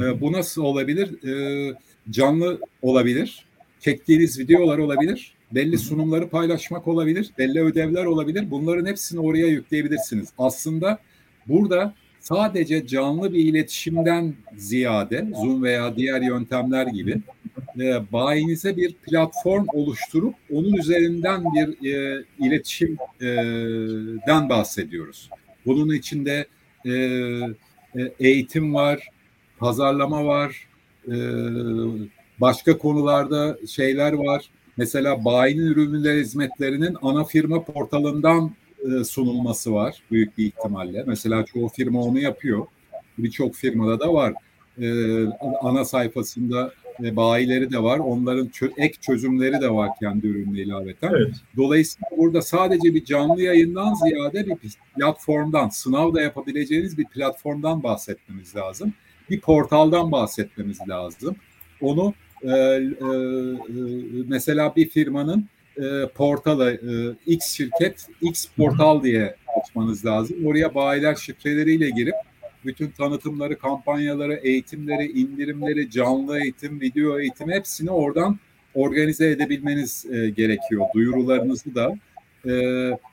e, 0.02 0.20
bu 0.20 0.32
nasıl 0.32 0.62
olabilir? 0.62 1.28
E, 1.28 1.74
canlı 2.10 2.60
olabilir. 2.82 3.46
Çektiğiniz 3.80 4.38
videolar 4.38 4.78
olabilir. 4.78 5.34
Belli 5.52 5.78
sunumları 5.78 6.28
paylaşmak 6.28 6.88
olabilir. 6.88 7.30
Belli 7.38 7.60
ödevler 7.60 8.04
olabilir. 8.04 8.50
Bunların 8.50 8.86
hepsini 8.86 9.20
oraya 9.20 9.46
yükleyebilirsiniz. 9.46 10.28
Aslında 10.38 10.98
burada 11.46 11.94
sadece 12.20 12.86
canlı 12.86 13.32
bir 13.32 13.44
iletişimden 13.44 14.34
ziyade 14.56 15.28
Zoom 15.40 15.62
veya 15.62 15.96
diğer 15.96 16.20
yöntemler 16.20 16.86
gibi 16.86 17.20
e, 17.80 18.12
bayinize 18.12 18.76
bir 18.76 18.94
platform 18.94 19.66
oluşturup 19.72 20.34
onun 20.52 20.72
üzerinden 20.72 21.44
bir 21.44 21.94
e, 21.94 22.24
iletişimden 22.38 24.48
bahsediyoruz. 24.48 25.30
Bunun 25.66 25.94
içinde 25.94 26.46
e, 26.86 26.90
e, 26.90 27.55
eğitim 28.20 28.74
var, 28.74 29.09
pazarlama 29.59 30.24
var, 30.24 30.68
e, 31.09 31.14
başka 32.40 32.78
konularda 32.78 33.59
şeyler 33.68 34.12
var. 34.12 34.50
Mesela 34.76 35.24
bayinin 35.24 35.66
ürünler 35.66 36.16
hizmetlerinin 36.16 36.96
ana 37.02 37.24
firma 37.24 37.64
portalından 37.64 38.55
e, 38.84 39.05
sunulması 39.05 39.74
var 39.74 40.02
büyük 40.11 40.38
bir 40.38 40.46
ihtimalle. 40.46 41.05
Mesela 41.07 41.44
çoğu 41.44 41.68
firma 41.68 42.02
onu 42.02 42.18
yapıyor. 42.18 42.66
Birçok 43.18 43.55
firmada 43.55 44.00
da 44.00 44.14
var. 44.14 44.34
E, 44.80 44.86
ana 45.61 45.84
sayfasında 45.84 46.72
e, 46.84 46.84
bayileri 47.01 47.70
de 47.72 47.82
var. 47.82 47.99
Onların 47.99 48.47
çö- 48.47 48.72
ek 48.76 48.95
çözümleri 49.01 49.61
de 49.61 49.70
var 49.70 49.90
kendi 50.01 50.26
ürününe 50.26 50.61
ilaveten. 50.61 51.11
Evet. 51.11 51.34
Dolayısıyla 51.57 52.09
burada 52.16 52.42
sadece 52.42 52.95
bir 52.95 53.05
canlı 53.05 53.42
yayından 53.42 53.95
ziyade 53.95 54.47
bir 54.47 54.57
platformdan, 54.97 55.68
sınav 55.68 56.14
da 56.14 56.20
yapabileceğiniz 56.20 56.99
bir 56.99 57.05
platformdan 57.05 57.82
bahsetmemiz 57.82 58.57
lazım. 58.57 58.95
Bir 59.30 59.40
portaldan 59.40 60.12
bahsetmemiz 60.12 60.78
lazım. 60.88 61.36
Onu 61.80 62.14
e, 62.42 62.49
e, 62.51 62.80
mesela 64.26 64.76
bir 64.76 64.88
firmanın 64.88 65.49
e, 65.76 66.07
portalı 66.14 66.70
e, 66.70 67.32
X 67.32 67.47
şirket 67.47 68.07
X 68.20 68.47
portal 68.57 69.03
diye 69.03 69.36
açmanız 69.61 70.07
lazım. 70.07 70.47
Oraya 70.47 70.74
bayiler 70.74 71.14
şifreleriyle 71.14 71.90
girip 71.90 72.14
bütün 72.64 72.90
tanıtımları, 72.90 73.58
kampanyaları, 73.58 74.34
eğitimleri, 74.34 75.06
indirimleri, 75.12 75.90
canlı 75.90 76.40
eğitim, 76.40 76.80
video 76.80 77.20
eğitim 77.20 77.50
hepsini 77.50 77.90
oradan 77.90 78.38
organize 78.74 79.30
edebilmeniz 79.30 80.06
e, 80.10 80.30
gerekiyor. 80.30 80.86
Duyurularınızı 80.94 81.74
da. 81.74 81.98
E, 82.46 82.52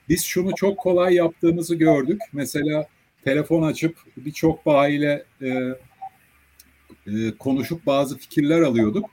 biz 0.09 0.25
şunu 0.25 0.55
çok 0.55 0.77
kolay 0.77 1.13
yaptığımızı 1.13 1.75
gördük. 1.75 2.21
Mesela 2.33 2.87
telefon 3.23 3.63
açıp 3.63 3.97
birçok 4.17 4.65
bayiyle 4.65 5.23
e, 5.41 5.47
e, 7.07 7.31
konuşup 7.39 7.85
bazı 7.85 8.17
fikirler 8.17 8.61
alıyorduk. 8.61 9.09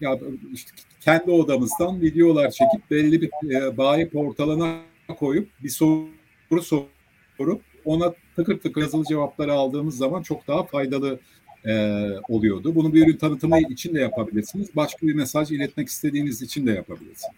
Ya 0.00 0.18
işte 0.52 0.70
kendi 1.00 1.30
odamızdan 1.30 2.00
videolar 2.00 2.50
çekip 2.50 2.90
belli 2.90 3.20
bir 3.20 3.30
e, 3.50 3.76
bayi 3.76 4.08
portalına 4.08 4.80
koyup 5.18 5.48
bir 5.62 5.68
soru 5.68 6.62
sorup 6.62 7.62
ona 7.84 8.14
tıkır 8.36 8.60
tıkır 8.60 8.80
yazılı 8.80 9.04
cevapları 9.04 9.52
aldığımız 9.52 9.96
zaman 9.96 10.22
çok 10.22 10.48
daha 10.48 10.62
faydalı 10.62 11.18
e, 11.66 11.72
oluyordu. 12.28 12.74
Bunu 12.74 12.94
bir 12.94 13.06
ürün 13.06 13.16
tanıtımı 13.16 13.60
için 13.60 13.94
de 13.94 14.00
yapabilirsiniz. 14.00 14.76
Başka 14.76 15.06
bir 15.06 15.14
mesaj 15.14 15.52
iletmek 15.52 15.88
istediğiniz 15.88 16.42
için 16.42 16.66
de 16.66 16.72
yapabilirsiniz. 16.72 17.36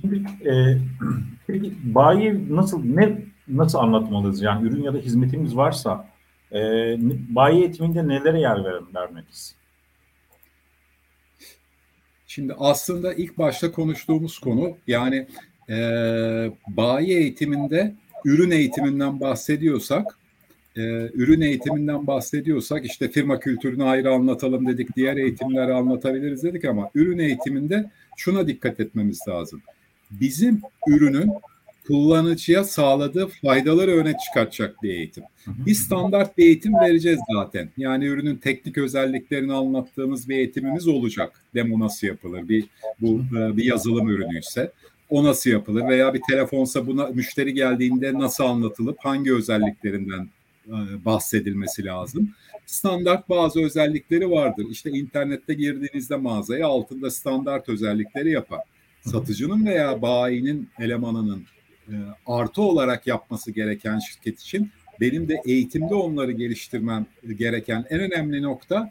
Şimdi, 0.00 0.48
e, 0.48 0.78
peki 1.46 1.74
bayi 1.94 2.56
nasıl 2.56 2.84
ne 2.84 3.22
nasıl 3.48 3.78
anlatmalıyız? 3.78 4.42
Yani 4.42 4.68
ürün 4.68 4.82
ya 4.82 4.94
da 4.94 4.98
hizmetimiz 4.98 5.56
varsa 5.56 6.08
e, 6.52 6.58
bayi 7.28 7.58
eğitiminde 7.58 8.08
nelere 8.08 8.40
yer 8.40 8.64
verin, 8.64 8.94
vermeliyiz? 8.94 9.54
Şimdi 12.26 12.54
aslında 12.58 13.14
ilk 13.14 13.38
başta 13.38 13.72
konuştuğumuz 13.72 14.38
konu 14.38 14.76
yani 14.86 15.26
e, 15.70 15.76
bayi 16.68 17.12
eğitiminde 17.12 17.94
ürün 18.24 18.50
eğitiminden 18.50 19.20
bahsediyorsak 19.20 20.18
e, 20.76 20.82
ürün 21.14 21.40
eğitiminden 21.40 22.06
bahsediyorsak 22.06 22.84
işte 22.84 23.08
firma 23.08 23.40
kültürünü 23.40 23.84
ayrı 23.84 24.12
anlatalım 24.12 24.66
dedik 24.66 24.96
diğer 24.96 25.16
eğitimleri 25.16 25.74
anlatabiliriz 25.74 26.42
dedik 26.42 26.64
ama 26.64 26.90
ürün 26.94 27.18
eğitiminde 27.18 27.90
şuna 28.16 28.46
dikkat 28.46 28.80
etmemiz 28.80 29.20
lazım. 29.28 29.62
Bizim 30.10 30.60
ürünün 30.88 31.30
kullanıcıya 31.86 32.64
sağladığı 32.64 33.26
faydaları 33.26 33.90
öne 33.90 34.14
çıkartacak 34.26 34.82
bir 34.82 34.90
eğitim. 34.90 35.24
Bir 35.46 35.74
standart 35.74 36.38
bir 36.38 36.44
eğitim 36.44 36.74
vereceğiz 36.74 37.20
zaten. 37.34 37.68
Yani 37.76 38.04
ürünün 38.04 38.36
teknik 38.36 38.78
özelliklerini 38.78 39.52
anlattığımız 39.52 40.28
bir 40.28 40.36
eğitimimiz 40.36 40.88
olacak. 40.88 41.42
Demo 41.54 41.80
nasıl 41.80 42.06
yapılır? 42.06 42.48
Bir 42.48 42.64
bu 43.00 43.20
e, 43.38 43.56
bir 43.56 43.64
yazılım 43.64 44.08
ürünüyse 44.08 44.72
o 45.10 45.24
nasıl 45.24 45.50
yapılır 45.50 45.88
veya 45.88 46.14
bir 46.14 46.20
telefonsa 46.30 46.86
buna 46.86 47.06
müşteri 47.06 47.54
geldiğinde 47.54 48.14
nasıl 48.14 48.44
anlatılıp 48.44 48.98
hangi 49.00 49.34
özelliklerinden 49.34 50.28
e, 50.66 51.04
bahsedilmesi 51.04 51.84
lazım. 51.84 52.30
Standart 52.66 53.28
bazı 53.28 53.64
özellikleri 53.64 54.30
vardır. 54.30 54.66
İşte 54.70 54.90
internette 54.90 55.54
girdiğinizde 55.54 56.16
mağazaya 56.16 56.66
altında 56.66 57.10
standart 57.10 57.68
özellikleri 57.68 58.30
yapar. 58.30 58.60
Satıcının 59.00 59.66
veya 59.66 60.02
bayinin 60.02 60.68
elemanının 60.78 61.44
e, 61.88 61.94
artı 62.26 62.62
olarak 62.62 63.06
yapması 63.06 63.50
gereken 63.50 63.98
şirket 63.98 64.40
için 64.40 64.70
benim 65.00 65.28
de 65.28 65.42
eğitimde 65.46 65.94
onları 65.94 66.32
geliştirmem 66.32 67.06
gereken 67.38 67.84
en 67.90 68.00
önemli 68.00 68.42
nokta 68.42 68.90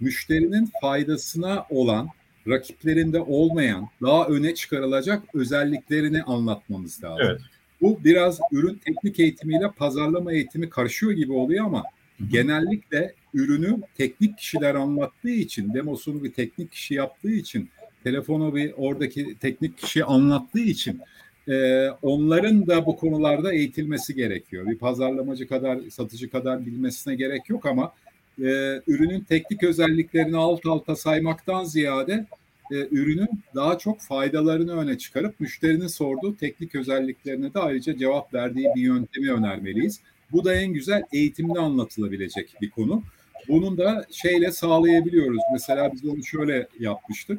müşterinin 0.00 0.70
faydasına 0.80 1.66
olan 1.70 2.08
rakiplerinde 2.48 3.20
olmayan 3.20 3.88
daha 4.02 4.26
öne 4.26 4.54
çıkarılacak 4.54 5.22
özelliklerini 5.34 6.22
anlatmamız 6.22 7.04
lazım. 7.04 7.26
Evet. 7.26 7.40
Bu 7.80 8.00
biraz 8.04 8.40
ürün 8.52 8.74
teknik 8.84 9.20
eğitimiyle 9.20 9.70
pazarlama 9.70 10.32
eğitimi 10.32 10.70
karışıyor 10.70 11.12
gibi 11.12 11.32
oluyor 11.32 11.64
ama 11.64 11.82
genellikle 12.30 13.14
ürünü 13.34 13.76
teknik 13.96 14.38
kişiler 14.38 14.74
anlattığı 14.74 15.30
için, 15.30 15.74
demosunu 15.74 16.24
bir 16.24 16.32
teknik 16.32 16.72
kişi 16.72 16.94
yaptığı 16.94 17.30
için, 17.30 17.68
telefonu 18.04 18.54
bir 18.54 18.72
oradaki 18.76 19.38
teknik 19.40 19.78
kişi 19.78 20.04
anlattığı 20.04 20.60
için 20.60 21.00
e, 21.48 21.88
onların 22.02 22.66
da 22.66 22.86
bu 22.86 22.96
konularda 22.96 23.52
eğitilmesi 23.52 24.14
gerekiyor. 24.14 24.66
Bir 24.66 24.78
pazarlamacı 24.78 25.48
kadar, 25.48 25.78
satıcı 25.90 26.30
kadar 26.30 26.66
bilmesine 26.66 27.14
gerek 27.14 27.48
yok 27.48 27.66
ama 27.66 27.92
e, 28.38 28.80
ürünün 28.86 29.20
teknik 29.20 29.62
özelliklerini 29.62 30.36
alt 30.36 30.66
alta 30.66 30.96
saymaktan 30.96 31.64
ziyade 31.64 32.26
e, 32.72 32.74
ürünün 32.90 33.28
daha 33.54 33.78
çok 33.78 34.00
faydalarını 34.00 34.76
öne 34.76 34.98
çıkarıp 34.98 35.40
müşterinin 35.40 35.86
sorduğu 35.86 36.36
teknik 36.36 36.74
özelliklerine 36.74 37.54
de 37.54 37.58
ayrıca 37.58 37.98
cevap 37.98 38.34
verdiği 38.34 38.68
bir 38.76 38.80
yöntemi 38.80 39.32
önermeliyiz. 39.32 40.00
Bu 40.32 40.44
da 40.44 40.54
en 40.54 40.72
güzel 40.72 41.02
eğitimde 41.12 41.58
anlatılabilecek 41.58 42.54
bir 42.60 42.70
konu. 42.70 43.02
Bunun 43.48 43.78
da 43.78 44.06
şeyle 44.10 44.50
sağlayabiliyoruz. 44.52 45.40
Mesela 45.52 45.92
biz 45.92 46.04
onu 46.04 46.24
şöyle 46.24 46.68
yapmıştık. 46.80 47.38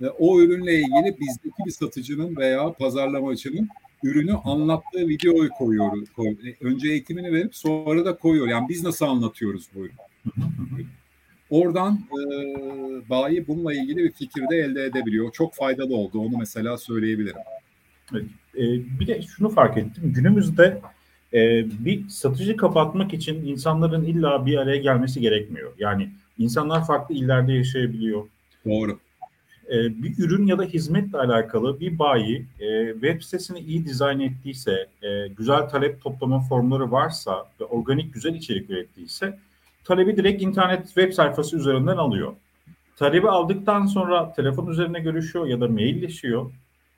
E, 0.00 0.06
o 0.06 0.40
ürünle 0.40 0.74
ilgili 0.74 1.20
bizdeki 1.20 1.64
bir 1.66 1.70
satıcının 1.70 2.36
veya 2.36 2.72
pazarlamacının 2.72 3.68
ürünü 4.02 4.34
anlattığı 4.34 5.08
videoyu 5.08 5.50
koyuyor. 5.50 6.06
Koy, 6.16 6.28
e, 6.28 6.64
önce 6.64 6.88
eğitimini 6.88 7.32
verip 7.32 7.56
sonra 7.56 8.04
da 8.04 8.16
koyuyor. 8.16 8.48
Yani 8.48 8.68
biz 8.68 8.82
nasıl 8.82 9.06
anlatıyoruz 9.06 9.68
bu 9.74 9.78
ürünü? 9.78 10.07
Oradan 11.50 11.94
e, 11.94 12.20
bayi 13.10 13.48
bununla 13.48 13.74
ilgili 13.74 13.96
bir 13.96 14.12
fikir 14.12 14.42
de 14.50 14.56
elde 14.56 14.84
edebiliyor. 14.84 15.32
Çok 15.32 15.54
faydalı 15.54 15.96
oldu. 15.96 16.20
Onu 16.20 16.38
mesela 16.38 16.78
söyleyebilirim. 16.78 17.40
Evet. 18.12 18.24
E, 18.54 18.62
bir 19.00 19.06
de 19.06 19.22
şunu 19.22 19.48
fark 19.48 19.76
ettim. 19.78 20.12
Günümüzde 20.16 20.80
e, 21.32 21.64
bir 21.84 22.08
satıcı 22.08 22.56
kapatmak 22.56 23.14
için 23.14 23.46
insanların 23.46 24.04
illa 24.04 24.46
bir 24.46 24.56
araya 24.56 24.76
gelmesi 24.76 25.20
gerekmiyor. 25.20 25.72
Yani 25.78 26.10
insanlar 26.38 26.86
farklı 26.86 27.14
illerde 27.14 27.52
yaşayabiliyor. 27.52 28.24
Doğru. 28.66 28.98
E, 29.70 30.02
bir 30.02 30.18
ürün 30.18 30.46
ya 30.46 30.58
da 30.58 30.62
hizmetle 30.62 31.18
alakalı 31.18 31.80
bir 31.80 31.98
bayi 31.98 32.46
e, 32.60 32.92
web 32.92 33.22
sitesini 33.22 33.60
iyi 33.60 33.84
dizayn 33.84 34.20
ettiyse, 34.20 34.86
e, 35.02 35.28
güzel 35.28 35.68
talep 35.68 36.02
toplama 36.02 36.40
formları 36.40 36.92
varsa 36.92 37.46
ve 37.60 37.64
organik 37.64 38.14
güzel 38.14 38.34
içerik 38.34 38.70
ürettiyse 38.70 39.38
talebi 39.88 40.16
direkt 40.16 40.42
internet 40.42 40.86
web 40.86 41.12
sayfası 41.12 41.56
üzerinden 41.56 41.96
alıyor. 41.96 42.32
Talebi 42.96 43.28
aldıktan 43.28 43.86
sonra 43.86 44.32
telefon 44.32 44.66
üzerine 44.66 45.00
görüşüyor 45.00 45.46
ya 45.46 45.60
da 45.60 45.68
mailleşiyor. 45.68 46.50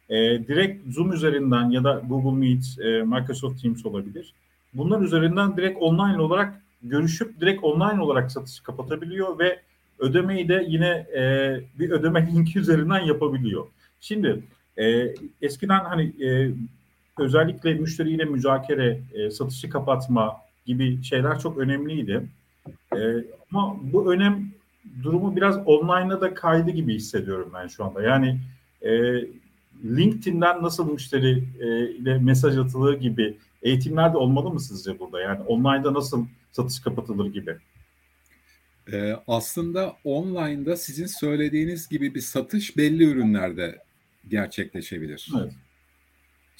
E, 0.08 0.16
direkt 0.48 0.94
Zoom 0.94 1.12
üzerinden 1.12 1.70
ya 1.70 1.84
da 1.84 2.02
Google 2.08 2.38
Meet, 2.38 2.64
e, 2.80 3.02
Microsoft 3.02 3.62
Teams 3.62 3.86
olabilir. 3.86 4.34
Bunlar 4.74 5.00
üzerinden 5.00 5.56
direkt 5.56 5.82
online 5.82 6.20
olarak 6.20 6.62
görüşüp 6.82 7.40
direkt 7.40 7.64
online 7.64 8.02
olarak 8.02 8.32
satışı 8.32 8.62
kapatabiliyor 8.62 9.38
ve 9.38 9.60
ödemeyi 9.98 10.48
de 10.48 10.64
yine 10.68 11.06
e, 11.16 11.20
bir 11.78 11.90
ödeme 11.90 12.26
linki 12.34 12.58
üzerinden 12.58 13.00
yapabiliyor. 13.00 13.66
Şimdi 14.00 14.42
e, 14.76 15.14
eskiden 15.42 15.84
hani 15.84 16.24
e, 16.24 16.50
özellikle 17.18 17.74
müşteriyle 17.74 18.24
müzakere, 18.24 19.00
e, 19.14 19.30
satışı 19.30 19.70
kapatma 19.70 20.36
gibi 20.66 21.02
şeyler 21.02 21.38
çok 21.38 21.58
önemliydi. 21.58 22.22
E, 22.96 22.98
ama 23.52 23.76
bu 23.92 24.12
önem 24.12 24.50
durumu 25.02 25.36
biraz 25.36 25.56
online'a 25.66 26.20
da 26.20 26.34
kaydı 26.34 26.70
gibi 26.70 26.94
hissediyorum 26.94 27.50
ben 27.54 27.66
şu 27.66 27.84
anda. 27.84 28.02
Yani 28.02 28.40
e, 28.82 28.90
LinkedIn'den 29.84 30.62
nasıl 30.62 30.92
müşteri 30.92 31.44
e, 31.60 31.90
ile 31.90 32.18
mesaj 32.18 32.58
atılır 32.58 33.00
gibi 33.00 33.36
eğitimler 33.62 34.12
de 34.12 34.16
olmalı 34.16 34.50
mı 34.50 34.60
sizce 34.60 34.98
burada? 34.98 35.20
Yani 35.20 35.42
online'da 35.42 35.94
nasıl 35.94 36.26
satış 36.52 36.80
kapatılır 36.80 37.32
gibi? 37.32 37.56
Ee, 38.92 39.16
aslında 39.28 39.96
online'da 40.04 40.76
sizin 40.76 41.06
söylediğiniz 41.06 41.88
gibi 41.88 42.14
bir 42.14 42.20
satış 42.20 42.76
belli 42.76 43.04
ürünlerde 43.04 43.82
gerçekleşebilir. 44.28 45.28
Evet 45.38 45.52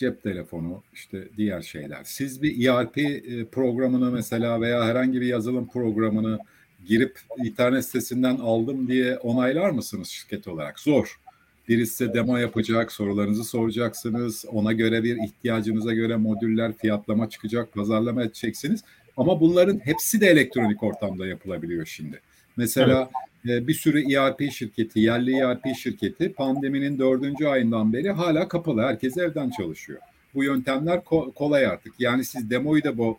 cep 0.01 0.23
telefonu, 0.23 0.83
işte 0.93 1.29
diğer 1.37 1.63
şeyler. 1.63 2.01
Siz 2.05 2.43
bir 2.43 2.69
ERP 2.69 2.99
e, 2.99 3.45
programını 3.45 4.11
mesela 4.11 4.61
veya 4.61 4.85
herhangi 4.85 5.21
bir 5.21 5.27
yazılım 5.27 5.69
programını 5.69 6.39
girip 6.87 7.21
internet 7.45 7.85
sitesinden 7.85 8.37
aldım 8.37 8.89
diye 8.89 9.19
onaylar 9.19 9.71
mısınız 9.71 10.09
şirket 10.09 10.49
olarak? 10.49 10.81
Zor. 10.81 11.21
Birisi 11.69 11.95
size 11.95 12.15
demo 12.15 12.37
yapacak, 12.37 12.93
sorularınızı 12.93 13.45
soracaksınız. 13.45 14.45
Ona 14.49 14.73
göre 14.73 15.05
bir 15.05 15.17
ihtiyacınıza 15.17 15.93
göre 15.93 16.17
modüller, 16.17 16.73
fiyatlama 16.73 17.29
çıkacak, 17.29 17.73
pazarlama 17.73 18.23
edeceksiniz. 18.23 18.85
Ama 19.17 19.41
bunların 19.41 19.79
hepsi 19.85 20.21
de 20.21 20.27
elektronik 20.27 20.83
ortamda 20.83 21.27
yapılabiliyor 21.27 21.87
şimdi. 21.87 22.21
Mesela 22.57 23.11
evet. 23.47 23.69
bir 23.69 23.75
sürü 23.75 24.13
ERP 24.13 24.53
şirketi, 24.53 25.01
yerli 25.01 25.37
ERP 25.37 25.77
şirketi 25.77 26.33
pandeminin 26.33 26.99
dördüncü 26.99 27.47
ayından 27.47 27.93
beri 27.93 28.11
hala 28.11 28.49
kapalı. 28.49 28.83
Herkes 28.83 29.19
evden 29.19 29.51
çalışıyor. 29.51 29.99
Bu 30.35 30.45
yöntemler 30.45 30.99
ko- 30.99 31.35
kolay 31.35 31.67
artık. 31.67 31.95
Yani 31.99 32.25
siz 32.25 32.51
demoyu 32.51 32.85
da 32.85 32.99
bu 32.99 33.19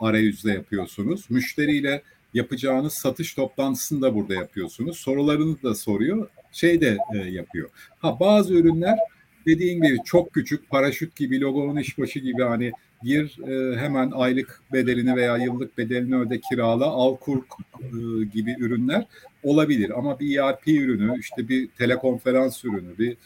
arayüzde 0.00 0.52
yapıyorsunuz. 0.52 1.30
Müşteriyle 1.30 2.02
yapacağınız 2.34 2.92
satış 2.92 3.34
toplantısını 3.34 4.02
da 4.02 4.14
burada 4.14 4.34
yapıyorsunuz. 4.34 4.96
Sorularını 4.98 5.62
da 5.62 5.74
soruyor, 5.74 6.28
şey 6.52 6.80
de 6.80 6.98
e, 7.14 7.18
yapıyor. 7.18 7.70
Ha 7.98 8.20
bazı 8.20 8.54
ürünler 8.54 8.98
dediğin 9.46 9.82
gibi 9.82 9.98
çok 10.04 10.32
küçük, 10.32 10.70
paraşüt 10.70 11.16
gibi, 11.16 11.40
logonun 11.40 11.76
işbaşı 11.76 12.18
gibi 12.18 12.42
hani 12.42 12.72
gir 13.02 13.38
e, 13.48 13.76
hemen 13.76 14.10
aylık 14.10 14.60
bedelini 14.72 15.16
veya 15.16 15.36
yıllık 15.36 15.78
bedelini 15.78 16.16
öde 16.16 16.40
kirala 16.40 16.84
al 16.84 17.16
kur 17.16 17.38
e, 17.38 18.24
gibi 18.24 18.56
ürünler 18.58 19.06
olabilir. 19.42 19.98
Ama 19.98 20.20
bir 20.20 20.38
ERP 20.38 20.68
ürünü 20.68 21.20
işte 21.20 21.48
bir 21.48 21.68
telekonferans 21.68 22.64
ürünü 22.64 22.98
bir 22.98 23.16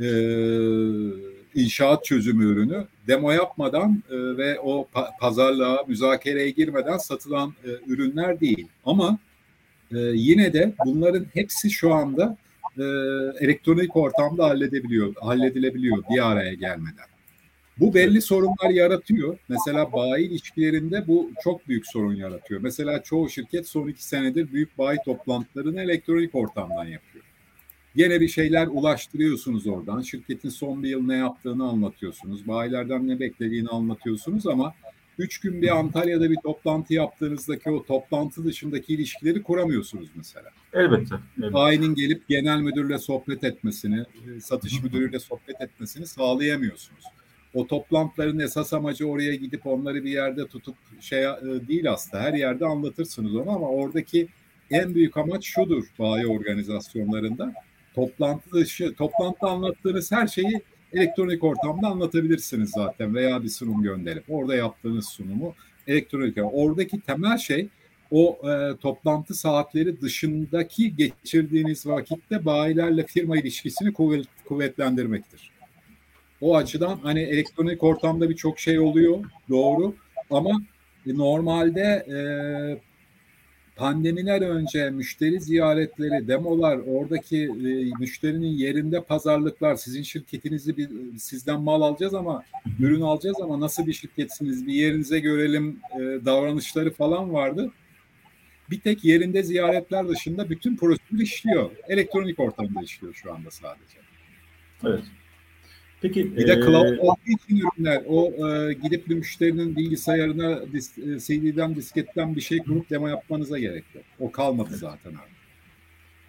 e, 0.00 0.08
inşaat 1.54 2.04
çözümü 2.04 2.44
ürünü 2.44 2.84
demo 3.08 3.30
yapmadan 3.30 4.02
e, 4.10 4.16
ve 4.16 4.60
o 4.60 4.88
pa- 4.94 5.18
pazarlığa 5.20 5.84
müzakereye 5.88 6.50
girmeden 6.50 6.96
satılan 6.96 7.54
e, 7.64 7.92
ürünler 7.92 8.40
değil. 8.40 8.68
Ama 8.84 9.18
e, 9.92 9.98
yine 9.98 10.52
de 10.52 10.74
bunların 10.84 11.26
hepsi 11.34 11.70
şu 11.70 11.94
anda 11.94 12.36
e, 12.78 12.82
elektronik 13.40 13.96
ortamda 13.96 14.44
halledebiliyor, 14.44 15.14
halledilebiliyor 15.20 16.02
bir 16.10 16.30
araya 16.30 16.54
gelmeden. 16.54 17.13
Bu 17.80 17.94
belli 17.94 18.22
sorunlar 18.22 18.70
yaratıyor. 18.70 19.38
Mesela 19.48 19.92
bayi 19.92 20.28
ilişkilerinde 20.28 21.04
bu 21.06 21.30
çok 21.44 21.68
büyük 21.68 21.86
sorun 21.86 22.14
yaratıyor. 22.14 22.60
Mesela 22.60 23.02
çoğu 23.02 23.28
şirket 23.28 23.68
son 23.68 23.88
iki 23.88 24.04
senedir 24.04 24.52
büyük 24.52 24.78
bayi 24.78 24.98
toplantılarını 25.04 25.82
elektronik 25.82 26.34
ortamdan 26.34 26.84
yapıyor. 26.84 27.24
Yine 27.94 28.20
bir 28.20 28.28
şeyler 28.28 28.66
ulaştırıyorsunuz 28.66 29.66
oradan. 29.66 30.00
Şirketin 30.00 30.48
son 30.48 30.82
bir 30.82 30.88
yıl 30.88 31.06
ne 31.06 31.16
yaptığını 31.16 31.68
anlatıyorsunuz. 31.68 32.48
Bayilerden 32.48 33.08
ne 33.08 33.20
beklediğini 33.20 33.68
anlatıyorsunuz 33.68 34.46
ama 34.46 34.74
üç 35.18 35.40
gün 35.40 35.62
bir 35.62 35.78
Antalya'da 35.78 36.30
bir 36.30 36.38
toplantı 36.42 36.94
yaptığınızdaki 36.94 37.70
o 37.70 37.84
toplantı 37.84 38.44
dışındaki 38.44 38.94
ilişkileri 38.94 39.42
kuramıyorsunuz 39.42 40.08
mesela. 40.16 40.50
Elbette. 40.72 41.14
elbette. 41.38 41.52
Bayinin 41.52 41.94
gelip 41.94 42.28
genel 42.28 42.60
müdürle 42.60 42.98
sohbet 42.98 43.44
etmesini, 43.44 44.04
satış 44.40 44.82
müdürüyle 44.82 45.18
sohbet 45.18 45.60
etmesini 45.60 46.06
sağlayamıyorsunuz 46.06 47.04
o 47.54 47.66
toplantıların 47.66 48.38
esas 48.38 48.72
amacı 48.72 49.08
oraya 49.08 49.34
gidip 49.34 49.66
onları 49.66 50.04
bir 50.04 50.10
yerde 50.10 50.46
tutup 50.46 50.74
şey 51.00 51.24
e, 51.24 51.34
değil 51.68 51.90
aslında. 51.90 52.22
Her 52.22 52.32
yerde 52.32 52.66
anlatırsınız 52.66 53.34
onu 53.34 53.50
ama 53.50 53.68
oradaki 53.68 54.28
en 54.70 54.94
büyük 54.94 55.16
amaç 55.16 55.44
şudur 55.44 55.84
bayi 55.98 56.26
organizasyonlarında. 56.26 57.52
Toplantı 57.94 58.52
dışı, 58.52 58.94
toplantı 58.94 59.46
anlattığınız 59.46 60.12
her 60.12 60.26
şeyi 60.26 60.62
Elektronik 60.94 61.44
ortamda 61.44 61.88
anlatabilirsiniz 61.88 62.70
zaten 62.70 63.14
veya 63.14 63.42
bir 63.42 63.48
sunum 63.48 63.82
gönderip 63.82 64.24
orada 64.28 64.56
yaptığınız 64.56 65.08
sunumu 65.08 65.54
elektronik. 65.86 66.36
Oradaki 66.42 67.00
temel 67.00 67.38
şey 67.38 67.68
o 68.10 68.38
e, 68.50 68.76
toplantı 68.76 69.34
saatleri 69.34 70.00
dışındaki 70.00 70.96
geçirdiğiniz 70.96 71.86
vakitte 71.86 72.44
bayilerle 72.44 73.06
firma 73.06 73.36
ilişkisini 73.36 73.92
kuvvet, 73.92 74.26
kuvvetlendirmektir. 74.44 75.50
O 76.40 76.56
açıdan 76.56 76.98
hani 77.02 77.20
elektronik 77.20 77.82
ortamda 77.82 78.30
birçok 78.30 78.58
şey 78.58 78.78
oluyor 78.78 79.24
doğru 79.48 79.94
ama 80.30 80.62
normalde 81.06 81.80
e, 81.82 82.18
pandemiden 83.76 84.42
önce 84.42 84.90
müşteri 84.90 85.40
ziyaretleri, 85.40 86.28
demolar, 86.28 86.78
oradaki 86.86 87.42
e, 87.44 87.98
müşterinin 88.00 88.52
yerinde 88.52 89.02
pazarlıklar, 89.02 89.74
sizin 89.76 90.02
şirketinizi 90.02 90.76
bir, 90.76 90.88
sizden 91.18 91.60
mal 91.60 91.82
alacağız 91.82 92.14
ama 92.14 92.44
ürün 92.80 93.00
alacağız 93.00 93.36
ama 93.42 93.60
nasıl 93.60 93.86
bir 93.86 93.92
şirketsiniz, 93.92 94.66
bir 94.66 94.74
yerinize 94.74 95.20
görelim 95.20 95.80
e, 95.94 95.98
davranışları 96.00 96.90
falan 96.90 97.32
vardı. 97.32 97.70
Bir 98.70 98.80
tek 98.80 99.04
yerinde 99.04 99.42
ziyaretler 99.42 100.08
dışında 100.08 100.50
bütün 100.50 100.76
prosedür 100.76 101.20
işliyor. 101.20 101.70
Elektronik 101.88 102.40
ortamda 102.40 102.82
işliyor 102.82 103.14
şu 103.14 103.34
anda 103.34 103.50
sadece. 103.50 103.98
Evet. 104.84 105.04
Peki 106.04 106.36
bir 106.36 106.46
de 106.46 106.60
cloud 106.60 106.98
olduğu 106.98 107.18
için 107.26 107.56
ürünler 107.56 108.02
o 108.08 108.32
e, 108.48 108.72
gidip 108.72 109.08
bir 109.08 109.14
müşterinin 109.14 109.76
bilgisayarına 109.76 110.72
dis, 110.72 110.98
e, 110.98 111.18
CD'den 111.18 111.74
disketten 111.76 112.36
bir 112.36 112.40
şey 112.40 112.58
kurup 112.58 112.90
demo 112.90 113.08
yapmanıza 113.08 113.58
gerek 113.58 113.84
yok. 113.94 114.04
O 114.20 114.32
kalmadı 114.32 114.70
zaten 114.70 115.10
abi. 115.10 115.34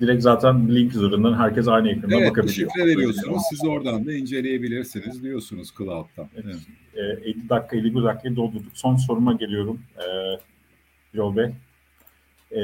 Direkt 0.02 0.24
zaten 0.24 0.76
link 0.76 0.96
üzerinden 0.96 1.34
herkes 1.34 1.68
aynı 1.68 1.90
ekrana 1.90 2.16
evet, 2.16 2.30
bakabiliyor. 2.30 2.72
şifre 2.72 2.88
veriyorsunuz. 2.88 3.42
Siz 3.50 3.66
oradan 3.66 4.06
da 4.06 4.14
inceleyebilirsiniz 4.14 5.24
diyorsunuz 5.24 5.74
cloud'dan. 5.78 6.28
Evet. 6.36 6.56
Evet. 6.96 7.20
E, 7.26 7.30
50 7.30 7.50
dakika 7.50 7.78
50 7.78 8.04
dakikayı 8.04 8.36
doldurduk. 8.36 8.72
Son 8.74 8.96
soruma 8.96 9.34
geliyorum. 9.34 9.82
E, 9.98 10.06
Yol 11.14 11.36
Bey. 11.36 11.52
E, 12.52 12.62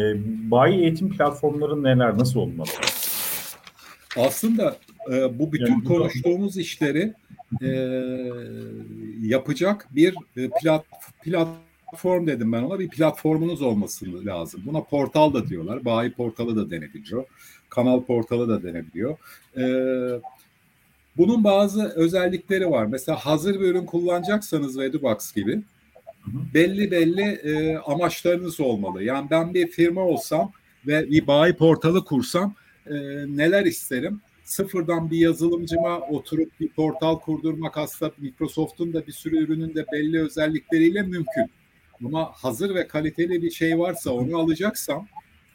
bayi 0.51 0.81
eğitim 0.81 1.09
platformları 1.09 1.83
neler? 1.83 2.17
Nasıl 2.17 2.39
olmalı? 2.39 2.69
Aslında 4.17 4.77
e, 5.11 5.39
bu 5.39 5.53
bütün 5.53 5.73
yani, 5.73 5.83
konuştuğumuz 5.83 6.57
işleri 6.57 7.13
e, 7.61 7.67
yapacak 9.21 9.87
bir 9.91 10.15
e, 10.37 10.49
plat, 10.61 10.85
platform 11.23 12.27
dedim 12.27 12.51
ben 12.51 12.63
ona 12.63 12.79
bir 12.79 12.89
platformunuz 12.89 13.61
olması 13.61 14.25
lazım. 14.25 14.61
Buna 14.65 14.83
portal 14.83 15.33
da 15.33 15.49
diyorlar. 15.49 15.85
Bayi 15.85 16.11
portalı 16.11 16.55
da 16.55 16.71
denebiliyor. 16.71 17.25
Kanal 17.69 18.03
portalı 18.03 18.49
da 18.49 18.63
denebiliyor. 18.63 19.17
E, 19.57 19.63
bunun 21.17 21.43
bazı 21.43 21.93
özellikleri 21.95 22.71
var. 22.71 22.85
Mesela 22.85 23.17
hazır 23.17 23.59
bir 23.59 23.65
ürün 23.65 23.85
kullanacaksanız 23.85 24.77
Redubox 24.77 25.33
gibi 25.33 25.61
belli 26.53 26.91
belli 26.91 27.21
e, 27.21 27.77
amaçlarınız 27.77 28.59
olmalı. 28.59 29.03
Yani 29.03 29.29
ben 29.29 29.53
bir 29.53 29.67
firma 29.67 30.01
olsam 30.01 30.51
ve 30.87 31.09
bir 31.09 31.27
bayi 31.27 31.53
portalı 31.53 32.05
kursam 32.05 32.55
e, 32.87 32.93
neler 33.27 33.65
isterim? 33.65 34.21
Sıfırdan 34.43 35.11
bir 35.11 35.17
yazılımcıma 35.17 35.99
oturup 35.99 36.59
bir 36.59 36.67
portal 36.67 37.19
kurdurmak 37.19 37.77
aslında 37.77 38.11
Microsoft'un 38.17 38.93
da 38.93 39.07
bir 39.07 39.11
sürü 39.11 39.37
ürünün 39.37 39.75
de 39.75 39.85
belli 39.93 40.21
özellikleriyle 40.21 41.01
mümkün. 41.01 41.51
Ama 42.05 42.31
hazır 42.33 42.75
ve 42.75 42.87
kaliteli 42.87 43.41
bir 43.41 43.51
şey 43.51 43.79
varsa 43.79 44.11
onu 44.11 44.37
alacaksam 44.37 45.07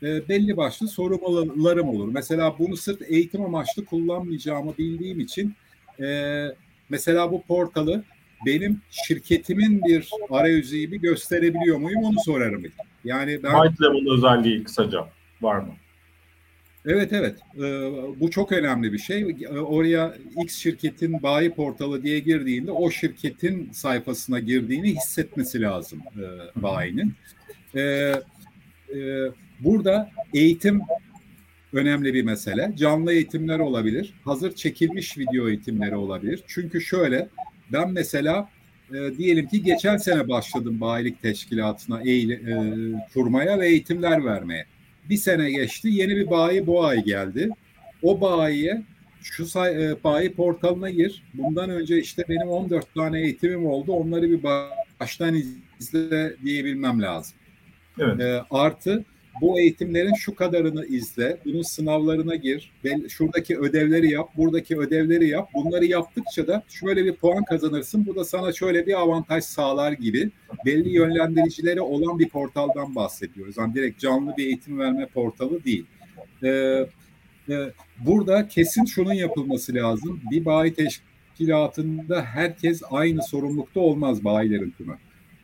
e, 0.03 0.29
belli 0.29 0.57
başlı 0.57 0.89
sorumlularım 0.89 1.89
olur. 1.89 2.09
Mesela 2.13 2.59
bunu 2.59 2.77
sırf 2.77 3.03
eğitim 3.03 3.43
amaçlı 3.43 3.85
kullanmayacağımı 3.85 4.79
bildiğim 4.79 5.21
için 5.21 5.55
e, 6.01 6.43
mesela 6.89 7.33
bu 7.33 7.43
portalı 7.43 8.05
benim 8.47 8.81
şirketimin 8.91 9.83
bir 9.83 10.11
arayüzü 10.31 10.77
gibi 10.77 11.01
gösterebiliyor 11.01 11.79
muyum 11.79 12.05
onu 12.05 12.17
sorarım. 12.25 12.65
Yani 13.05 13.43
ben... 13.43 13.51
White 13.51 13.85
level 13.85 14.13
özelliği 14.13 14.65
kısaca 14.65 15.09
var 15.43 15.57
mı? 15.57 15.75
Evet 16.87 17.13
evet 17.13 17.37
ee, 17.57 17.61
bu 18.21 18.31
çok 18.31 18.53
önemli 18.53 18.93
bir 18.93 18.99
şey. 18.99 19.37
Oraya 19.51 20.15
X 20.43 20.57
şirketin 20.57 21.23
bayi 21.23 21.51
portalı 21.51 22.03
diye 22.03 22.19
girdiğinde 22.19 22.73
o 22.73 22.91
şirketin 22.91 23.71
sayfasına 23.73 24.41
girdiğini 24.41 24.95
hissetmesi 24.95 25.61
lazım 25.61 26.01
e, 26.17 26.63
bayinin. 26.63 27.15
Ee, 27.75 27.81
e, 28.95 29.01
burada 29.61 30.11
eğitim 30.35 30.81
önemli 31.73 32.15
bir 32.15 32.23
mesele. 32.23 32.73
Canlı 32.77 33.13
eğitimler 33.13 33.59
olabilir. 33.59 34.15
Hazır 34.25 34.55
çekilmiş 34.55 35.19
video 35.19 35.49
eğitimleri 35.49 35.97
olabilir. 35.97 36.43
Çünkü 36.47 36.81
şöyle 36.81 37.29
ben 37.73 37.91
mesela 37.91 38.49
e, 38.91 39.19
diyelim 39.19 39.49
ki 39.49 39.63
geçen 39.63 39.97
sene 39.97 40.29
başladım 40.29 40.81
bayilik 40.81 41.23
teşkilatına 41.23 42.03
eğil, 42.03 42.31
e, 42.31 42.75
kurmaya 43.15 43.59
ve 43.59 43.69
eğitimler 43.69 44.25
vermeye. 44.25 44.67
Bir 45.11 45.17
sene 45.17 45.51
geçti 45.51 45.89
yeni 45.89 46.17
bir 46.17 46.31
bayi 46.31 46.67
bu 46.67 46.85
ay 46.85 47.05
geldi. 47.05 47.51
O 48.03 48.21
bayiye 48.21 48.83
şu 49.23 49.47
say, 49.47 49.91
e, 49.91 50.05
bayi 50.05 50.35
portalına 50.35 50.91
gir. 50.91 51.23
Bundan 51.35 51.71
önce 51.71 51.99
işte 51.99 52.25
benim 52.29 52.49
14 52.49 52.95
tane 52.95 53.21
eğitimim 53.21 53.67
oldu. 53.67 53.93
Onları 53.93 54.31
bir 54.31 54.41
baştan 55.01 55.43
izle 55.81 56.37
diyebilmem 56.45 57.03
lazım. 57.03 57.37
Evet. 57.99 58.21
E, 58.21 58.43
artı 58.51 59.05
bu 59.41 59.61
eğitimlerin 59.61 60.15
şu 60.15 60.35
kadarını 60.35 60.87
izle, 60.87 61.39
bunun 61.45 61.63
sınavlarına 61.63 62.35
gir, 62.35 62.73
şuradaki 63.09 63.59
ödevleri 63.59 64.13
yap, 64.13 64.29
buradaki 64.37 64.79
ödevleri 64.79 65.29
yap. 65.29 65.49
Bunları 65.55 65.85
yaptıkça 65.85 66.47
da 66.47 66.63
şöyle 66.69 67.05
bir 67.05 67.13
puan 67.13 67.45
kazanırsın. 67.45 68.07
Bu 68.07 68.17
da 68.17 68.25
sana 68.25 68.53
şöyle 68.53 68.87
bir 68.87 69.01
avantaj 69.01 69.45
sağlar 69.45 69.93
gibi 69.93 70.31
belli 70.67 70.89
yönlendiricileri 70.89 71.81
olan 71.81 72.19
bir 72.19 72.29
portaldan 72.29 72.95
bahsediyoruz. 72.95 73.57
Yani 73.57 73.75
direkt 73.75 74.01
canlı 74.01 74.37
bir 74.37 74.47
eğitim 74.47 74.79
verme 74.79 75.07
portalı 75.07 75.65
değil. 75.65 75.87
Ee, 76.43 76.87
e, 77.49 77.57
burada 77.99 78.49
kesin 78.49 78.85
şunun 78.85 79.13
yapılması 79.13 79.75
lazım. 79.75 80.21
Bir 80.31 80.45
bayi 80.45 80.75
teşkilatında 80.75 82.23
herkes 82.23 82.83
aynı 82.91 83.23
sorumlulukta 83.23 83.81
olmaz 83.81 84.25
bayilerin 84.25 84.71
tümü 84.71 84.97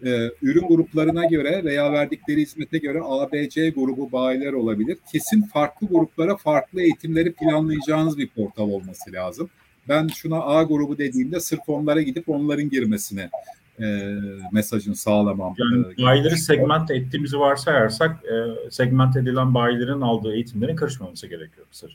e, 0.05 0.31
ürün 0.43 0.69
gruplarına 0.69 1.25
göre 1.25 1.65
veya 1.65 1.93
verdikleri 1.93 2.41
hizmete 2.41 2.79
göre 2.79 2.99
ABC 3.03 3.71
grubu 3.71 4.13
bayiler 4.13 4.53
olabilir. 4.53 4.99
Kesin 5.13 5.43
farklı 5.43 5.87
gruplara 5.87 6.37
farklı 6.37 6.83
eğitimleri 6.83 7.33
planlayacağınız 7.33 8.19
bir 8.19 8.29
portal 8.29 8.69
olması 8.69 9.13
lazım. 9.13 9.51
Ben 9.89 10.09
şuna 10.09 10.41
A 10.41 10.63
grubu 10.63 10.99
dediğimde 10.99 11.41
sırf 11.41 11.69
onlara 11.69 12.03
gidip 12.03 12.29
onların 12.29 12.71
girmesine 12.71 13.31
e, 13.81 14.15
mesajını 14.53 14.97
sağlamam. 14.97 15.55
Yani 15.59 15.85
e, 15.99 16.03
bayileri 16.03 16.37
segment 16.37 16.91
ettiğimizi 16.91 17.39
varsayarsak 17.39 18.25
e, 18.25 18.71
segment 18.71 19.17
edilen 19.17 19.55
bayilerin 19.55 20.01
aldığı 20.01 20.35
eğitimlerin 20.35 20.77
karışmaması 20.77 21.27
gerekiyor 21.27 21.67
kısaca. 21.71 21.95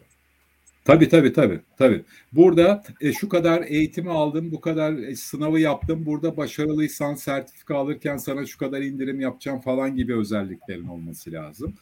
Tabii 0.87 1.09
tabii 1.09 1.33
tabii. 1.33 1.59
tabii. 1.77 2.01
Burada 2.33 2.83
e, 3.01 3.13
şu 3.13 3.29
kadar 3.29 3.63
eğitimi 3.67 4.09
aldım, 4.11 4.51
bu 4.51 4.61
kadar 4.61 4.93
e, 4.93 5.15
sınavı 5.15 5.59
yaptım. 5.59 6.05
Burada 6.05 6.37
başarılıysan 6.37 7.15
sertifika 7.15 7.75
alırken 7.75 8.17
sana 8.17 8.45
şu 8.45 8.57
kadar 8.57 8.81
indirim 8.81 9.21
yapacağım 9.21 9.61
falan 9.61 9.95
gibi 9.95 10.15
özelliklerin 10.15 10.87
olması 10.87 11.31
lazım. 11.31 11.73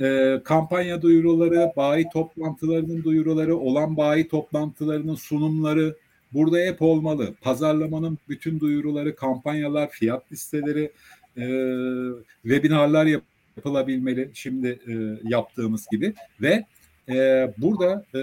E, 0.00 0.40
kampanya 0.44 1.02
duyuruları, 1.02 1.72
bayi 1.76 2.06
toplantılarının 2.12 3.04
duyuruları, 3.04 3.56
olan 3.56 3.96
bayi 3.96 4.28
toplantılarının 4.28 5.14
sunumları 5.14 5.96
burada 6.32 6.58
hep 6.58 6.82
olmalı. 6.82 7.34
Pazarlamanın 7.40 8.18
bütün 8.28 8.60
duyuruları, 8.60 9.16
kampanyalar, 9.16 9.90
fiyat 9.90 10.32
listeleri, 10.32 10.92
e, 11.36 11.44
webinarlar 12.42 13.06
yapılabilmeli 13.06 14.30
şimdi 14.34 14.78
e, 14.88 14.92
yaptığımız 15.28 15.86
gibi 15.92 16.14
ve 16.40 16.64
e, 17.08 17.52
burada 17.58 18.04
e, 18.14 18.22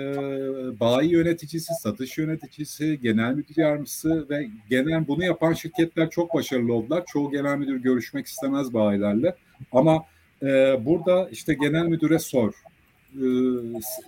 bayi 0.79 1.11
yöneticisi, 1.11 1.73
satış 1.81 2.17
yöneticisi, 2.17 2.99
genel 3.01 3.33
müdür 3.33 3.57
yardımcısı 3.57 4.29
ve 4.29 4.49
genel 4.69 5.07
bunu 5.07 5.23
yapan 5.23 5.53
şirketler 5.53 6.09
çok 6.09 6.33
başarılı 6.33 6.73
oldular. 6.73 7.03
Çoğu 7.07 7.31
genel 7.31 7.57
müdür 7.57 7.77
görüşmek 7.77 8.25
istemez 8.27 8.73
bayilerle. 8.73 9.35
Ama 9.71 10.03
e, 10.43 10.45
burada 10.85 11.29
işte 11.29 11.53
genel 11.53 11.85
müdüre 11.85 12.19
sor, 12.19 12.53
e, 13.15 13.25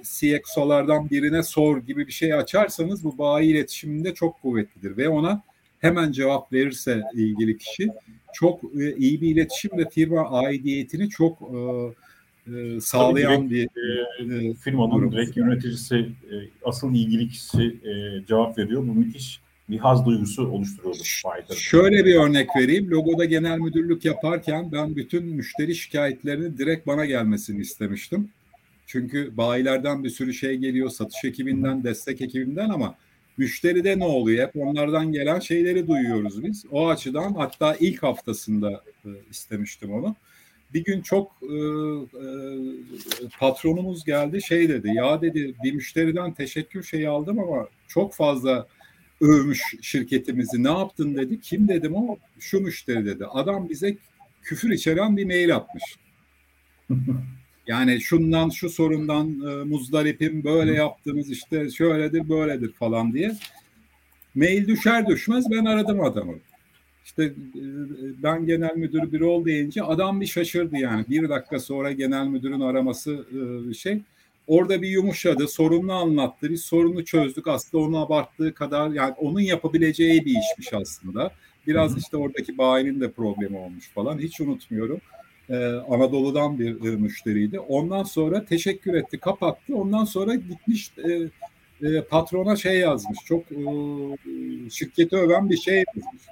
CXO'lardan 0.03 1.09
birine 1.09 1.43
sor 1.43 1.77
gibi 1.77 2.07
bir 2.07 2.11
şey 2.11 2.33
açarsanız 2.33 3.03
bu 3.03 3.17
bayi 3.17 3.51
iletişiminde 3.51 4.13
çok 4.13 4.41
kuvvetlidir 4.41 4.97
ve 4.97 5.09
ona 5.09 5.41
hemen 5.79 6.11
cevap 6.11 6.53
verirse 6.53 7.01
ilgili 7.13 7.57
kişi 7.57 7.89
çok 8.33 8.63
e, 8.63 8.95
iyi 8.95 9.21
bir 9.21 9.27
iletişim 9.27 9.77
ve 9.77 9.89
firma 9.89 10.29
aidiyetini 10.29 11.09
çok 11.09 11.41
e, 11.41 11.59
e, 12.47 12.81
sağlayan 12.81 13.49
direkt, 13.49 13.75
bir 13.75 14.49
e, 14.49 14.53
firmanın 14.53 14.99
grup. 14.99 15.11
direkt 15.11 15.37
yöneticisi 15.37 15.95
e, 15.95 16.35
asıl 16.65 16.95
ilgili 16.95 17.29
kişisi 17.29 17.63
e, 17.63 18.25
cevap 18.27 18.57
veriyor. 18.57 18.81
Bu 18.87 18.93
müthiş 18.93 19.41
bir 19.69 19.77
haz 19.77 20.05
duygusu 20.05 20.47
oluşturuyordur. 20.47 21.05
Şöyle 21.55 22.05
bir 22.05 22.15
örnek 22.15 22.49
vereyim. 22.57 22.91
Logoda 22.91 23.25
genel 23.25 23.59
müdürlük 23.59 24.05
yaparken 24.05 24.71
ben 24.71 24.95
bütün 24.95 25.25
müşteri 25.25 25.75
şikayetlerini 25.75 26.57
direkt 26.57 26.87
bana 26.87 27.05
gelmesini 27.05 27.61
istemiştim. 27.61 28.29
Çünkü 28.87 29.37
bayilerden 29.37 30.03
bir 30.03 30.09
sürü 30.09 30.33
şey 30.33 30.57
geliyor, 30.57 30.89
satış 30.89 31.25
ekibinden, 31.25 31.83
destek 31.83 32.21
ekibinden 32.21 32.69
ama 32.69 32.95
Müşteride 33.37 33.99
ne 33.99 34.05
oluyor? 34.05 34.47
Hep 34.47 34.55
onlardan 34.55 35.11
gelen 35.11 35.39
şeyleri 35.39 35.87
duyuyoruz 35.87 36.43
biz. 36.43 36.65
O 36.71 36.89
açıdan 36.89 37.33
hatta 37.33 37.75
ilk 37.75 38.03
haftasında 38.03 38.83
e, 39.05 39.09
istemiştim 39.29 39.93
onu. 39.93 40.15
Bir 40.73 40.83
gün 40.83 41.01
çok 41.01 41.31
e, 41.41 41.55
e, 41.55 42.27
patronumuz 43.39 44.03
geldi 44.03 44.41
şey 44.41 44.69
dedi 44.69 44.91
ya 44.95 45.21
dedi 45.21 45.53
bir 45.63 45.73
müşteriden 45.73 46.33
teşekkür 46.33 46.83
şeyi 46.83 47.09
aldım 47.09 47.39
ama 47.39 47.67
çok 47.87 48.13
fazla 48.13 48.67
övmüş 49.21 49.61
şirketimizi 49.81 50.63
ne 50.63 50.71
yaptın 50.71 51.15
dedi. 51.15 51.41
Kim 51.41 51.67
dedim 51.67 51.95
o 51.95 52.17
şu 52.39 52.59
müşteri 52.59 53.05
dedi. 53.05 53.25
Adam 53.25 53.69
bize 53.69 53.97
küfür 54.43 54.71
içeren 54.71 55.17
bir 55.17 55.25
mail 55.25 55.55
atmış. 55.55 55.83
Yani 57.67 58.01
şundan 58.01 58.49
şu 58.49 58.69
sorundan 58.69 59.27
e, 59.27 59.63
muzdaripim 59.63 60.43
böyle 60.43 60.73
yaptınız 60.73 61.29
işte 61.29 61.69
şöyledir 61.69 62.29
böyledir 62.29 62.73
falan 62.73 63.13
diye. 63.13 63.37
Mail 64.35 64.67
düşer 64.67 65.07
düşmez 65.07 65.51
ben 65.51 65.65
aradım 65.65 66.01
adamı. 66.01 66.33
İşte 67.05 67.23
e, 67.23 67.33
ben 68.23 68.45
genel 68.45 68.75
müdür 68.75 69.11
bir 69.11 69.21
ol 69.21 69.45
deyince 69.45 69.83
adam 69.83 70.21
bir 70.21 70.25
şaşırdı 70.25 70.77
yani. 70.77 71.05
Bir 71.09 71.29
dakika 71.29 71.59
sonra 71.59 71.91
genel 71.91 72.27
müdürün 72.27 72.61
araması 72.61 73.25
e, 73.69 73.73
şey. 73.73 74.01
Orada 74.47 74.81
bir 74.81 74.89
yumuşadı, 74.89 75.47
sorununu 75.47 75.93
anlattı. 75.93 76.49
Biz 76.49 76.65
sorunu 76.65 77.05
çözdük. 77.05 77.47
Aslında 77.47 77.83
onu 77.83 77.97
abarttığı 78.05 78.53
kadar 78.53 78.89
yani 78.89 79.13
onun 79.17 79.39
yapabileceği 79.39 80.25
bir 80.25 80.35
işmiş 80.39 80.73
aslında. 80.73 81.31
Biraz 81.67 81.97
işte 81.97 82.17
oradaki 82.17 82.57
bayinin 82.57 83.01
de 83.01 83.11
problemi 83.11 83.57
olmuş 83.57 83.89
falan. 83.89 84.19
Hiç 84.19 84.41
unutmuyorum. 84.41 85.01
Ee, 85.49 85.55
Anadolu'dan 85.65 86.59
bir 86.59 86.85
e, 86.85 86.95
müşteriydi. 86.95 87.59
Ondan 87.59 88.03
sonra 88.03 88.45
teşekkür 88.45 88.93
etti, 88.93 89.17
kapattı. 89.17 89.75
Ondan 89.75 90.05
sonra 90.05 90.35
gitmiş 90.35 90.91
e, 90.97 91.29
e, 91.87 92.01
patrona 92.01 92.55
şey 92.55 92.79
yazmış. 92.79 93.19
Çok 93.25 93.43
e, 93.51 93.63
şirketi 94.69 95.15
öven 95.15 95.49
bir 95.49 95.57
şey 95.57 95.75
yazmış. 95.75 96.23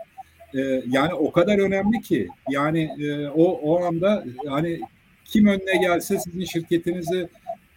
E, 0.56 0.84
yani 0.88 1.14
o 1.14 1.32
kadar 1.32 1.58
önemli 1.60 2.02
ki 2.02 2.28
yani 2.50 2.90
e, 3.00 3.28
o 3.28 3.44
o 3.44 3.84
anda 3.84 4.24
yani 4.46 4.80
kim 5.26 5.48
önüne 5.48 5.78
gelse 5.82 6.20
sizin 6.20 6.46
şirketinizi 6.46 7.30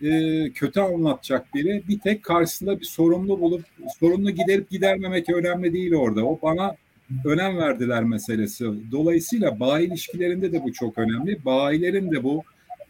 e, 0.03 0.51
kötü 0.51 0.81
anlatacak 0.81 1.55
biri 1.55 1.83
bir 1.89 1.99
tek 1.99 2.23
karşısında 2.23 2.81
bir 2.81 2.85
sorumlu 2.85 3.41
bulup 3.41 3.65
sorunlu 4.01 4.31
giderip 4.31 4.71
gidermemek 4.71 5.31
önemli 5.31 5.73
değil 5.73 5.95
orada. 5.95 6.25
O 6.25 6.39
bana 6.43 6.77
önem 7.25 7.57
verdiler 7.57 8.05
meselesi. 8.05 8.65
Dolayısıyla 8.93 9.61
bayi 9.61 9.89
ilişkilerinde 9.89 10.53
de 10.53 10.63
bu 10.63 10.73
çok 10.73 10.99
önemli. 10.99 11.45
Bayilerin 11.45 12.11
de 12.11 12.25
bu 12.25 12.43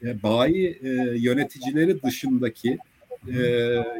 e, 0.03 0.23
bayi 0.23 0.79
e, 0.83 0.89
yöneticileri 1.17 2.03
dışındaki 2.03 2.79
e, 3.29 3.37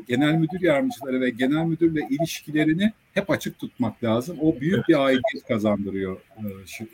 genel 0.09 0.35
müdür 0.35 0.61
yardımcıları 0.61 1.21
ve 1.21 1.31
genel 1.31 1.65
müdürle 1.65 2.01
ilişkilerini 2.11 2.93
hep 3.15 3.31
açık 3.31 3.59
tutmak 3.59 4.05
lazım. 4.05 4.37
O 4.41 4.61
büyük 4.61 4.89
bir 4.89 5.05
aidiyet 5.05 5.47
kazandırıyor 5.49 6.17
e, 6.17 6.45
şu, 6.67 6.85
e, 6.85 6.89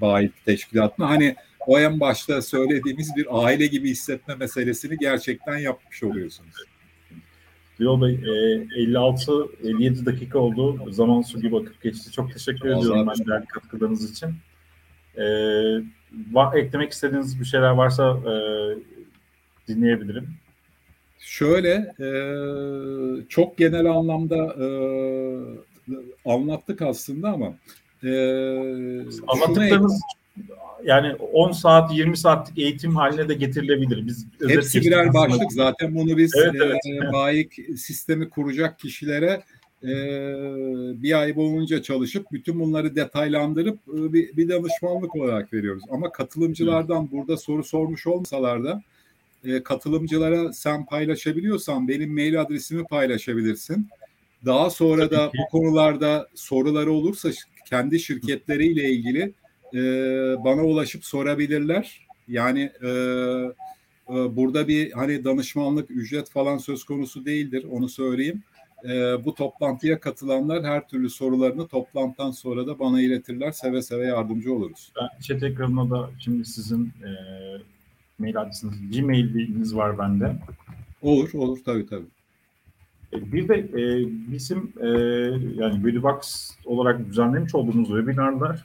bayi 0.00 0.30
teşkilatına. 0.44 1.10
Hani 1.10 1.36
o 1.66 1.78
en 1.78 2.00
başta 2.00 2.42
söylediğimiz 2.42 3.16
bir 3.16 3.26
aile 3.44 3.66
gibi 3.66 3.90
hissetme 3.90 4.34
meselesini 4.34 4.98
gerçekten 4.98 5.56
yapmış 5.56 6.02
oluyorsunuz. 6.02 6.54
Diyor 7.78 8.00
Bey, 8.02 8.14
e, 8.14 8.84
56-57 8.84 10.06
dakika 10.06 10.38
oldu. 10.38 10.92
Zaman 10.92 11.22
su 11.22 11.40
gibi 11.40 11.56
akıp 11.56 11.82
geçti. 11.82 12.12
Çok 12.12 12.32
teşekkür 12.32 12.68
Allah 12.68 12.78
ediyorum 12.78 13.12
ben 13.18 13.26
değerli 13.26 13.46
katkılarınız 13.46 14.10
için. 14.10 14.34
E, 15.16 15.22
va- 16.32 16.58
eklemek 16.58 16.92
istediğiniz 16.92 17.40
bir 17.40 17.44
şeyler 17.44 17.70
varsa 17.70 18.18
e, 18.18 18.34
dinleyebilirim. 19.68 20.28
Şöyle 21.24 21.94
e, 22.00 22.08
çok 23.28 23.58
genel 23.58 23.86
anlamda 23.86 24.36
e, 24.36 24.66
anlattık 26.24 26.82
aslında 26.82 27.28
ama 27.28 27.46
e, 28.02 28.08
şunu 29.10 29.24
Anlattıklarınız 29.28 30.00
yani 30.84 31.14
10 31.14 31.52
saat 31.52 31.94
20 31.94 32.16
saatlik 32.16 32.58
eğitim 32.58 32.96
haline 32.96 33.28
de 33.28 33.34
getirilebilir. 33.34 34.06
Biz 34.06 34.26
Hepsi 34.48 34.80
birer 34.80 35.06
aslında. 35.06 35.14
başlık. 35.14 35.52
Zaten 35.52 35.94
bunu 35.94 36.16
biz 36.16 36.32
Evet, 36.44 36.54
evet. 36.64 37.04
e, 37.08 37.12
bayik 37.12 37.52
sistemi 37.76 38.28
kuracak 38.28 38.78
kişilere 38.78 39.42
e, 39.82 39.92
bir 41.02 41.20
ay 41.20 41.36
boyunca 41.36 41.82
çalışıp 41.82 42.26
bütün 42.32 42.60
bunları 42.60 42.96
detaylandırıp 42.96 43.78
e, 43.88 44.12
bir, 44.12 44.36
bir 44.36 44.48
danışmanlık 44.48 45.16
olarak 45.16 45.52
veriyoruz. 45.52 45.82
Ama 45.90 46.12
katılımcılardan 46.12 47.10
burada 47.10 47.36
soru 47.36 47.64
sormuş 47.64 48.06
olmasalar 48.06 48.64
da 48.64 48.82
e, 49.44 49.62
katılımcılara 49.62 50.52
sen 50.52 50.86
paylaşabiliyorsan 50.86 51.88
benim 51.88 52.14
mail 52.14 52.40
adresimi 52.40 52.84
paylaşabilirsin. 52.84 53.88
Daha 54.44 54.70
sonra 54.70 55.10
da 55.10 55.32
bu 55.38 55.58
konularda 55.58 56.28
soruları 56.34 56.92
olursa 56.92 57.30
kendi 57.66 58.00
şirketleriyle 58.00 58.90
ilgili 58.90 59.32
e, 59.74 59.80
bana 60.44 60.62
ulaşıp 60.64 61.04
sorabilirler. 61.04 62.06
Yani 62.28 62.72
e, 62.82 62.88
e, 64.08 64.36
burada 64.36 64.68
bir 64.68 64.92
hani 64.92 65.24
danışmanlık 65.24 65.90
ücret 65.90 66.30
falan 66.30 66.58
söz 66.58 66.84
konusu 66.84 67.24
değildir 67.24 67.66
onu 67.70 67.88
söyleyeyim. 67.88 68.42
E, 68.84 69.24
bu 69.24 69.34
toplantıya 69.34 70.00
katılanlar 70.00 70.64
her 70.64 70.88
türlü 70.88 71.10
sorularını 71.10 71.68
toplantıdan 71.68 72.30
sonra 72.30 72.66
da 72.66 72.78
bana 72.78 73.00
iletirler. 73.00 73.50
Seve 73.50 73.82
seve 73.82 74.06
yardımcı 74.06 74.54
oluruz. 74.54 74.92
Ben 75.00 75.20
chat 75.20 75.42
ekranına 75.42 75.90
da 75.90 76.10
şimdi 76.18 76.44
sizin 76.44 76.86
e, 76.86 77.10
mail 78.18 78.40
adresiniz, 78.40 78.74
Gmail'iniz 78.90 79.76
var 79.76 79.98
bende. 79.98 80.36
Olur 81.02 81.30
olur 81.34 81.58
tabii 81.64 81.86
tabii. 81.86 82.06
E, 83.12 83.32
Bir 83.32 83.48
de 83.48 83.54
e, 83.54 84.08
bizim 84.32 84.72
e, 84.80 84.88
yani 85.62 85.84
Veribox 85.84 86.50
olarak 86.64 87.08
düzenlemiş 87.08 87.54
olduğumuz 87.54 87.88
webinarlar 87.88 88.64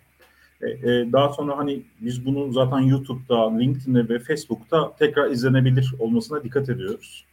e, 0.62 0.70
e, 0.70 1.12
daha 1.12 1.30
sonra 1.30 1.58
hani 1.58 1.82
biz 2.02 2.26
bunu 2.26 2.52
zaten 2.54 2.80
YouTube'da, 2.80 3.58
LinkedIn'de 3.58 4.10
ve 4.10 4.20
Facebook'ta 4.20 4.96
tekrar 4.96 5.32
izlenebilir 5.32 5.94
olmasına 6.00 6.44
dikkat 6.44 6.70
ediyoruz. 6.70 7.26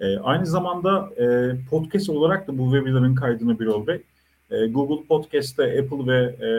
E, 0.00 0.18
aynı 0.18 0.46
zamanda 0.46 1.10
e, 1.16 1.56
podcast 1.70 2.08
olarak 2.08 2.48
da 2.48 2.58
bu 2.58 2.72
webinarın 2.72 3.14
kaydını 3.14 3.60
Birol 3.60 3.86
Bey 3.86 4.02
e, 4.50 4.66
Google 4.66 5.06
Podcast'te, 5.06 5.62
Apple 5.62 6.06
ve 6.06 6.46
e, 6.46 6.50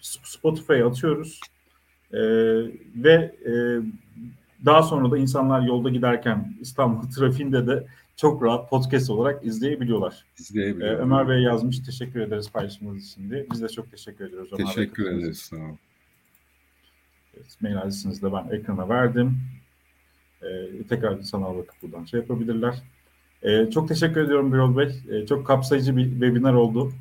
Spotify'a 0.00 0.88
atıyoruz. 0.88 1.40
E, 2.14 2.20
ve 2.96 3.34
e, 3.46 3.52
daha 4.64 4.82
sonra 4.82 5.10
da 5.10 5.18
insanlar 5.18 5.60
yolda 5.60 5.90
giderken 5.90 6.54
İstanbul 6.60 7.10
trafiğinde 7.16 7.66
de 7.66 7.86
çok 8.16 8.42
rahat 8.42 8.70
podcast 8.70 9.10
olarak 9.10 9.44
izleyebiliyorlar. 9.46 10.24
Ee, 10.24 10.42
İzleyebilirim. 10.42 10.98
Ömer 10.98 11.28
Bey 11.28 11.42
yazmış. 11.42 11.80
Teşekkür 11.80 12.20
ederiz 12.20 12.50
paylaşımınız 12.52 13.06
için 13.06 13.30
diye. 13.30 13.46
Biz 13.52 13.62
de 13.62 13.68
çok 13.68 13.90
teşekkür 13.90 14.24
ediyoruz. 14.24 14.50
Ömer 14.52 14.66
Teşekkür 14.66 15.06
ederiz. 15.06 15.38
Sağ 15.38 15.56
olun. 15.56 15.78
Evet, 17.36 17.56
mail 17.60 17.78
adresinizi 17.78 18.22
de 18.22 18.32
ben 18.32 18.56
ekrana 18.56 18.88
verdim. 18.88 19.38
Ee, 20.42 20.82
tekrar 20.88 21.22
sanal 21.22 21.58
bakıp 21.58 21.82
buradan 21.82 22.04
şey 22.04 22.20
yapabilirler. 22.20 22.82
Ee, 23.42 23.70
çok 23.70 23.88
teşekkür 23.88 24.20
ediyorum 24.20 24.52
Birol 24.52 24.76
Bey. 24.76 25.02
Ee, 25.10 25.26
çok 25.26 25.46
kapsayıcı 25.46 25.96
bir 25.96 26.10
webinar 26.10 26.54
oldu. 26.54 26.92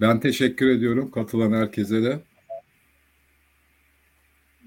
Ben 0.00 0.20
teşekkür 0.20 0.68
ediyorum 0.68 1.10
katılan 1.10 1.52
herkese 1.52 2.02
de. 2.02 2.20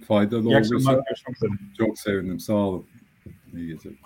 Faydalı 0.07 0.43
İyi 0.47 0.57
akşamlar. 0.57 0.75
olduysa 0.75 0.93
Görüşmek 1.09 1.37
üzere. 1.37 1.51
çok 1.77 1.99
sevindim. 1.99 2.39
Sağ 2.39 2.53
olun. 2.53 2.85
İyi 3.55 3.67
geceler. 3.67 3.97